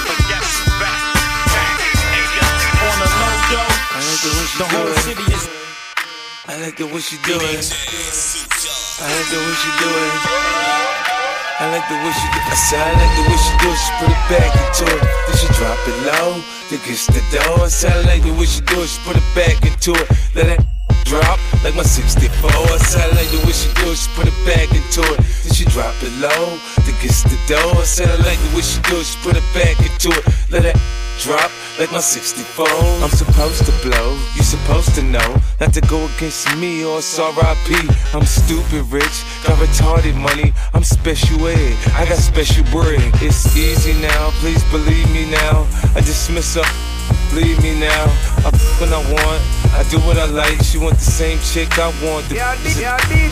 But 0.03 0.19
guess 0.27 0.51
who's 0.59 0.75
back? 0.83 0.99
Back. 1.47 1.79
Hey, 2.11 2.27
yo. 2.27 2.43
On 2.43 2.95
the 2.99 3.07
low, 3.07 3.55
yo. 3.55 3.63
The 4.59 4.67
whole 4.67 4.91
city 5.07 5.23
is. 5.31 5.47
I 6.51 6.59
like 6.59 6.75
the 6.75 6.91
way 6.91 6.99
she 6.99 7.15
do 7.23 7.39
it. 7.39 7.71
I 7.71 9.07
like 9.07 9.31
the 9.31 9.39
way 9.47 9.55
she 9.63 9.71
do 9.79 9.95
it. 9.95 10.27
I 11.63 11.71
like 11.71 11.87
the 11.87 12.03
way 12.03 12.11
she 12.19 12.27
do 12.35 12.41
I 12.51 12.59
said 12.59 12.83
I 12.83 12.99
like 12.99 13.15
the 13.15 13.23
way 13.31 13.39
she 13.39 13.55
do 13.63 13.71
it. 13.71 13.79
She 13.79 13.95
put 14.03 14.11
it 14.11 14.23
back 14.27 14.51
into 14.59 14.91
it. 14.91 15.03
Then 15.07 15.39
she 15.39 15.47
drop 15.55 15.79
it 15.87 15.99
low. 16.03 16.43
Then 16.67 16.83
gets 16.83 17.07
the 17.07 17.23
door. 17.31 17.63
I 17.63 17.71
said 17.71 17.95
I 17.95 18.11
like 18.11 18.27
the 18.27 18.35
way 18.35 18.47
she 18.51 18.59
do 18.67 18.83
it. 18.83 18.91
She 18.91 18.99
put 19.07 19.15
it 19.15 19.29
back 19.39 19.63
into 19.63 19.95
it. 19.95 20.11
Let 20.35 20.59
it 20.59 20.72
drop 21.13 21.39
like 21.63 21.77
my 21.77 21.83
64. 21.85 22.49
I 22.49 22.57
I 22.57 23.07
like 23.13 23.29
the 23.29 23.45
way 23.45 23.53
she 23.53 23.69
do 23.77 23.93
it. 23.93 24.01
She 24.01 24.09
put 24.17 24.25
it 24.25 24.39
back 24.49 24.73
into 24.73 25.05
it. 25.13 25.21
Then 25.45 25.53
she 25.53 25.65
drop 25.69 25.93
it 26.01 26.13
low. 26.17 26.57
Then 26.89 26.97
gets 27.05 27.21
the 27.29 27.37
door. 27.45 27.85
I 27.85 28.09
I 28.09 28.17
like 28.25 28.41
the 28.41 28.51
way 28.57 28.65
she 28.65 28.81
do 28.89 28.97
it. 28.97 29.05
She 29.05 29.19
put 29.21 29.37
it 29.37 29.45
back 29.53 29.77
into 29.77 30.09
it. 30.09 30.25
Let 30.49 30.65
it 30.65 30.77
drop 31.21 31.53
like 31.79 31.93
my 31.93 32.01
64. 32.01 32.65
I'm 33.05 33.13
supposed 33.13 33.67
to 33.69 33.73
blow, 33.85 34.17
you 34.35 34.43
supposed 34.43 34.95
to 34.97 35.03
know 35.03 35.37
not 35.61 35.75
to 35.75 35.83
go 35.83 36.09
against 36.17 36.49
me 36.57 36.83
or 36.83 36.99
it's 36.99 37.19
RIP. 37.19 37.69
I'm 38.17 38.25
stupid 38.25 38.89
rich, 38.89 39.17
got 39.45 39.61
retarded 39.61 40.17
money. 40.17 40.53
I'm 40.73 40.83
special 40.83 41.47
ed, 41.47 41.77
I 41.93 42.09
got 42.09 42.17
special 42.17 42.65
bread. 42.73 43.05
It's 43.21 43.55
easy 43.55 43.93
now, 44.01 44.31
please 44.41 44.65
believe 44.73 45.09
me 45.13 45.31
now. 45.31 45.69
I 45.95 46.01
dismiss 46.01 46.57
her. 46.57 46.65
Leave 47.33 47.63
me 47.63 47.79
now. 47.81 48.05
I 48.45 48.51
f- 48.53 48.81
when 48.81 48.93
I 48.93 49.01
want. 49.13 49.41
I 49.73 49.85
do 49.89 49.99
what 50.01 50.19
I 50.19 50.27
like. 50.27 50.63
She 50.63 50.77
want 50.77 50.97
the 50.97 51.11
same 51.11 51.39
chick 51.41 51.79
I 51.79 51.89
want. 52.05 52.29
The, 52.29 52.37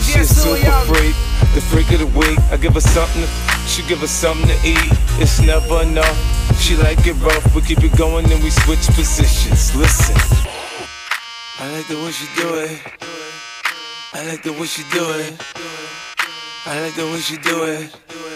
she 0.01 0.19
a 0.19 0.25
super 0.25 0.71
freak. 0.89 1.15
The 1.53 1.61
freak 1.61 1.91
of 1.91 1.99
the 1.99 2.07
week. 2.17 2.39
I 2.51 2.57
give 2.57 2.73
her 2.73 2.81
something. 2.81 3.25
She 3.67 3.83
give 3.87 3.99
her 3.99 4.07
something 4.07 4.47
to 4.47 4.57
eat. 4.65 4.91
It's 5.21 5.39
never 5.39 5.83
enough. 5.83 6.17
She 6.59 6.75
like 6.77 7.05
it 7.05 7.13
rough. 7.21 7.55
We 7.55 7.61
keep 7.61 7.83
it 7.83 7.95
going 7.95 8.25
and 8.31 8.43
we 8.43 8.49
switch 8.49 8.85
positions. 8.97 9.75
Listen. 9.75 10.15
I 11.59 11.71
like 11.71 11.87
the 11.87 11.97
way 12.01 12.11
she 12.11 12.25
do 12.41 12.55
it. 12.55 12.81
I 14.13 14.25
like 14.27 14.41
the 14.41 14.53
way 14.53 14.65
she 14.65 14.81
do 14.91 15.05
it. 15.19 15.33
I 16.65 16.81
like 16.81 16.95
the 16.95 17.05
way 17.05 17.19
she 17.19 17.37
do 17.37 17.63
it. 17.65 18.30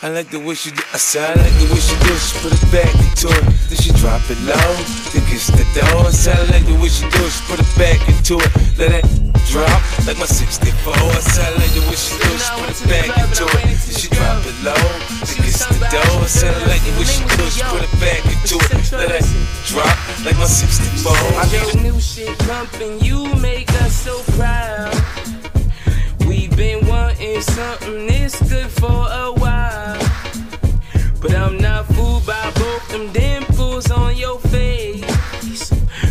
I 0.00 0.10
like 0.14 0.30
the 0.30 0.38
way 0.38 0.54
she 0.54 0.70
do 0.70 0.78
I 0.94 0.96
said 0.96 1.26
I 1.26 1.42
like 1.42 1.58
the 1.58 1.74
way 1.74 1.82
she 1.82 1.98
do. 2.06 2.14
She 2.14 2.38
put 2.38 2.54
it 2.54 2.62
back 2.70 2.86
into 3.02 3.34
it. 3.34 3.42
Then 3.66 3.78
she 3.82 3.90
drop 3.98 4.22
it 4.30 4.38
low. 4.46 4.70
Then 5.10 5.26
gets 5.26 5.50
the 5.50 5.66
door. 5.74 6.06
I 6.06 6.14
said 6.14 6.38
I 6.38 6.46
like 6.54 6.62
the 6.70 6.78
way 6.78 6.86
she 6.86 7.02
do. 7.10 7.18
She 7.26 7.42
put 7.50 7.58
it 7.58 7.66
back 7.74 7.98
into 8.06 8.38
it. 8.38 8.46
Let 8.78 8.94
it 8.94 9.06
drop 9.50 9.82
like 10.06 10.14
my 10.22 10.30
64. 10.30 10.94
I 10.94 11.18
said 11.18 11.50
I 11.50 11.58
like 11.58 11.74
the 11.74 11.82
way 11.90 11.98
she 11.98 12.14
do. 12.14 12.30
She 12.30 12.46
put 12.62 12.70
it 12.70 12.78
back 12.86 13.10
into 13.10 13.42
it. 13.42 13.74
Then 13.74 13.94
she 13.98 14.06
drop 14.14 14.38
it 14.46 14.54
low. 14.62 14.78
Then 15.26 15.38
gets 15.42 15.66
the 15.66 15.82
door. 15.90 16.14
I 16.22 16.30
said 16.30 16.54
I 16.54 16.62
like 16.70 16.84
the 16.86 16.94
way 16.94 17.02
she 17.02 17.26
do. 17.34 17.42
She 17.50 17.62
put 17.66 17.82
it 17.82 17.94
back 17.98 18.22
into 18.22 18.54
it. 18.54 18.78
Let 18.94 19.10
it 19.18 19.26
drop 19.66 19.98
like 20.22 20.38
my 20.38 20.46
64. 20.46 21.10
I 21.10 21.42
got 21.50 21.74
new 21.82 21.98
shit 21.98 22.38
pumping, 22.46 23.02
you 23.02 23.26
make 23.42 23.66
us 23.82 23.98
so 23.98 24.22
proud. 24.38 24.94
Been 26.58 26.84
wanting 26.88 27.40
something 27.40 28.08
this 28.08 28.34
good 28.50 28.68
for 28.68 28.90
a 28.90 29.32
while. 29.32 29.96
But 31.20 31.32
I'm 31.32 31.56
not 31.56 31.86
fooled 31.86 32.26
by 32.26 32.50
both 32.56 32.88
them 32.88 33.12
dimples 33.12 33.92
on 33.92 34.16
your 34.16 34.40
face. 34.40 35.70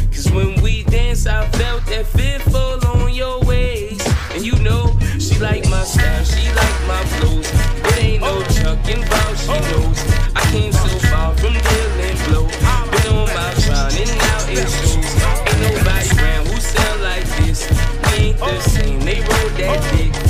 Cause 0.10 0.32
when 0.32 0.62
we 0.62 0.84
dance, 0.84 1.28
I 1.28 1.46
felt 1.50 1.86
that 1.88 2.06
fit 2.06 2.42
fall 2.44 2.80
on 2.88 3.14
your 3.14 3.42
waist. 3.42 4.08
And 4.34 4.46
you 4.46 4.56
know, 4.60 4.98
she 5.20 5.38
like 5.38 5.68
my 5.70 5.84
style, 5.84 6.24
she 6.24 6.48
like 6.56 6.80
my 6.88 7.04
flows. 7.20 7.52
It 7.92 7.98
ain't 7.98 8.22
no 8.22 8.42
chucking 8.44 9.04
about, 9.04 9.38
she 9.38 9.52
knows. 9.52 10.00
I 10.34 10.48
came 10.52 10.72
so 10.72 10.88
far 11.10 11.36
from 11.36 11.56
dealing 11.56 12.18
blow. 12.24 12.48
But 12.90 13.06
on 13.12 13.28
my 13.36 13.52
grind, 13.68 14.00
and 14.00 14.18
now 14.18 14.48
it 14.48 14.64
shows. 14.64 15.12
Ain't 15.44 15.60
nobody 15.60 16.08
around 16.16 16.48
who 16.48 16.62
sound 16.62 17.02
like 17.04 17.26
this. 17.36 17.70
We 18.12 18.28
ain't 18.28 18.40
the 18.40 18.60
same, 18.62 19.02
they 19.02 19.20
roll 19.20 19.50
that 19.60 19.94
dick. 19.94 20.27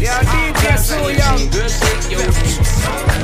Yeah, 0.00 0.22
DJ 0.24 0.78
Sue 0.78 1.12
Young. 1.12 1.50
Girl, 1.50 1.68
shake 1.68 2.10
your 2.10 3.20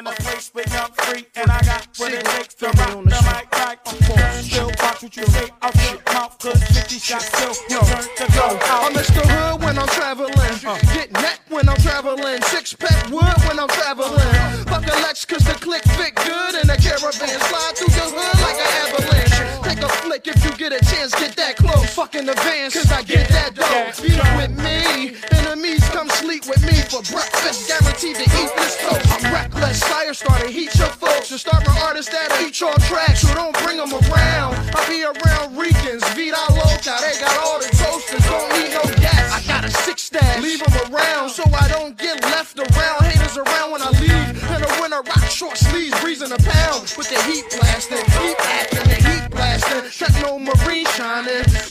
in 0.00 0.06
a 0.06 0.12
place 0.12 0.50
with 0.54 0.72
young 0.72 0.90
free, 0.92 1.26
and 1.36 1.50
I 1.50 1.60
got 1.60 1.86
what 1.98 2.12
it 2.12 2.24
takes 2.24 2.54
to 2.54 2.66
rock 2.66 3.04
the 3.04 3.20
mic 3.28 3.52
like 3.52 3.80
a 3.84 3.94
force. 4.04 4.46
Still 4.46 4.72
watch 4.80 5.02
what 5.02 5.16
you 5.16 5.26
say 5.26 5.48
out 5.60 5.74
your 5.84 6.00
mouth, 6.14 6.38
cause 6.38 6.62
50 6.64 6.98
shots 6.98 7.26
still 7.26 7.52
return 7.52 8.08
to 8.16 8.26
go. 8.32 8.46
I 8.64 8.90
miss 8.94 9.08
the 9.08 9.20
hood 9.20 9.62
when 9.62 9.78
I'm 9.78 9.88
traveling. 9.88 10.32
Uh. 10.64 10.78
Get 10.94 11.12
neck 11.12 11.40
when 11.48 11.68
I'm 11.68 11.76
traveling. 11.78 12.40
Six 12.42 12.72
pack 12.72 13.10
wood 13.10 13.36
when 13.44 13.58
I'm 13.60 13.68
traveling. 13.68 14.24
Fuck 14.72 14.86
a 14.88 14.96
Lex 15.04 15.26
cause 15.26 15.44
the 15.44 15.54
click 15.60 15.84
fit 16.00 16.14
good 16.16 16.54
in 16.56 16.70
a 16.70 16.76
caravan. 16.76 17.36
Slide 17.44 17.72
through 17.76 17.92
your 17.92 18.08
hood 18.08 18.36
like 18.40 18.56
an 18.56 18.70
avalanche. 18.88 19.64
Take 19.68 19.82
a 19.84 19.88
flick 20.00 20.26
if 20.28 20.44
you 20.44 20.52
get 20.56 20.72
a 20.72 20.80
chance, 20.80 21.12
get 21.14 21.36
that 21.36 21.59
close. 22.00 22.10
Fuck 22.10 22.14
in 22.14 22.28
advance, 22.28 22.74
cause 22.74 22.92
I 22.92 23.02
get 23.02 23.28
that 23.28 23.54
dough. 23.54 23.92
Be 24.02 24.16
with 24.36 24.56
me. 24.56 25.16
Enemies 25.36 25.84
come 25.90 26.08
sleep 26.08 26.46
with 26.46 26.64
me 26.64 26.80
for 26.88 27.02
breakfast. 27.12 27.68
Guaranteed 27.68 28.16
to 28.16 28.22
eat 28.22 28.52
this 28.56 28.76
toast. 28.80 29.24
I'm 29.24 29.32
reckless. 29.32 29.82
Fire 29.84 30.14
starter, 30.14 30.48
heat 30.48 30.74
your 30.76 30.88
folks. 30.88 31.30
And 31.30 31.40
start 31.40 31.66
my 31.66 31.78
artists 31.82 32.10
that'll 32.12 32.46
eat 32.46 32.60
your 32.60 32.74
tracks. 32.88 33.20
So 33.22 33.34
don't 33.34 33.56
bring 33.64 33.76
them 33.76 33.92
around. 33.92 34.56
I 34.74 34.80
be 34.88 35.04
around 35.04 35.56
Ricans. 35.56 36.04
Vida 36.14 36.40
Loca. 36.50 36.96
They 37.04 37.20
got 37.20 37.36
all 37.44 37.58
the 37.58 37.68
toasters. 37.76 38.24
Don't 38.24 38.48
need 38.56 38.72
no 38.72 38.84
gas. 39.00 39.36
I 39.36 39.40
got 39.46 39.64
a 39.64 39.70
six 39.70 40.02
stash. 40.02 40.42
Leave 40.42 40.64
them 40.64 40.92
around 40.92 41.30
so 41.30 41.44
I 41.52 41.68
don't 41.68 41.96
get 41.98 42.22
left 42.22 42.58
around. 42.58 43.04
Haters 43.04 43.36
around 43.36 43.72
when 43.72 43.82
I 43.82 43.90
leave. 44.00 44.40
In 44.50 44.60
the 44.62 44.72
winter 44.80 45.02
rock 45.02 45.24
short 45.30 45.56
sleeves, 45.56 45.98
breezing 46.00 46.32
a 46.32 46.38
pound 46.38 46.94
with 46.96 47.08
the 47.08 47.20
heat 47.28 47.44
blasting, 47.60 48.04
heat 48.20 48.36
acting, 48.40 48.88
the 48.88 48.98
heat 49.08 49.30
blasting. 49.30 49.90
Techno 49.90 50.38
marine 50.38 50.69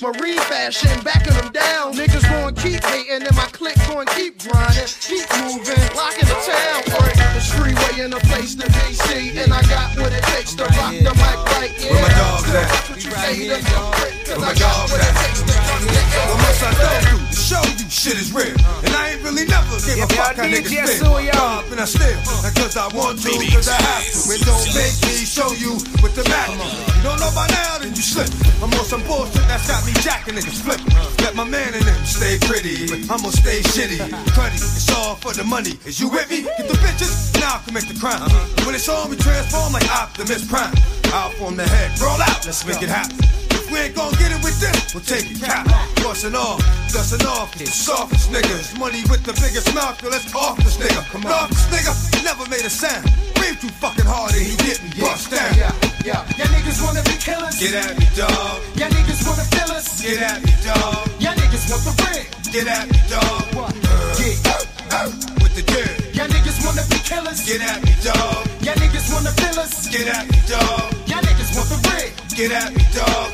marine 0.02 0.40
fashion, 0.48 0.92
backing 1.04 1.34
them 1.34 1.52
down. 1.52 1.94
Niggas 1.94 2.24
going 2.30 2.56
keep 2.56 2.84
hating, 2.84 3.24
and 3.28 3.36
my 3.36 3.46
clique 3.52 3.80
going 3.88 4.08
keep 4.16 4.40
grinding, 4.40 4.88
keep 5.02 5.26
moving, 5.44 5.80
locking 5.96 6.28
the 6.28 6.40
town. 6.48 6.80
Work 6.96 7.16
the 7.16 7.42
freeway 7.56 8.06
in 8.06 8.14
a 8.14 8.20
place 8.32 8.56
to 8.56 8.66
be 8.68 8.94
see, 8.94 9.38
and 9.40 9.54
I 9.54 9.62
got 9.64 9.98
what 9.98 10.14
it 10.14 10.24
takes 10.36 10.56
to 10.56 10.64
rock 10.64 10.94
the 10.94 11.14
mic 11.16 11.38
right. 11.56 11.72
Yeah, 11.80 11.92
Where 11.92 12.02
my 12.02 12.10
dogs 12.16 12.50
at? 12.56 12.70
What 12.90 13.04
you 13.04 13.12
say 13.12 13.36
to 13.48 13.56
me, 13.56 13.62
cause 13.62 14.28
Where 14.28 14.38
I 14.38 14.40
my 14.40 14.54
got 14.54 14.60
dogs 14.60 14.92
what 14.92 15.02
it 15.02 15.08
at? 15.08 15.16
takes 15.26 15.42
to 15.42 15.54
rock 15.58 15.82
the 15.82 16.30
What 16.30 16.38
must 16.38 16.64
I 16.64 17.12
do 17.12 17.29
show 17.50 17.66
you 17.82 17.90
shit 17.90 18.14
is 18.22 18.30
real? 18.30 18.54
And 18.86 18.94
I 18.94 19.18
ain't 19.18 19.26
really 19.26 19.50
never 19.50 19.74
give 19.82 19.98
a 19.98 20.08
fuck 20.14 20.38
how 20.38 20.46
niggas 20.46 20.70
feel. 20.70 21.18
Up 21.42 21.66
and 21.74 21.82
I 21.82 21.86
still, 21.90 22.14
not 22.46 22.54
cause 22.54 22.78
I 22.78 22.86
want 22.94 23.18
to, 23.26 23.34
cause 23.50 23.66
I 23.66 23.74
have 23.74 24.06
to. 24.06 24.22
It 24.30 24.46
don't 24.46 24.70
make 24.78 24.94
me 25.10 25.26
show 25.26 25.50
you 25.58 25.74
with 26.06 26.14
the 26.14 26.22
Mac. 26.30 26.54
You 26.54 27.02
don't 27.02 27.18
know 27.18 27.34
by 27.34 27.50
now, 27.50 27.82
then 27.82 27.90
you 27.98 28.06
slip. 28.06 28.30
I'm 28.62 28.70
on 28.78 28.86
some 28.86 29.02
bullshit 29.10 29.42
that's 29.50 29.66
got 29.66 29.82
me 29.82 29.94
jacking 30.06 30.38
niggas 30.38 30.62
flip. 30.62 30.78
Let 31.26 31.34
my 31.34 31.44
man 31.44 31.74
in 31.74 31.82
them 31.82 32.06
stay 32.06 32.38
pretty, 32.46 32.86
but 32.86 33.02
I'ma 33.10 33.34
stay 33.34 33.66
shitty. 33.66 33.98
Cruddy, 34.38 34.62
it's 34.62 34.94
all 34.94 35.16
for 35.16 35.34
the 35.34 35.44
money. 35.44 35.74
Is 35.90 36.00
you 36.00 36.10
with 36.10 36.30
me? 36.30 36.46
Get 36.46 36.70
the 36.70 36.78
bitches, 36.86 37.34
now 37.42 37.58
I 37.58 37.66
commit 37.66 37.90
the 37.90 37.98
crime. 37.98 38.30
When 38.66 38.76
it's 38.76 38.88
on, 38.88 39.10
we 39.10 39.18
transform 39.18 39.74
like 39.74 39.90
Optimus 39.90 40.46
Prime. 40.46 40.76
Out 41.18 41.34
from 41.34 41.58
the 41.58 41.66
head, 41.66 41.98
roll 42.00 42.22
out, 42.22 42.46
let's 42.46 42.62
make 42.66 42.84
it 42.84 42.90
happen. 42.90 43.49
We 43.72 43.78
ain't 43.80 43.96
gon' 43.96 44.12
get 44.18 44.32
it 44.34 44.42
with 44.44 44.58
this, 44.60 44.94
we'll 44.94 45.04
take 45.04 45.30
it 45.30 45.42
cap. 45.42 45.66
Bustin' 46.02 46.36
off, 46.36 46.58
dustin' 46.90 47.26
off, 47.28 47.54
the 47.54 47.66
softest 47.66 48.32
niggas. 48.32 48.78
Money 48.80 49.04
with 49.10 49.24
the 49.24 49.34
biggest 49.38 49.74
mouth, 49.76 50.02
yo, 50.02 50.10
let's 50.10 50.34
off 50.34 50.58
this 50.58 50.78
nigga. 50.78 51.06
Come 51.12 51.26
off 51.26 51.50
this 51.50 51.70
nigga, 51.70 52.24
never 52.24 52.50
made 52.50 52.66
a 52.66 52.70
sound. 52.70 53.06
Breathe 53.36 53.62
too 53.62 53.70
fucking 53.78 54.06
hard 54.06 54.34
and 54.34 54.42
he 54.42 54.58
getting 54.58 54.90
bust 55.00 55.30
down. 55.30 55.54
Yeah, 55.54 55.74
yeah. 56.04 56.26
Y'all 56.38 56.50
niggas 56.50 56.82
wanna 56.82 57.04
be 57.04 57.16
killers. 57.22 57.60
Get 57.60 57.76
at 57.78 57.94
me, 57.98 58.06
dog. 58.18 58.58
Y'all 58.74 58.90
niggas 58.90 59.22
wanna 59.28 59.46
fill 59.54 59.72
us. 59.78 60.02
Get 60.02 60.18
at 60.18 60.42
me, 60.42 60.52
dog. 60.66 61.06
Y'all 61.22 61.38
niggas 61.38 61.70
want 61.70 61.84
the 61.86 61.94
bread. 62.02 62.26
Get 62.52 62.68
at 62.68 62.90
me, 62.90 62.98
dog. 63.06 63.54
What? 63.54 64.79
Yeah. 64.90 65.06
With 65.42 65.54
the 65.54 65.64
dirt. 65.70 66.16
Y'all 66.16 66.28
niggas 66.28 66.66
wanna 66.66 66.82
be 66.90 66.98
killers. 67.06 67.46
Get 67.46 67.62
at 67.62 67.82
me, 67.86 67.94
dog. 68.02 68.46
Y'all 68.66 68.74
niggas 68.76 69.06
wanna 69.14 69.32
fill 69.38 69.60
us. 69.62 69.88
Get 69.88 70.08
at 70.10 70.26
me, 70.26 70.38
dog. 70.50 70.90
Y'all 71.06 71.22
niggas 71.22 71.52
want 71.54 71.70
the 71.70 71.80
bread. 71.86 72.10
Get 72.34 72.52
at 72.52 72.74
me, 72.74 72.82
dog. 72.94 73.30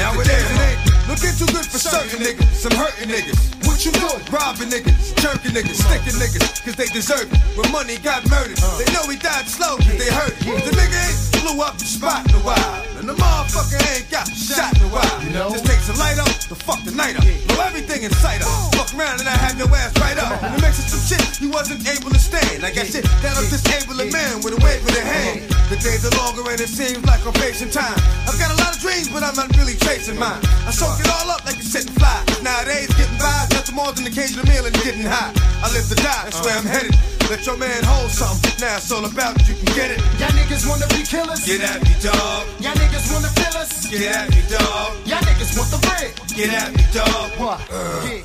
Now 0.00 0.16
it 0.16 0.28
is, 0.28 0.48
ain't 0.64 0.80
looking 1.08 1.34
too 1.36 1.50
good 1.52 1.66
for 1.68 1.78
certain 1.78 2.20
niggas. 2.24 2.48
Some 2.56 2.72
hurting 2.72 3.08
niggas. 3.12 3.36
What 3.66 3.84
you 3.84 3.92
doing? 3.92 4.24
Robbing 4.32 4.68
niggas, 4.72 5.16
jerking 5.20 5.52
niggas, 5.52 5.76
sticking 5.76 6.16
niggas, 6.20 6.64
cause 6.64 6.76
they 6.76 6.86
deserve 6.86 7.28
it. 7.32 7.38
When 7.56 7.70
money 7.70 7.98
got 7.98 8.28
murdered, 8.28 8.58
uh. 8.62 8.78
they 8.80 8.90
know 8.92 9.04
he 9.08 9.16
died 9.16 9.46
slow, 9.46 9.76
cause 9.76 9.96
they 9.96 10.08
hurt 10.08 10.32
it. 10.40 10.64
The 10.64 10.72
nigga 10.72 10.96
ain't 10.96 11.29
blew 11.40 11.60
up 11.62 11.76
the 11.78 11.88
spot 11.88 12.28
in 12.28 12.34
a 12.36 12.44
while. 12.44 12.80
And 13.00 13.08
the 13.08 13.16
motherfucker 13.16 13.80
ain't 13.96 14.08
got 14.12 14.28
shot 14.28 14.76
in 14.76 14.84
a 14.84 14.92
while. 14.92 15.16
You 15.24 15.32
know? 15.32 15.48
Just 15.50 15.64
takes 15.64 15.88
a 15.88 15.96
light 15.96 16.20
up 16.20 16.28
to 16.52 16.54
fuck 16.54 16.84
the 16.84 16.92
night 16.92 17.16
up. 17.16 17.24
Blow 17.48 17.64
everything 17.64 18.04
in 18.04 18.12
sight 18.20 18.44
up. 18.44 18.52
Fuck 18.76 18.92
around 18.92 19.20
and 19.20 19.28
I 19.28 19.36
have 19.40 19.56
your 19.56 19.68
ass 19.72 19.96
right 19.98 20.18
up. 20.20 20.36
And 20.42 20.54
it 20.54 20.62
makes 20.62 20.78
it 20.78 20.88
some 20.92 21.00
shit 21.00 21.24
he 21.40 21.48
wasn't 21.48 21.80
able 21.88 22.12
to 22.12 22.20
stand. 22.20 22.62
Like 22.62 22.76
I 22.76 22.84
got 22.84 22.92
shit 22.92 23.04
that'll 23.24 23.48
disable 23.48 23.96
a 24.00 24.06
man 24.12 24.44
with 24.44 24.52
a 24.52 24.60
wave 24.60 24.84
of 24.84 24.92
the 24.92 25.00
hand. 25.00 25.48
The 25.72 25.80
days 25.80 26.04
are 26.04 26.14
longer 26.20 26.44
and 26.50 26.60
it 26.60 26.68
seems 26.68 27.00
like 27.08 27.24
I'm 27.24 27.34
facing 27.40 27.70
time. 27.72 27.96
I've 28.28 28.36
got 28.36 28.52
a 28.52 28.58
lot 28.60 28.76
of 28.76 28.80
dreams, 28.80 29.08
but 29.08 29.24
I'm 29.24 29.34
not 29.34 29.48
really 29.56 29.76
chasing 29.80 30.18
mine. 30.18 30.40
I 30.68 30.70
soak 30.70 31.00
it 31.00 31.08
all 31.08 31.32
up 31.32 31.44
like 31.48 31.56
a 31.56 31.64
sitting 31.64 31.94
fly. 31.96 32.20
Nowadays, 32.44 32.92
getting 33.00 33.16
by 33.16 33.48
is 33.48 33.52
nothing 33.56 33.76
more 33.76 33.92
than 33.92 34.04
occasional 34.06 34.44
meal 34.44 34.66
and 34.66 34.76
getting 34.84 35.08
high. 35.08 35.32
I 35.64 35.72
live 35.72 35.88
to 35.88 35.96
die, 35.96 36.28
that's 36.28 36.40
where 36.44 36.56
I'm 36.56 36.68
headed. 36.68 37.19
Let 37.30 37.46
your 37.46 37.56
man 37.58 37.84
hold 37.84 38.10
something. 38.10 38.50
Now 38.58 38.76
it's 38.78 38.90
all 38.90 39.04
about 39.04 39.38
you 39.48 39.54
can 39.54 39.64
get 39.76 39.92
it. 39.92 39.98
Y'all 40.18 40.30
niggas 40.30 40.68
wanna 40.68 40.88
be 40.88 41.04
killers. 41.06 41.46
Get 41.46 41.60
at 41.62 41.80
me, 41.80 41.94
dog. 42.02 42.44
Y'all 42.58 42.74
niggas 42.74 43.06
wanna 43.14 43.39
fill 43.50 43.60
us. 43.60 43.86
Get 43.90 44.16
at 44.16 44.30
me, 44.30 44.42
dog. 44.48 44.96
Y'all 45.06 45.18
niggas 45.26 45.56
want 45.58 45.70
the 45.70 45.80
bread. 45.86 46.10
Get 46.34 46.50
at 46.54 46.70
me, 46.74 46.84
dog. 46.94 47.30
What? 47.38 47.60
Uh, 47.70 47.76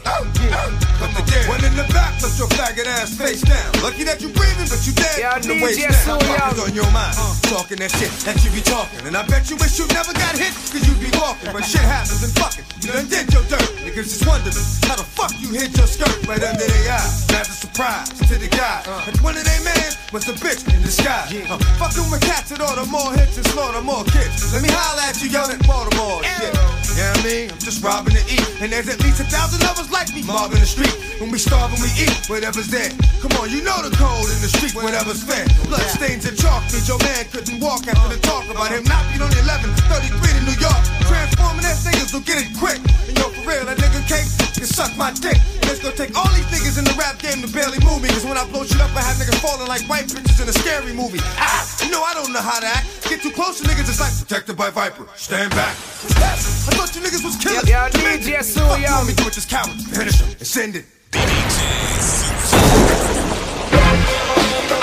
uh, 0.06 0.24
uh, 0.54 0.70
cut 1.00 1.12
the 1.14 1.24
dead. 1.26 1.48
One 1.50 1.64
in 1.66 1.74
the 1.76 1.86
back, 1.94 2.20
put 2.22 2.38
your 2.38 2.48
faggot 2.54 2.86
ass 2.86 3.18
face 3.18 3.42
down. 3.42 3.72
Lucky 3.82 4.04
that 4.04 4.22
you 4.22 4.30
breathing, 4.30 4.70
but 4.70 4.82
you 4.86 4.94
dead. 4.94 5.18
Yeah, 5.18 5.34
from 5.40 5.48
the 5.48 5.56
DJ 5.56 5.64
waist. 5.64 6.06
Suyo. 6.06 6.22
Fuck 6.22 6.60
on 6.68 6.74
your 6.74 6.90
mind. 6.92 7.16
Talking 7.50 7.78
that 7.82 7.92
shit 7.92 8.12
that 8.26 8.38
you 8.44 8.52
be 8.52 8.62
talking. 8.62 9.06
And 9.06 9.16
I 9.18 9.26
bet 9.26 9.50
you 9.50 9.58
wish 9.58 9.78
you 9.80 9.88
never 9.90 10.14
got 10.14 10.38
hit, 10.38 10.54
cause 10.72 10.84
you 10.86 10.94
be 11.02 11.10
walking. 11.18 11.52
But 11.52 11.66
shit 11.66 11.82
happens 11.82 12.22
and 12.24 12.34
fucking. 12.38 12.66
You 12.82 12.94
done 12.94 13.10
did 13.10 13.32
your 13.34 13.44
dirt. 13.50 13.66
Niggas 13.82 14.14
just 14.14 14.26
wondering 14.28 14.54
how 14.86 14.96
the 14.96 15.08
fuck 15.08 15.34
you 15.42 15.50
hit 15.50 15.74
your 15.78 15.88
skirt 15.88 16.14
right 16.28 16.42
under 16.42 16.66
their 16.66 16.94
eye. 16.94 17.10
That's 17.34 17.50
a 17.50 17.58
surprise 17.66 18.10
to 18.30 18.36
the 18.38 18.50
guy. 18.50 18.86
And 19.08 19.18
one 19.22 19.38
of 19.38 19.44
they 19.44 19.60
man 19.66 19.90
was 20.14 20.30
a 20.30 20.34
bitch 20.38 20.62
in 20.70 20.82
disguise. 20.82 21.34
Uh, 21.50 21.58
fucking 21.82 22.06
with 22.12 22.22
cats 22.22 22.54
that 22.54 22.62
order 22.62 22.86
more 22.86 23.12
hits 23.18 23.38
and 23.38 23.48
slaughter 23.48 23.82
more 23.82 24.06
kids. 24.06 24.54
Let 24.54 24.62
me 24.62 24.70
holler 24.70 25.02
at 25.02 25.15
you, 25.24 25.30
young 25.30 25.52
at 25.52 25.66
Baltimore. 25.68 26.24
Shit. 26.24 26.85
Yeah, 26.96 27.12
I 27.12 27.20
mean, 27.28 27.52
I'm 27.52 27.60
just 27.60 27.84
robbing 27.84 28.16
to 28.16 28.24
eat. 28.32 28.48
And 28.64 28.72
there's 28.72 28.88
at 28.88 29.04
least 29.04 29.20
a 29.20 29.28
thousand 29.28 29.68
of 29.68 29.76
us 29.76 29.92
like 29.92 30.08
me 30.16 30.24
mobbing 30.24 30.64
the 30.64 30.66
street. 30.66 30.96
When 31.20 31.28
we 31.28 31.36
starve 31.36 31.76
and 31.76 31.84
we 31.84 31.92
eat, 32.00 32.16
whatever's 32.32 32.72
there. 32.72 32.88
Come 33.20 33.36
on, 33.36 33.52
you 33.52 33.60
know 33.68 33.76
the 33.84 33.92
code 34.00 34.32
in 34.32 34.40
the 34.40 34.48
street, 34.48 34.72
whatever's 34.72 35.20
fair. 35.20 35.44
Blood 35.68 35.84
stains 35.92 36.24
and 36.24 36.40
chalk 36.40 36.64
means 36.72 36.88
your 36.88 37.00
man 37.04 37.28
couldn't 37.36 37.60
walk 37.60 37.84
after 37.92 38.16
the 38.16 38.20
talk 38.24 38.48
about 38.48 38.72
him 38.72 38.88
not 38.88 39.04
being 39.12 39.20
on 39.20 39.28
the 39.28 39.44
11, 39.44 39.76
33 39.92 40.40
to 40.40 40.42
New 40.48 40.56
York. 40.56 40.82
Transforming 41.04 41.68
that 41.68 41.76
niggas 41.84 42.16
will 42.16 42.24
get 42.24 42.40
it 42.40 42.48
quick. 42.56 42.80
And 43.12 43.16
yo, 43.20 43.28
for 43.28 43.44
real, 43.44 43.68
that 43.68 43.76
nigga 43.76 44.00
cake 44.08 44.28
can 44.56 44.64
suck 44.64 44.96
my 44.96 45.12
dick. 45.20 45.36
And 45.36 45.68
it's 45.68 45.84
gonna 45.84 46.00
take 46.00 46.16
all 46.16 46.32
these 46.32 46.48
niggas 46.48 46.80
in 46.80 46.88
the 46.88 46.96
rap 46.96 47.20
game 47.20 47.44
to 47.44 47.50
barely 47.52 47.80
move 47.84 48.08
me. 48.08 48.08
Cause 48.08 48.24
when 48.24 48.40
I 48.40 48.48
blow 48.48 48.64
shit 48.64 48.80
up, 48.80 48.96
I 48.96 49.04
have 49.04 49.20
niggas 49.20 49.44
falling 49.44 49.68
like 49.68 49.84
white 49.92 50.08
bitches 50.08 50.40
in 50.40 50.48
a 50.48 50.56
scary 50.56 50.96
movie. 50.96 51.20
Ah, 51.44 51.60
you 51.84 51.92
know 51.92 52.04
I 52.08 52.16
don't 52.16 52.32
know 52.32 52.40
how 52.40 52.64
to 52.64 52.68
act. 52.68 52.88
Get 53.12 53.20
too 53.20 53.36
close 53.36 53.60
to 53.60 53.68
niggas, 53.68 53.92
it's 53.92 54.00
like 54.00 54.16
protected 54.16 54.56
by 54.56 54.72
Viper. 54.72 55.04
Stand 55.20 55.52
back. 55.52 55.76
I 56.08 56.85
thought 56.86 56.96
you 56.96 57.02
niggas 57.02 57.24
was 57.24 57.36
killers. 57.38 57.68
Yeah, 57.68 57.86
yeah, 57.86 57.90
Demented. 57.90 58.22
DJ 58.22 58.44
Fuck 58.54 58.80
you 58.80 58.86
Suyo. 58.86 58.92
want 58.94 59.08
me 59.08 59.14
to 59.14 59.18
do 59.18 59.26
with 59.26 59.36
this 59.36 59.46
coward. 59.46 59.74
Finish 59.90 60.20
him 60.22 60.30
and 60.30 60.48
send 60.48 60.76
it. 60.76 60.86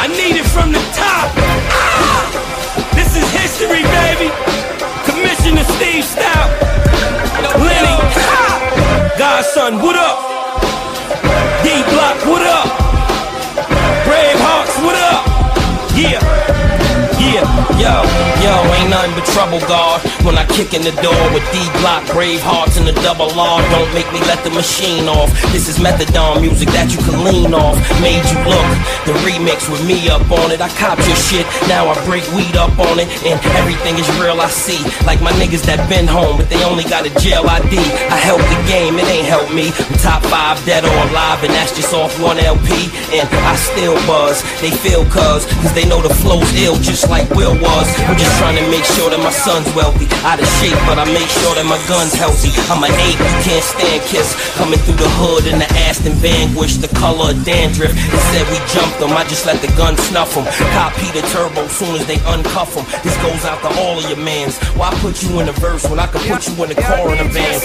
I 0.03 0.07
need 0.09 0.37
it 0.37 0.47
from 0.51 0.73
the 0.73 0.83
top. 0.99 1.31
Ah! 1.71 2.27
This 2.95 3.15
is 3.15 3.27
history, 3.31 3.83
baby. 3.87 4.31
Commissioner 5.07 5.65
Steve 5.79 6.03
Stoute. 6.05 6.51
Lenny. 7.63 7.97
Ha! 8.19 9.15
Godson, 9.19 9.79
what 9.79 9.97
up? 9.97 10.19
D 11.63 11.71
Block, 11.93 12.19
what 12.27 12.43
up? 12.43 12.67
Brave 14.07 14.39
Hawks, 14.43 14.77
what 14.83 14.97
up? 14.97 15.23
Yeah. 15.95 16.62
Yeah, 17.23 17.47
yo, 17.79 18.03
yo, 18.43 18.55
ain't 18.75 18.91
nothing 18.91 19.15
but 19.15 19.23
trouble, 19.31 19.63
God. 19.71 20.03
When 20.27 20.35
I 20.35 20.43
kick 20.51 20.75
in 20.75 20.83
the 20.83 20.91
door 20.99 21.23
with 21.31 21.47
D 21.55 21.63
Block, 21.79 22.03
Bravehearts 22.11 22.83
and 22.83 22.83
the 22.83 22.99
double 22.99 23.31
R, 23.31 23.63
don't 23.71 23.87
make 23.95 24.11
me 24.11 24.19
let 24.27 24.43
the 24.43 24.51
machine 24.51 25.07
off. 25.07 25.31
This 25.55 25.71
is 25.71 25.79
methadone 25.79 26.43
music 26.43 26.75
that 26.75 26.91
you 26.91 26.99
can 27.07 27.23
lean 27.23 27.55
off. 27.55 27.79
Made 28.03 28.27
you 28.27 28.39
look, 28.43 28.67
the 29.07 29.15
remix 29.23 29.71
with 29.71 29.87
me 29.87 30.11
up 30.11 30.27
on 30.35 30.51
it. 30.51 30.59
I 30.59 30.67
cop 30.75 30.99
your 31.07 31.15
shit, 31.15 31.47
now 31.71 31.87
I 31.87 31.95
break 32.11 32.27
weed 32.35 32.59
up 32.59 32.75
on 32.75 32.99
it, 32.99 33.07
and 33.23 33.39
everything 33.55 34.03
is 34.03 34.09
real. 34.19 34.43
I 34.43 34.51
see, 34.51 34.83
like 35.07 35.23
my 35.23 35.31
niggas 35.39 35.63
that 35.71 35.87
been 35.87 36.11
home, 36.11 36.43
but 36.43 36.51
they 36.51 36.59
only 36.67 36.85
got 36.91 37.07
a 37.07 37.13
jail 37.23 37.47
ID. 37.47 37.79
I 38.11 38.19
help 38.19 38.43
the 38.43 38.59
game, 38.67 38.99
it 38.99 39.07
ain't 39.07 39.31
help 39.31 39.47
me. 39.55 39.71
I'm 39.71 39.99
top 40.03 40.27
five 40.27 40.59
dead 40.67 40.83
or 40.83 40.97
alive, 41.07 41.39
and 41.47 41.55
that's 41.55 41.71
just 41.71 41.95
off 41.95 42.19
one 42.19 42.43
LP. 42.43 42.91
And 43.15 43.31
I 43.47 43.55
still 43.55 43.95
buzz, 44.11 44.43
they 44.59 44.75
feel 44.75 45.07
cuz, 45.07 45.47
cause 45.63 45.73
they 45.73 45.87
know 45.87 46.03
the 46.03 46.11
flow's 46.11 46.51
ill, 46.59 46.75
just 46.83 47.12
like 47.13 47.29
Will 47.37 47.53
was. 47.61 47.89
I'm 48.09 48.17
just 48.17 48.33
trying 48.41 48.57
to 48.57 48.65
make 48.73 48.89
sure 48.97 49.13
that 49.13 49.21
my 49.21 49.31
son's 49.31 49.69
wealthy. 49.77 50.09
Out 50.25 50.41
of 50.41 50.49
shape, 50.57 50.81
but 50.89 50.97
I 50.97 51.05
make 51.13 51.29
sure 51.29 51.53
that 51.53 51.69
my 51.69 51.77
gun's 51.85 52.17
healthy. 52.17 52.49
I'm 52.73 52.81
an 52.81 52.89
ape, 53.05 53.21
you 53.21 53.39
can't 53.45 53.61
stand 53.61 54.01
kiss. 54.09 54.33
Coming 54.57 54.81
through 54.81 54.97
the 54.97 55.13
hood 55.21 55.45
in 55.45 55.61
the 55.61 55.69
Aston 55.85 56.17
Vanquish, 56.25 56.81
the 56.81 56.89
color 56.97 57.37
of 57.37 57.45
dandruff. 57.45 57.93
They 57.93 58.23
said 58.33 58.49
we 58.49 58.57
jumped 58.73 58.97
them, 58.97 59.13
I 59.13 59.29
just 59.29 59.45
let 59.45 59.61
the 59.61 59.69
gun 59.77 59.93
snuff 60.09 60.33
them. 60.33 60.49
Copy 60.73 61.13
the 61.13 61.21
turbo 61.29 61.69
soon 61.69 61.93
as 62.01 62.09
they 62.09 62.17
uncuff 62.33 62.73
them. 62.73 62.89
This 63.05 63.15
goes 63.21 63.45
out 63.45 63.61
to 63.61 63.71
all 63.85 64.01
of 64.01 64.09
your 64.09 64.19
mans. 64.25 64.57
Why 64.73 64.89
put 65.05 65.21
you 65.21 65.37
in 65.45 65.47
the 65.53 65.57
verse 65.61 65.85
when 65.93 66.01
I 66.01 66.09
could 66.09 66.25
put 66.25 66.49
you 66.49 66.57
in 66.65 66.73
the 66.73 66.81
car 66.81 67.13
in 67.13 67.21
a 67.21 67.29
van? 67.29 67.61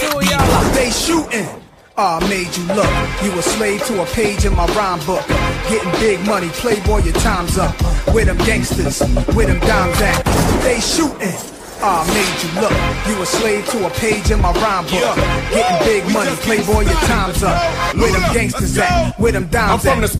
They 0.76 0.92
shooting. 0.92 1.67
Ah, 2.00 2.20
made 2.30 2.46
you 2.56 2.62
look. 2.78 2.86
You 3.26 3.36
a 3.36 3.42
slave 3.42 3.84
to 3.86 4.02
a 4.02 4.06
page 4.06 4.44
in 4.44 4.54
my 4.54 4.66
rhyme 4.78 5.04
book. 5.04 5.26
Getting 5.68 5.90
big 5.98 6.24
money, 6.24 6.48
playboy, 6.50 6.98
your 7.02 7.14
time's 7.14 7.58
up. 7.58 7.74
With 8.14 8.26
them 8.26 8.36
gangsters, 8.46 9.00
with 9.34 9.48
them 9.48 9.58
dimes 9.58 10.00
at? 10.00 10.22
They 10.62 10.78
shooting. 10.78 11.34
I 11.82 12.06
made 12.14 12.38
you 12.38 12.50
look. 12.62 12.76
You 13.08 13.20
a 13.20 13.26
slave 13.26 13.66
to 13.70 13.86
a 13.86 13.90
page 13.90 14.30
in 14.30 14.40
my 14.40 14.52
rhyme 14.62 14.84
book. 14.84 15.16
Getting 15.50 15.78
big 15.90 16.12
money, 16.12 16.30
playboy, 16.46 16.82
your 16.82 17.00
time's 17.10 17.42
up. 17.42 17.58
With 17.96 18.12
them 18.12 18.32
gangsters 18.32 18.78
at? 18.78 19.18
Where 19.18 19.32
them 19.32 19.48
dimes 19.48 19.84
I'm 19.84 19.98
from 19.98 20.04
at? 20.04 20.18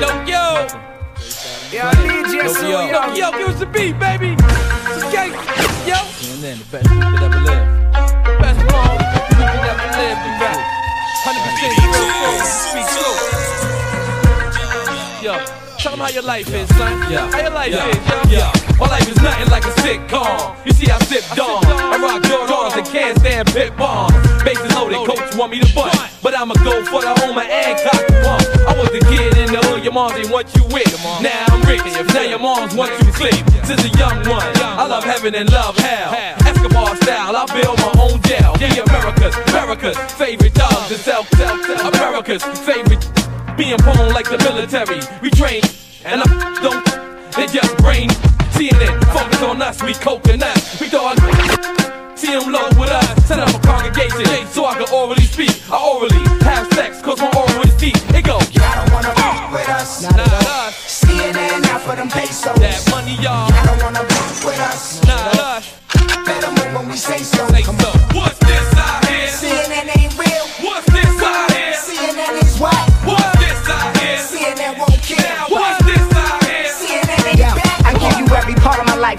Yo, 0.00 0.08
yo. 0.30 0.66
Yo, 1.74 1.90
DJ 2.06 2.34
Yo, 2.36 2.54
Suyo. 2.54 2.86
yo, 2.86 3.14
yo, 3.14 3.30
give 3.36 3.48
us 3.48 3.58
the 3.58 3.66
beat, 3.66 3.98
baby. 3.98 4.36
Okay, 5.10 5.26
yo. 5.90 5.98
And 6.30 6.38
then 6.40 6.58
the 6.58 6.66
best 6.70 6.86
group 6.86 7.02
that 7.02 7.22
ever 7.34 7.40
lived. 7.42 8.40
Best 8.40 8.72
mom 8.72 8.96
group 8.96 9.15
lived. 9.98 10.20
in 10.28 10.34
rap. 10.40 10.60
100% 11.24 11.32
real 11.80 12.06
flow, 12.20 12.38
speak 12.44 12.86
slow. 12.94 13.14
Yo, 15.24 15.34
tell 15.78 15.92
them 15.92 16.00
how 16.00 16.08
your 16.08 16.22
life 16.22 16.48
is, 16.52 16.68
son. 16.76 16.92
Yeah. 17.10 17.30
How 17.32 17.40
your 17.40 17.50
life 17.50 17.72
is, 17.72 18.30
yo. 18.30 18.38
Yeah. 18.38 18.52
My 18.78 18.88
life 18.88 19.08
is 19.08 19.16
nothing 19.22 19.48
like 19.50 19.64
a 19.64 19.72
sitcom. 19.80 20.66
You 20.66 20.72
see, 20.72 20.90
I 20.90 20.98
sip 21.08 21.24
dawn. 21.34 21.64
I 21.64 21.96
rock 21.96 22.22
Jordans 22.22 22.76
and 22.76 22.86
can't 22.86 23.18
stand 23.18 23.48
pit 23.48 23.76
bombs. 23.76 24.12
Bases 24.44 24.72
loaded, 24.74 25.00
coach 25.08 25.34
want 25.34 25.50
me 25.50 25.60
to 25.60 25.74
butt. 25.74 25.96
But 26.22 26.36
I'ma 26.36 26.54
go 26.62 26.84
for 26.84 27.00
the 27.00 27.14
homer 27.20 27.42
and 27.42 27.74
cock 27.80 27.95
the 30.16 30.28
hood, 30.28 30.46
your 30.54 30.56
moms 30.56 30.56
ain't 30.56 30.56
want 30.56 30.56
you 30.56 30.64
with. 30.72 31.22
Now 31.22 31.46
I'm 31.48 31.62
rich, 31.68 31.84
now 32.14 32.22
your 32.22 32.38
moms 32.38 32.74
want 32.74 32.92
you 33.00 33.12
clip. 33.12 33.34
Since 33.64 33.84
a 33.84 33.98
young 33.98 34.18
one, 34.28 34.46
I 34.62 34.86
love 34.86 35.04
heaven 35.04 35.34
and 35.34 35.50
love 35.52 35.76
hell. 35.76 36.12
Escobar 36.46 36.96
style, 36.96 37.36
I 37.36 37.44
build 37.52 37.78
my 37.78 37.92
own 38.00 38.20
jail. 38.22 38.54
Yeah, 38.60 38.82
America's, 38.84 39.34
America's 39.50 39.98
favorite 40.12 40.54
dogs 40.54 40.90
and 40.90 41.00
self, 41.00 41.28
self, 41.36 41.60
self. 41.64 41.94
America's 41.94 42.44
favorite 42.60 43.04
being 43.56 43.78
born 43.84 44.12
like 44.12 44.28
the 44.28 44.38
military. 44.38 45.00
We 45.20 45.30
train, 45.30 45.62
and 46.04 46.22
I 46.22 46.60
don't, 46.62 46.84
they 47.34 47.46
just 47.46 47.76
brain. 47.78 48.10
CNN, 48.56 49.04
focus 49.12 49.42
on 49.42 49.60
us, 49.60 49.82
we 49.82 49.92
coconuts. 49.94 50.80
We 50.80 50.88
dog, 50.88 51.18
see 52.16 52.32
them 52.32 52.52
low 52.52 52.68
with 52.80 52.90
us. 52.90 53.26
Set 53.26 53.38
up 53.38 53.52
a 53.52 53.58
congregation 53.66 54.46
so 54.48 54.64
I 54.64 54.74
can 54.74 54.88
orally 54.94 55.22
speak. 55.22 55.52
I 55.70 55.76
orally 55.76 56.25
That 62.46 62.85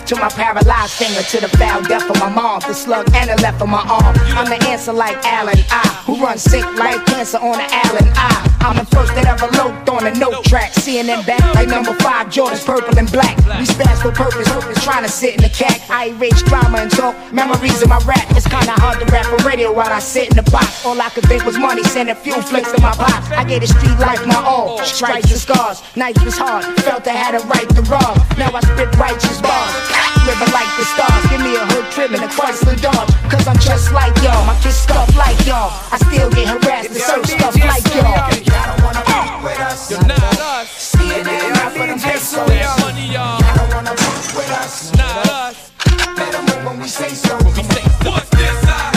to 0.07 0.15
my 0.15 0.29
paralyzed 0.29 0.93
finger, 0.93 1.21
to 1.21 1.41
the 1.41 1.49
foul 1.57 1.81
death 1.83 2.09
of 2.09 2.17
my 2.19 2.29
mom, 2.29 2.61
the 2.61 2.73
slug 2.73 3.05
and 3.13 3.29
the 3.29 3.41
left 3.41 3.61
of 3.61 3.67
my 3.67 3.83
arm. 3.83 4.15
I'm 4.39 4.47
the 4.47 4.55
answer 4.67 4.93
like 4.93 5.17
Allen 5.25 5.59
I, 5.69 5.83
who 6.05 6.15
runs 6.15 6.43
sick 6.43 6.63
like 6.75 7.05
cancer 7.07 7.37
on 7.37 7.57
the 7.57 7.67
Allen 7.67 8.07
I. 8.15 8.47
I'm 8.61 8.75
the 8.75 8.85
first 8.85 9.13
that 9.15 9.27
ever 9.27 9.47
loped 9.55 9.87
on 9.89 10.07
a 10.07 10.13
note 10.15 10.43
track, 10.45 10.71
CNN 10.73 11.25
back 11.25 11.43
like 11.55 11.67
number 11.67 11.93
five, 12.03 12.31
Jordan's 12.31 12.63
purple 12.63 12.97
and 12.97 13.09
black. 13.11 13.37
We 13.59 13.67
spaz 13.67 14.01
for 14.01 14.11
purpose, 14.11 14.47
purpose 14.47 14.83
trying 14.83 15.03
to 15.03 15.09
sit 15.09 15.35
in 15.35 15.41
the 15.41 15.49
cack. 15.49 15.81
I 15.89 16.09
erase 16.15 16.41
drama 16.43 16.79
and 16.79 16.91
talk 16.91 17.15
memories 17.31 17.81
of 17.81 17.89
my 17.89 17.99
rap. 18.07 18.25
It's 18.31 18.47
kinda 18.47 18.73
hard 18.79 18.99
to 18.99 19.05
rap 19.11 19.25
for 19.25 19.37
radio 19.47 19.71
while 19.71 19.91
I 19.91 19.99
sit 19.99 20.29
in 20.29 20.35
the 20.35 20.43
box. 20.51 20.85
All 20.85 20.99
I 20.99 21.09
could 21.09 21.25
think 21.27 21.45
was 21.45 21.57
money, 21.57 21.83
sending 21.83 22.15
fuel 22.15 22.41
flicks 22.41 22.71
to 22.71 22.81
my 22.81 22.95
box. 22.95 23.29
I 23.31 23.43
gave 23.43 23.61
the 23.61 23.67
street 23.67 23.97
life 23.99 24.25
my 24.25 24.41
all, 24.43 24.83
stripes 24.83 25.31
and 25.31 25.39
scars. 25.39 25.83
Knife 25.95 26.23
was 26.23 26.37
hard, 26.37 26.65
felt 26.81 27.07
I 27.07 27.11
had 27.11 27.35
a 27.35 27.45
right 27.47 27.67
to 27.75 27.81
rob. 27.83 28.17
Now 28.37 28.51
I 28.53 28.59
spit 28.61 28.93
righteous 28.95 29.39
bars, 29.41 29.96
living 30.27 30.51
like 30.53 30.69
the 30.77 30.85
stars. 30.85 31.23
Give 31.29 31.41
me 31.41 31.55
a 31.55 31.63
hood 31.71 31.87
trim 31.91 32.13
and 32.13 32.23
a 32.23 32.29
Chrysler 32.29 32.77
Dodge, 32.79 33.11
cause 33.31 33.47
I'm 33.47 33.59
just 33.59 33.91
like 33.91 34.15
y'all. 34.21 34.45
My 34.45 34.57
kids 34.61 34.75
stuff 34.75 35.09
like 35.15 35.39
y'all. 35.45 35.71
I 35.91 35.97
still 35.97 36.29
get 36.31 36.47
harassed 36.47 36.91
and 36.91 37.01
search 37.01 37.27
stuff 37.37 37.55
like 37.55 37.85
y'all. 37.95 38.05
Y'all 38.05 38.67
don't 38.69 38.83
wanna 38.83 39.03
rock 39.07 39.43
with 39.43 39.59
us. 39.59 39.91
You're 39.91 40.05
not 40.05 40.39
us. 40.39 40.67
CNN 40.93 41.55
out 41.61 41.71
for 41.71 41.85
them 41.87 41.99
pesos. 41.99 42.47
Money, 42.81 43.13
y'all. 43.13 43.39
Y'all 43.39 43.55
don't 43.55 43.73
wanna 43.73 43.93
rock 43.95 44.23
with 44.35 44.51
us. 44.61 44.93
Not 44.95 45.29
us. 45.29 45.71
Better 46.15 46.41
move 46.41 46.65
when 46.65 46.79
we 46.81 46.87
say 46.87 47.09
so. 47.09 47.37
We 47.37 47.63
say, 47.63 47.83
what's 48.03 48.29
this 48.29 48.96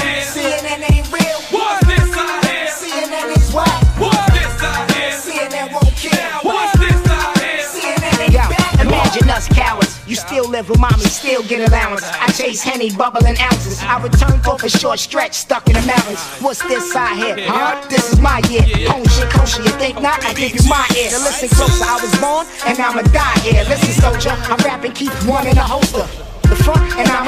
Still 10.60 10.76
mommy, 10.76 11.04
still 11.04 11.42
get 11.44 11.66
allowance. 11.66 12.04
I 12.04 12.30
chase 12.32 12.62
Henny, 12.62 12.90
bubbling 12.90 13.38
ounces. 13.40 13.80
I 13.80 13.96
return 14.02 14.44
off 14.44 14.62
a 14.62 14.68
short 14.68 14.98
stretch, 14.98 15.32
stuck 15.32 15.66
in 15.68 15.72
the 15.72 15.80
mountains. 15.86 16.20
What's 16.44 16.60
this 16.68 16.94
I 16.94 17.14
here? 17.14 17.48
Huh? 17.48 17.80
This 17.88 18.12
is 18.12 18.20
my 18.20 18.42
year. 18.50 18.60
Home 18.92 19.06
shit 19.08 19.30
kosher, 19.30 19.62
you 19.62 19.70
think 19.80 20.02
not? 20.02 20.22
I 20.22 20.34
give 20.34 20.52
you 20.52 20.60
my 20.68 20.84
ear. 21.00 21.16
Now 21.16 21.24
listen 21.24 21.48
closer, 21.48 21.82
I 21.82 21.96
was 21.96 22.12
born 22.20 22.44
and 22.68 22.76
I'ma 22.78 23.08
die 23.08 23.40
here. 23.40 23.64
Listen, 23.72 24.04
soldier, 24.04 24.36
I'm 24.52 24.60
rapping, 24.60 24.92
keep 24.92 25.12
one 25.24 25.46
in 25.46 25.54
the 25.54 25.64
holster. 25.64 26.04
The 26.44 26.56
front 26.60 26.92
and 26.92 27.08
I'm 27.08 27.24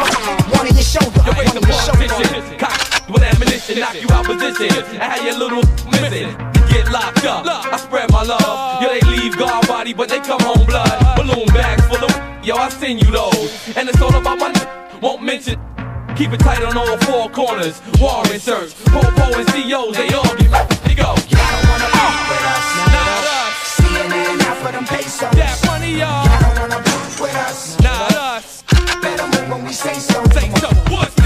one 0.53 0.69
in 0.69 0.75
your 0.77 0.85
shoulder. 0.85 1.25
Yo, 1.25 1.33
wait 1.33 1.49
One 1.49 1.57
in 1.57 1.65
your 1.65 1.81
shoulder. 1.89 2.61
Cock 2.61 3.09
with 3.09 3.23
ammunition, 3.23 3.81
knock 3.81 3.97
you 3.97 4.13
out 4.13 4.27
position. 4.29 5.01
I 5.01 5.09
had 5.09 5.25
your 5.25 5.39
little 5.41 5.65
missing. 5.89 6.37
Get 6.69 6.93
locked 6.93 7.25
up. 7.25 7.49
I 7.49 7.79
spread 7.79 8.13
my 8.13 8.25
love. 8.25 8.83
Yeah, 8.83 9.01
they 9.01 9.09
leave 9.09 9.39
guard 9.39 9.67
body, 9.67 9.95
but 9.95 10.11
they 10.11 10.21
come 10.21 10.41
home 10.41 10.67
blood. 10.67 10.93
Balloon 11.17 11.49
bags 11.49 11.81
full 11.89 12.05
of. 12.05 12.12
Yo, 12.43 12.57
I 12.57 12.71
send 12.71 13.01
you 13.01 13.13
those. 13.13 13.77
And 13.77 13.89
it's 13.89 14.03
all 14.03 14.13
about 14.17 14.37
my. 14.37 14.51
Won't 15.01 15.23
mention. 15.23 15.61
Keep 16.17 16.33
it 16.33 16.41
tight 16.41 16.61
on 16.65 16.77
all 16.77 16.97
four 17.07 17.31
corners. 17.31 17.81
Warren 18.01 18.41
search. 18.41 18.75
Popo 18.87 19.39
and 19.39 19.47
COs, 19.47 19.97
they 19.97 20.13
all 20.13 20.35
get. 20.35 20.51
They 20.83 20.97
go. 20.97 21.15
Y'all 21.31 21.39
don't 21.39 21.69
wanna 21.71 21.87
rock 21.95 22.19
with 22.27 22.43
us. 22.43 22.67
Not 22.91 23.25
us. 23.31 23.55
CNN 23.79 24.41
out 24.43 24.57
for 24.57 24.73
them 24.73 24.85
pesos. 24.85 25.31
That 25.31 25.63
money, 25.67 26.01
y'all. 26.01 26.27
Y'all 26.27 26.41
don't 26.41 26.59
wanna 26.59 26.79
with 27.23 27.37
us. 27.47 27.81
Not 27.81 28.13
us. 28.13 28.65
Better 29.01 29.27
move 29.29 29.49
when 29.49 29.65
we 29.65 29.73
say 29.73 29.95
so. 29.95 30.25
Say 30.35 30.51
so. 30.59 30.69
What's 30.91 31.22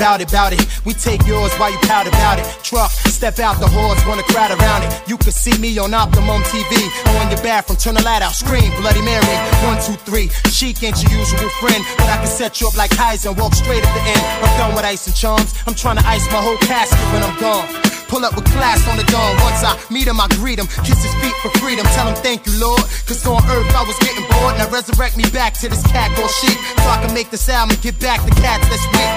bout 0.00 0.22
it, 0.22 0.32
bout 0.32 0.52
it. 0.54 0.64
We 0.86 0.94
take 0.94 1.26
yours 1.26 1.52
while 1.60 1.70
you 1.70 1.78
pout 1.84 2.08
about 2.08 2.40
it. 2.40 2.46
Truck, 2.64 2.90
step 2.90 3.38
out 3.38 3.60
the 3.60 3.68
horse, 3.68 4.00
wanna 4.08 4.22
crowd 4.22 4.50
around 4.50 4.82
it. 4.82 4.90
You 5.06 5.18
can 5.18 5.30
see 5.30 5.56
me 5.58 5.78
on 5.78 5.92
Optimum 5.92 6.40
TV. 6.48 6.72
On 7.20 7.30
your 7.30 7.42
bathroom, 7.44 7.76
turn 7.76 7.94
the 7.94 8.02
light 8.02 8.22
out, 8.22 8.32
scream, 8.32 8.72
Bloody 8.80 9.02
Mary. 9.02 9.36
One, 9.68 9.76
two, 9.84 10.00
three. 10.08 10.28
Chic 10.48 10.82
ain't 10.82 10.96
your 11.02 11.12
usual 11.12 11.50
friend, 11.60 11.84
but 11.98 12.08
I 12.08 12.16
can 12.16 12.26
set 12.26 12.60
you 12.60 12.68
up 12.68 12.76
like 12.76 12.90
Kaiser 12.90 13.28
and 13.28 13.38
walk 13.38 13.54
straight 13.54 13.84
at 13.84 13.92
the 13.92 14.00
end. 14.00 14.22
I'm 14.42 14.58
done 14.58 14.74
with 14.74 14.84
ice 14.84 15.06
and 15.06 15.14
charms. 15.14 15.54
I'm 15.66 15.74
trying 15.74 15.98
to 15.98 16.06
ice 16.08 16.26
my 16.32 16.40
whole 16.40 16.56
casket 16.56 16.98
when 17.12 17.22
I'm 17.22 17.38
gone. 17.38 17.89
Pull 18.10 18.26
up 18.26 18.34
with 18.34 18.50
class 18.50 18.82
on 18.90 18.98
the 18.98 19.06
dawn. 19.06 19.38
Once 19.38 19.62
I 19.62 19.78
meet 19.86 20.10
him, 20.10 20.18
I 20.18 20.26
greet 20.42 20.58
him. 20.58 20.66
Kiss 20.82 20.98
his 20.98 21.14
feet 21.22 21.36
for 21.46 21.50
freedom. 21.62 21.86
Tell 21.94 22.10
him 22.10 22.18
thank 22.18 22.42
you, 22.42 22.58
Lord. 22.58 22.82
Cause 23.06 23.22
on 23.22 23.38
earth 23.46 23.70
I 23.70 23.86
was 23.86 23.94
getting 24.02 24.26
bored. 24.26 24.58
Now 24.58 24.66
resurrect 24.66 25.14
me 25.14 25.22
back 25.30 25.54
to 25.62 25.70
this 25.70 25.78
cat 25.86 26.10
called 26.18 26.34
sheep. 26.42 26.58
So 26.82 26.90
I 26.90 26.98
can 27.06 27.14
make 27.14 27.30
this 27.30 27.46
album 27.46 27.78
and 27.78 27.80
get 27.86 27.94
back 28.02 28.18
the 28.26 28.34
cats 28.42 28.66
this 28.66 28.82
week. 28.90 29.10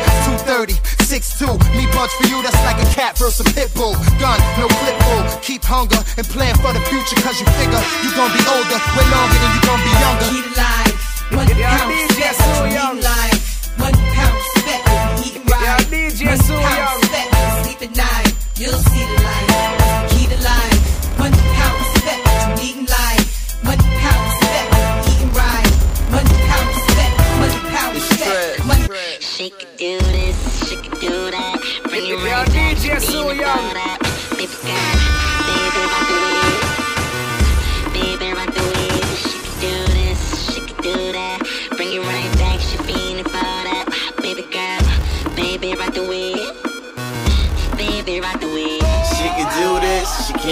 230, 0.46 0.78
6'2. 1.10 1.58
Me 1.74 1.90
budge 1.90 2.14
for 2.22 2.30
you, 2.30 2.38
that's 2.46 2.62
like 2.70 2.78
a 2.78 2.90
cat 2.94 3.18
versus 3.18 3.42
a 3.42 3.50
pit 3.50 3.74
bull. 3.74 3.98
Gun, 4.22 4.38
no 4.62 4.70
flip 4.70 4.98
bull. 5.10 5.26
Keep 5.42 5.66
hunger 5.66 5.98
and 6.14 6.26
plan 6.30 6.54
for 6.62 6.70
the 6.70 6.84
future. 6.86 7.18
Cause 7.26 7.42
you 7.42 7.50
figure 7.58 7.82
you 8.06 8.14
gonna 8.14 8.30
be 8.30 8.46
older 8.46 8.78
way 8.94 9.06
longer 9.10 9.38
than 9.42 9.50
you 9.58 9.62
gonna 9.66 9.90
be 9.90 9.94
younger. 9.98 10.28
Key 10.30 10.42
to 10.46 10.54
life. 10.54 10.94
One 11.34 11.50
pound 11.50 11.90
respect, 11.90 12.38
need 12.62 13.02
life. 13.02 13.42
One 13.82 13.98
pound 14.14 14.38
respect, 14.38 14.86
eating 15.26 15.46
right. 15.50 15.82
One 15.82 16.62
pound 16.62 16.94
respect, 17.02 17.30
sleep 17.66 17.82
at 17.90 17.98
night. 17.98 18.23
You'll 18.64 18.72
see 18.72 19.06
the 19.06 19.22
light. 19.22 20.08
Key 20.12 20.26
to 20.28 20.42
life. 20.42 21.20
One 21.20 21.34
pound 21.34 21.76
respect, 21.84 22.24
needing 22.64 22.86
life. 22.86 23.60
One 23.66 23.78
pound 23.78 24.20
respect, 24.24 24.68
eating 25.12 25.34
right. 25.36 25.68
One 26.16 26.30
pound 26.48 26.68
respect, 26.72 27.14
one 27.44 27.56
pound 27.76 27.94
respect. 27.94 28.66
One 28.66 29.20
She 29.20 29.50
could 29.50 29.76
do 29.76 30.00
this, 30.00 30.70
she 30.70 30.78
could 30.78 30.98
do 31.02 31.32
that. 31.32 31.60
Bring 31.90 32.08
it 32.08 32.16
right 32.24 32.48
back, 32.54 32.78
she 32.78 32.88
being 33.12 33.38
about 33.38 33.74
that. 33.74 33.93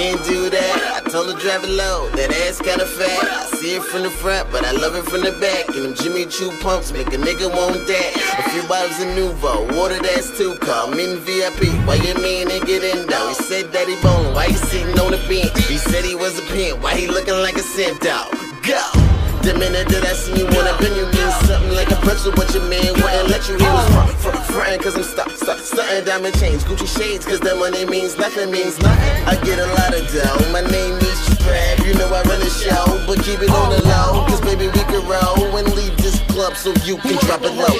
Can't 0.01 0.25
do 0.25 0.49
that. 0.49 1.03
I 1.05 1.09
told 1.09 1.31
her 1.31 1.37
drive 1.39 1.63
it 1.63 1.69
low. 1.69 2.09
That 2.17 2.33
ass 2.43 2.57
kinda 2.59 2.85
fat. 2.85 3.23
I 3.39 3.45
see 3.57 3.75
it 3.75 3.83
from 3.83 4.01
the 4.01 4.09
front, 4.09 4.51
but 4.51 4.65
I 4.65 4.71
love 4.71 4.95
it 4.95 5.05
from 5.05 5.21
the 5.21 5.33
back. 5.33 5.67
And 5.75 5.85
them 5.85 5.93
Jimmy 5.93 6.25
Choo 6.25 6.49
pumps 6.61 6.91
make 6.91 7.13
a 7.13 7.19
nigga 7.27 7.47
want 7.57 7.85
that. 7.85 8.11
A 8.39 8.49
few 8.49 8.63
bottles 8.63 8.97
of 8.99 9.09
Nuvo, 9.17 9.53
water 9.77 9.99
that's 10.01 10.35
too 10.37 10.55
cold. 10.61 10.95
Me 10.97 11.03
in 11.05 11.19
VIP, 11.19 11.61
why 11.85 11.95
your 12.07 12.19
man 12.19 12.49
ain't 12.49 12.65
get 12.65 12.83
in 12.83 13.05
though? 13.05 13.29
He 13.29 13.35
said 13.49 13.71
that 13.73 13.87
he 13.87 13.95
bone, 14.01 14.33
why 14.33 14.47
he 14.47 14.55
sitting 14.55 14.97
on 14.99 15.11
the 15.11 15.21
bench? 15.29 15.53
He 15.69 15.77
said 15.77 16.03
he 16.03 16.15
was 16.15 16.33
a 16.39 16.45
pimp, 16.53 16.81
why 16.81 16.95
he 16.95 17.05
looking 17.07 17.37
like 17.45 17.57
a 17.57 17.65
simp 17.73 18.01
dog? 18.01 18.33
Go! 18.65 19.00
The 19.41 19.57
minute 19.57 19.89
that 19.89 20.05
I 20.05 20.13
see 20.13 20.37
you 20.37 20.45
wanna 20.45 20.77
bend 20.77 20.95
you 20.95 21.09
mean 21.09 21.31
something 21.49 21.73
like 21.73 21.89
a 21.89 21.97
pretzel, 22.05 22.31
but 22.31 22.53
your 22.53 22.61
man 22.69 22.93
wouldn't 23.01 23.29
let 23.33 23.49
you. 23.49 23.57
He 23.57 23.65
was 23.65 23.89
front, 23.89 24.13
front, 24.21 24.45
frontin' 24.53 24.79
cause 24.79 24.95
I'm 24.95 25.01
stuck, 25.01 25.31
stuck, 25.33 25.57
stuntin' 25.57 26.05
diamond 26.05 26.37
chains, 26.37 26.63
Gucci 26.63 26.85
shades, 26.85 27.25
cause 27.25 27.39
that 27.41 27.57
money 27.57 27.83
means 27.85 28.17
nothing, 28.17 28.51
means 28.51 28.77
nothing. 28.77 29.13
I 29.25 29.33
get 29.41 29.57
a 29.57 29.65
lot 29.81 29.97
of 29.97 30.05
dough, 30.13 30.53
my 30.53 30.61
name 30.61 30.93
is 31.01 31.19
Trap, 31.41 31.81
you 31.81 31.97
know 31.97 32.05
I 32.13 32.21
run 32.29 32.37
the 32.37 32.53
show, 32.53 32.85
but 33.09 33.17
keep 33.25 33.41
it 33.41 33.49
on 33.49 33.73
the 33.73 33.81
low, 33.89 34.29
cause 34.29 34.41
baby 34.41 34.67
we 34.69 34.83
can 34.85 35.01
roll 35.09 35.57
and 35.57 35.65
leave 35.73 35.97
this 35.97 36.21
club 36.29 36.53
so 36.55 36.69
you 36.85 36.97
can 37.01 37.17
drop 37.25 37.41
it 37.41 37.57
low. 37.57 37.73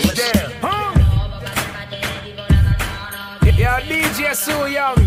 Yo, 3.54 3.78
DJ 3.86 4.34
Sue 4.34 4.66
Young. 4.74 4.98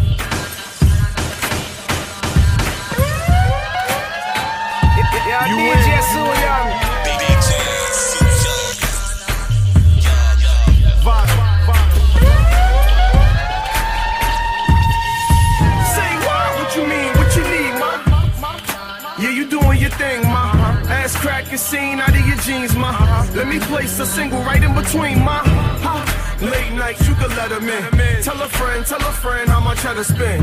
Let 23.84 23.90
place 23.92 24.08
a 24.08 24.12
single 24.14 24.40
right 24.40 24.62
in 24.62 24.74
between, 24.74 25.22
ma. 25.22 25.42
Late 26.40 26.72
nights, 26.72 27.06
you 27.06 27.14
can 27.16 27.28
let 27.36 27.50
them 27.50 27.68
in. 27.68 28.22
Tell 28.22 28.40
a 28.40 28.48
friend, 28.48 28.86
tell 28.86 29.00
a 29.00 29.12
friend 29.12 29.46
how 29.46 29.60
much 29.60 29.84
I 29.84 29.92
to 29.92 30.02
spend. 30.02 30.42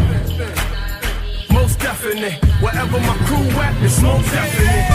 Most 1.50 1.80
definite. 1.80 2.38
Wherever 2.62 3.00
my 3.00 3.18
crew 3.26 3.50
at, 3.58 3.74
it's 3.82 4.00
most 4.00 4.30
definite. 4.30 4.86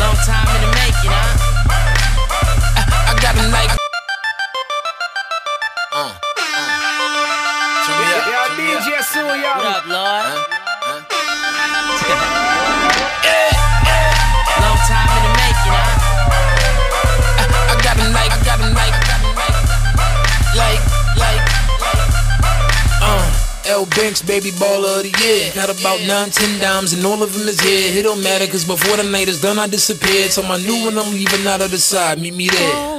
Long 0.00 0.16
time 0.24 0.48
in 0.48 0.60
the 0.64 0.70
making, 0.80 1.12
huh? 1.12 1.36
I, 2.88 3.12
I 3.12 3.20
got 3.20 3.34
him 3.36 3.50
like. 3.52 3.70
Uh, 5.92 6.08
Yo, 8.32 8.48
DJ 8.56 9.02
Sue 9.02 9.20
Young. 9.20 9.58
What 9.58 9.66
up, 9.66 9.86
Lord? 9.88 10.24
Long 12.08 12.38
L 23.66 23.86
Banks, 23.86 24.22
baby 24.22 24.50
baller 24.50 24.98
of 24.98 25.02
the 25.04 25.14
year. 25.22 25.52
Got 25.54 25.70
about 25.70 26.00
nine, 26.06 26.30
ten 26.30 26.60
dimes, 26.60 26.92
and 26.92 27.04
all 27.06 27.22
of 27.22 27.32
them 27.32 27.48
is 27.48 27.60
here. 27.60 27.98
It 27.98 28.02
don't 28.02 28.22
matter, 28.22 28.46
cause 28.46 28.64
before 28.64 28.96
the 28.96 29.04
night 29.04 29.28
is 29.28 29.40
done, 29.40 29.58
I 29.58 29.66
disappeared. 29.66 30.30
So 30.30 30.42
my 30.42 30.58
new 30.58 30.84
one, 30.84 30.98
I'm 30.98 31.12
leaving 31.12 31.46
out 31.46 31.62
of 31.62 31.70
the 31.70 31.78
side. 31.78 32.20
Meet 32.20 32.34
me 32.34 32.48
there. 32.48 32.91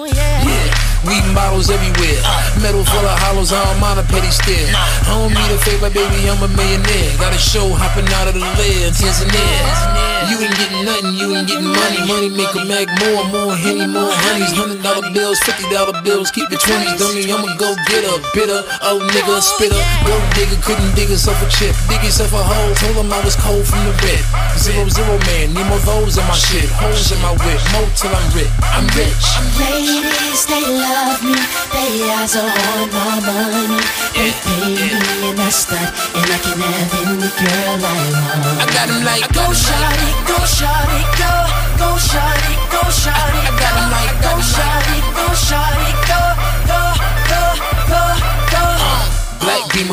Weed 1.04 1.24
bottles 1.36 1.68
everywhere. 1.70 2.22
Metal 2.64 2.84
full 2.88 3.04
of 3.04 3.20
hollows, 3.20 3.52
I 3.52 3.60
don't 3.60 3.80
mind 3.84 4.00
a 4.00 4.06
petty 4.08 4.32
stare. 4.32 4.72
I 4.72 5.12
don't 5.12 5.36
need 5.36 5.52
a 5.52 5.60
favor, 5.60 5.92
baby, 5.92 6.32
I'm 6.32 6.40
a 6.40 6.48
millionaire. 6.48 7.12
Got 7.20 7.36
a 7.36 7.42
show 7.42 7.68
hopping 7.76 8.08
out 8.16 8.32
of 8.32 8.40
the 8.40 8.40
in 8.40 8.96
Tanzania. 8.96 10.24
You 10.32 10.40
ain't 10.40 10.56
getting 10.56 10.88
nothing, 10.88 11.12
you 11.20 11.28
ain't 11.36 11.48
getting 11.48 11.68
money. 11.68 12.00
Money 12.08 12.30
make 12.32 12.56
a 12.56 12.64
mag 12.64 12.88
more, 13.04 13.28
more 13.36 13.52
henny, 13.52 13.84
more 13.84 14.08
honeys. 14.08 14.56
Hundred 14.56 14.80
dollar 14.80 15.04
bills, 15.12 15.44
fifty 15.44 15.68
dollar 15.68 15.92
bills, 16.08 16.32
keep 16.32 16.48
the 16.48 16.56
twenties. 16.56 16.96
Dummy, 16.96 17.28
I'ma 17.28 17.52
go 17.60 17.76
get 17.92 18.08
a 18.08 18.24
bitter, 18.32 18.64
old 18.88 19.04
nigga, 19.12 19.44
spitter. 19.44 19.84
Go 20.08 20.16
digger 20.40 20.56
couldn't 20.64 20.96
dig 20.96 21.12
herself 21.12 21.36
a 21.44 21.48
chip, 21.52 21.76
dig 21.92 22.00
yourself 22.00 22.32
a 22.32 22.40
hole. 22.40 22.72
Told 22.80 22.96
him 22.96 23.12
I 23.12 23.20
was 23.28 23.36
cold 23.36 23.68
from 23.68 23.84
the 23.84 23.92
red. 24.08 24.24
Zero, 24.56 24.88
zero 24.88 25.20
man, 25.28 25.52
need 25.52 25.68
more 25.68 25.84
those 25.84 26.16
in 26.16 26.24
my 26.32 26.38
shit. 26.40 26.72
Holes 26.80 27.12
in 27.12 27.20
my 27.20 27.36
whip, 27.44 27.60
more 27.76 27.92
till 27.92 28.16
I'm 28.16 28.28
rich. 28.32 28.48
I'm 28.72 28.88
rich. 28.96 29.28
Ladies, 29.60 30.48
they 30.48 30.64
love 30.64 30.93
me. 31.26 31.34
They 31.74 32.06
eyes 32.12 32.36
are 32.36 32.46
on 32.46 32.90
my 32.94 33.18
money. 33.26 33.82
They 34.14 34.32
pay 34.46 34.78
me 34.78 34.90
and 35.30 35.40
I 35.40 35.50
stunt, 35.50 35.90
and 36.14 36.30
I 36.30 36.38
can 36.44 36.60
have 36.62 36.94
any 37.02 37.30
girl 37.42 37.82
I 37.82 37.82
want. 37.82 38.62
I 38.62 38.66
got 38.76 38.90
him 38.90 39.02
like 39.04 39.26
go 39.34 39.46
shawty, 39.50 40.10
go 40.30 40.38
shawty, 40.58 41.02
go, 41.18 41.34
go 41.82 41.90
shawty, 41.98 42.54
go 42.70 42.82
shawty. 43.02 43.23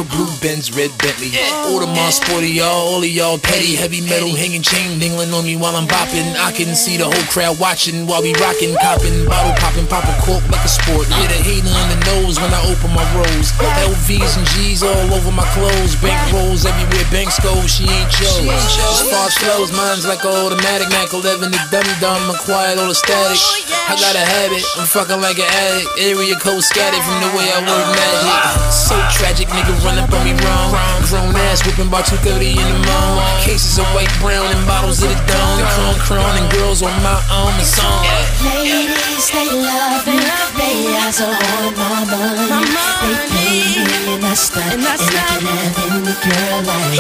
Blue 0.05 0.31
Benz, 0.41 0.73
red 0.73 0.91
Bentley. 0.99 1.35
Audemars, 1.69 2.23
sporty, 2.23 2.49
y'all, 2.49 2.95
all 2.95 3.03
of 3.03 3.09
y'all 3.09 3.39
petty. 3.39 3.77
Heavy 3.77 4.01
metal 4.01 4.35
hanging 4.35 4.63
chain 4.63 4.99
dingling 4.99 5.33
on 5.33 5.45
me 5.45 5.57
while 5.57 5.77
I'm 5.77 5.87
bopping. 5.87 6.37
I 6.39 6.53
can 6.53 6.75
see 6.75 6.97
the 6.97 7.05
whole 7.05 7.27
crowd 7.29 7.59
watching 7.59 8.07
while 8.07 8.23
we 8.23 8.33
rocking, 8.41 8.77
copping, 8.81 9.27
bottle 9.27 9.53
popping, 9.61 9.87
popping 9.87 10.17
cork 10.25 10.45
like 10.49 10.65
a 10.65 10.73
sport. 10.73 11.09
Get 11.11 11.33
a 11.33 11.41
hater 11.43 11.69
in 11.69 11.89
the 11.93 12.01
nose 12.09 12.41
when 12.41 12.49
I 12.53 12.61
open 12.71 12.91
my 12.95 13.05
rolls. 13.13 13.53
LVs 13.61 14.39
and 14.39 14.47
G's 14.55 14.83
all 14.83 15.09
over 15.13 15.33
my 15.33 15.47
clothes. 15.53 15.97
Bank 16.01 16.19
rolls 16.33 16.65
everywhere, 16.65 17.07
banks 17.11 17.37
go, 17.41 17.53
she 17.67 17.85
ain't 17.85 18.11
chose. 18.15 18.47
As 18.47 19.05
far 19.11 19.27
as 19.27 19.37
flows, 19.37 19.71
mine's 19.73 20.07
like 20.07 20.25
an 20.25 20.33
automatic. 20.33 20.89
Mac 20.91 21.13
11, 21.13 21.51
the 21.51 21.61
dumb 21.71 21.89
dumb, 22.01 22.25
quiet, 22.47 22.79
all 22.79 22.89
the 22.89 22.95
static. 22.95 23.37
Oh, 23.37 23.91
I 23.91 23.99
got 23.99 24.15
a 24.15 24.25
habit, 24.25 24.63
I'm 24.79 24.87
fucking 24.87 25.21
like 25.21 25.39
an 25.39 25.51
addict. 25.51 25.91
Area 25.99 26.37
code 26.39 26.63
scattered 26.63 27.03
from 27.03 27.19
the 27.21 27.31
way 27.37 27.47
I 27.51 27.59
work 27.67 27.87
magic. 27.91 28.73
So 28.73 28.95
tragic, 29.19 29.49
nigga 29.51 29.75
run 29.91 29.99
up 30.05 30.13
on 30.15 30.23
me 30.25 30.33
wrong. 30.45 30.71
Grown 31.11 31.35
ass 31.51 31.67
whipping 31.67 31.91
by 31.91 32.03
2:30 32.03 32.55
in 32.55 32.69
the 32.71 32.79
morning. 32.87 33.43
Cases 33.43 33.79
of 33.79 33.87
white, 33.95 34.13
brown, 34.23 34.47
and 34.55 34.63
bottles 34.67 35.03
of 35.03 35.11
the 35.11 35.19
dawn. 35.27 35.59
Cron, 35.75 35.95
cron, 36.07 36.33
and 36.39 36.49
girls 36.55 36.83
on 36.83 36.95
my 37.03 37.19
arm 37.31 37.55
and 37.59 37.67
song. 37.67 38.07
Ladies, 38.47 39.27
they 39.35 39.51
love 39.51 40.07
me. 40.07 40.23
They 40.59 40.77
eyes 41.03 41.21
are 41.21 41.35
on 41.55 41.75
my 41.75 41.99
money. 42.11 42.71
They 43.03 43.17
pay 43.35 43.59
me 43.87 44.15
and 44.15 44.25
I 44.25 44.35
stunt, 44.35 44.75
and 44.75 44.87
I 44.87 44.97
can 44.97 45.43
have 45.51 45.79
any 45.91 46.15
girl 46.25 46.55
I 46.55 46.67
want. 46.67 46.91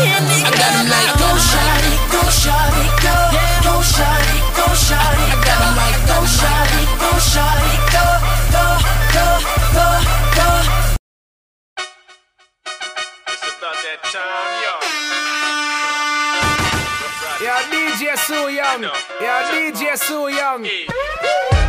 I 0.47 0.51
got 0.61 0.73
him 0.79 0.87
like 0.95 1.13
go 1.23 1.31
shawty, 1.51 1.95
go 2.15 2.23
shawty, 2.43 2.85
go, 3.07 3.17
go 3.67 3.75
shawty, 3.95 4.37
go 4.59 4.67
shawty. 4.87 5.25
I 5.35 5.39
got 5.47 5.61
him 5.65 5.75
like 5.83 5.99
go 6.11 6.19
shawty, 6.39 6.83
go 7.03 7.11
shawty, 7.33 7.75
go, 7.95 8.07
go, 8.55 8.65
go, 9.15 9.27
go, 9.77 9.87
go. 10.37 10.80
Time, 14.13 14.81
DJ 17.71 18.17
Sue 18.17 18.55
Young. 18.55 18.83
Yo, 18.83 18.91
DJ 19.53 19.97
Sue 19.97 20.33
Young. 20.33 21.60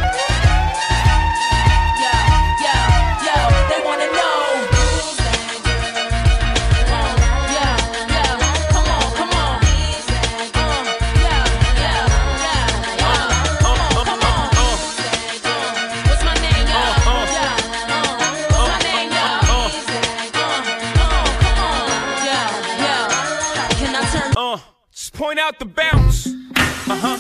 Point 25.32 25.40
out 25.40 25.60
the 25.60 25.66
bounce. 25.66 26.28
Uh 26.28 27.00
huh. 27.00 27.18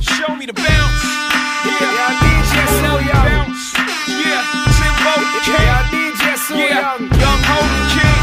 Show 0.00 0.34
me 0.34 0.46
the 0.46 0.52
bounce. 0.52 1.04
Yeah, 1.62 1.94
yeah, 1.94 2.18
DJ 2.18 2.54
Sue 2.74 2.98
Young. 3.06 3.26
Bounce. 3.30 3.64
Yeah, 4.10 4.42
Timbo 4.78 5.14
King. 5.46 5.62
Yeah, 5.62 5.94
DJ 5.94 6.22
Sue 6.42 6.58
yeah, 6.58 6.82
Young. 6.82 7.02
Young 7.22 7.40
Hope 7.46 7.74
King. 7.94 8.22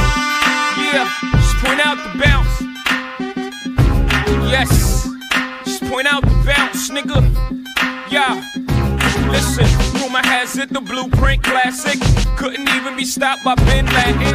Yeah, 0.92 1.08
just 1.40 1.56
point 1.64 1.80
out 1.80 1.98
the 2.04 2.12
bounce. 2.20 2.54
Yes, 4.52 5.08
just 5.64 5.84
point 5.90 6.08
out 6.12 6.22
the 6.24 6.36
bounce, 6.46 6.90
nigga. 6.90 7.24
Yeah. 8.12 8.44
Listen, 9.32 9.79
has 10.26 10.58
it 10.58 10.70
the 10.70 10.82
blueprint 10.82 11.44
classic 11.44 12.00
couldn't 12.38 12.70
even 12.70 12.96
be 12.96 13.06
stopped 13.06 13.44
by 13.44 13.56
Ben. 13.56 13.86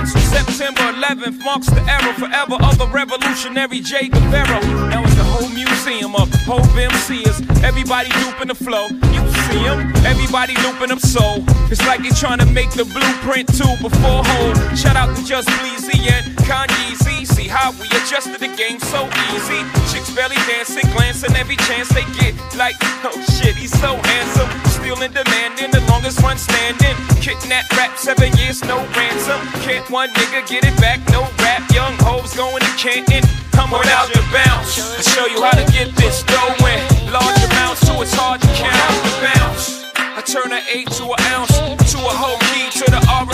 So 0.07 0.19
September 0.19 0.93
11th 1.01 1.43
marks 1.45 1.69
the 1.69 1.81
era 1.81 2.13
forever 2.15 2.57
of 2.63 2.79
the 2.79 2.87
revolutionary 2.89 3.81
J. 3.81 4.09
Guevara. 4.09 4.61
Now 4.91 5.03
it's 5.03 5.15
the 5.15 5.25
whole 5.25 5.49
museum 5.49 6.15
of 6.15 6.29
Hope 6.45 6.69
MCs. 6.77 7.65
Everybody 7.65 8.11
duping 8.11 8.49
the 8.49 8.55
flow. 8.55 8.89
See. 9.51 9.95
Everybody 10.05 10.55
looping 10.63 10.89
them 10.89 10.99
so 10.99 11.43
it's 11.71 11.81
like 11.87 12.03
they 12.03 12.11
trying 12.11 12.39
to 12.39 12.47
make 12.47 12.71
the 12.73 12.85
blueprint 12.85 13.49
too 13.55 13.75
before 13.81 14.23
hold. 14.25 14.57
Shout 14.77 14.97
out 14.97 15.17
to 15.17 15.25
Just 15.25 15.49
Bleezy 15.61 16.11
and 16.11 16.37
Kanye 16.45 16.95
Z. 17.03 17.25
See 17.25 17.49
how 17.49 17.73
we 17.81 17.87
adjusted 17.89 18.41
the 18.41 18.53
game 18.57 18.79
so 18.81 19.09
easy. 19.33 19.61
Chicks 19.91 20.11
belly 20.15 20.37
dancing, 20.47 20.85
glancing 20.93 21.35
every 21.37 21.57
chance 21.69 21.89
they 21.89 22.05
get. 22.21 22.35
Like, 22.57 22.77
oh 23.05 23.17
shit, 23.39 23.57
he's 23.57 23.73
so 23.81 23.97
handsome. 23.97 24.51
Still 24.71 25.01
in 25.03 25.13
demand 25.13 25.45
the 25.75 25.81
longest 25.91 26.21
run 26.23 26.39
standing. 26.39 26.97
Kidnap 27.21 27.69
rap, 27.73 27.99
seven 27.99 28.31
years, 28.39 28.63
no 28.65 28.79
ransom. 28.95 29.41
Can't 29.67 29.89
one 29.91 30.11
nigga 30.11 30.47
get 30.47 30.65
it 30.65 30.77
back, 30.81 31.01
no 31.11 31.23
rap. 31.43 31.63
Young 31.73 31.95
hoes 31.99 32.35
going 32.35 32.61
to 32.61 32.73
Canton. 32.79 33.25
Come 33.51 33.75
on 33.75 33.87
out 33.89 34.09
the 34.13 34.23
bounce. 34.31 34.79
I 34.79 35.03
show 35.03 35.27
you 35.27 35.43
how 35.43 35.57
to 35.57 35.67
get 35.73 35.95
this 35.97 36.23
dough. 36.25 36.55
Large 37.11 37.45
amounts, 37.47 37.84
so 37.95 38.03
it's 38.03 38.15
hard 38.15 38.41
to 38.41 38.47
count. 38.49 38.75
the 39.05 39.21
bounce. 39.23 39.85
I 39.97 40.23
turn 40.23 40.53
an 40.53 40.63
eight 40.73 40.91
to 40.93 41.05
an 41.05 41.21
ounce, 41.35 41.57
to 41.93 41.99
a 41.99 42.15
whole 42.15 42.39
key, 42.51 42.71
to 42.81 42.91
the 42.91 43.07
R. 43.11 43.34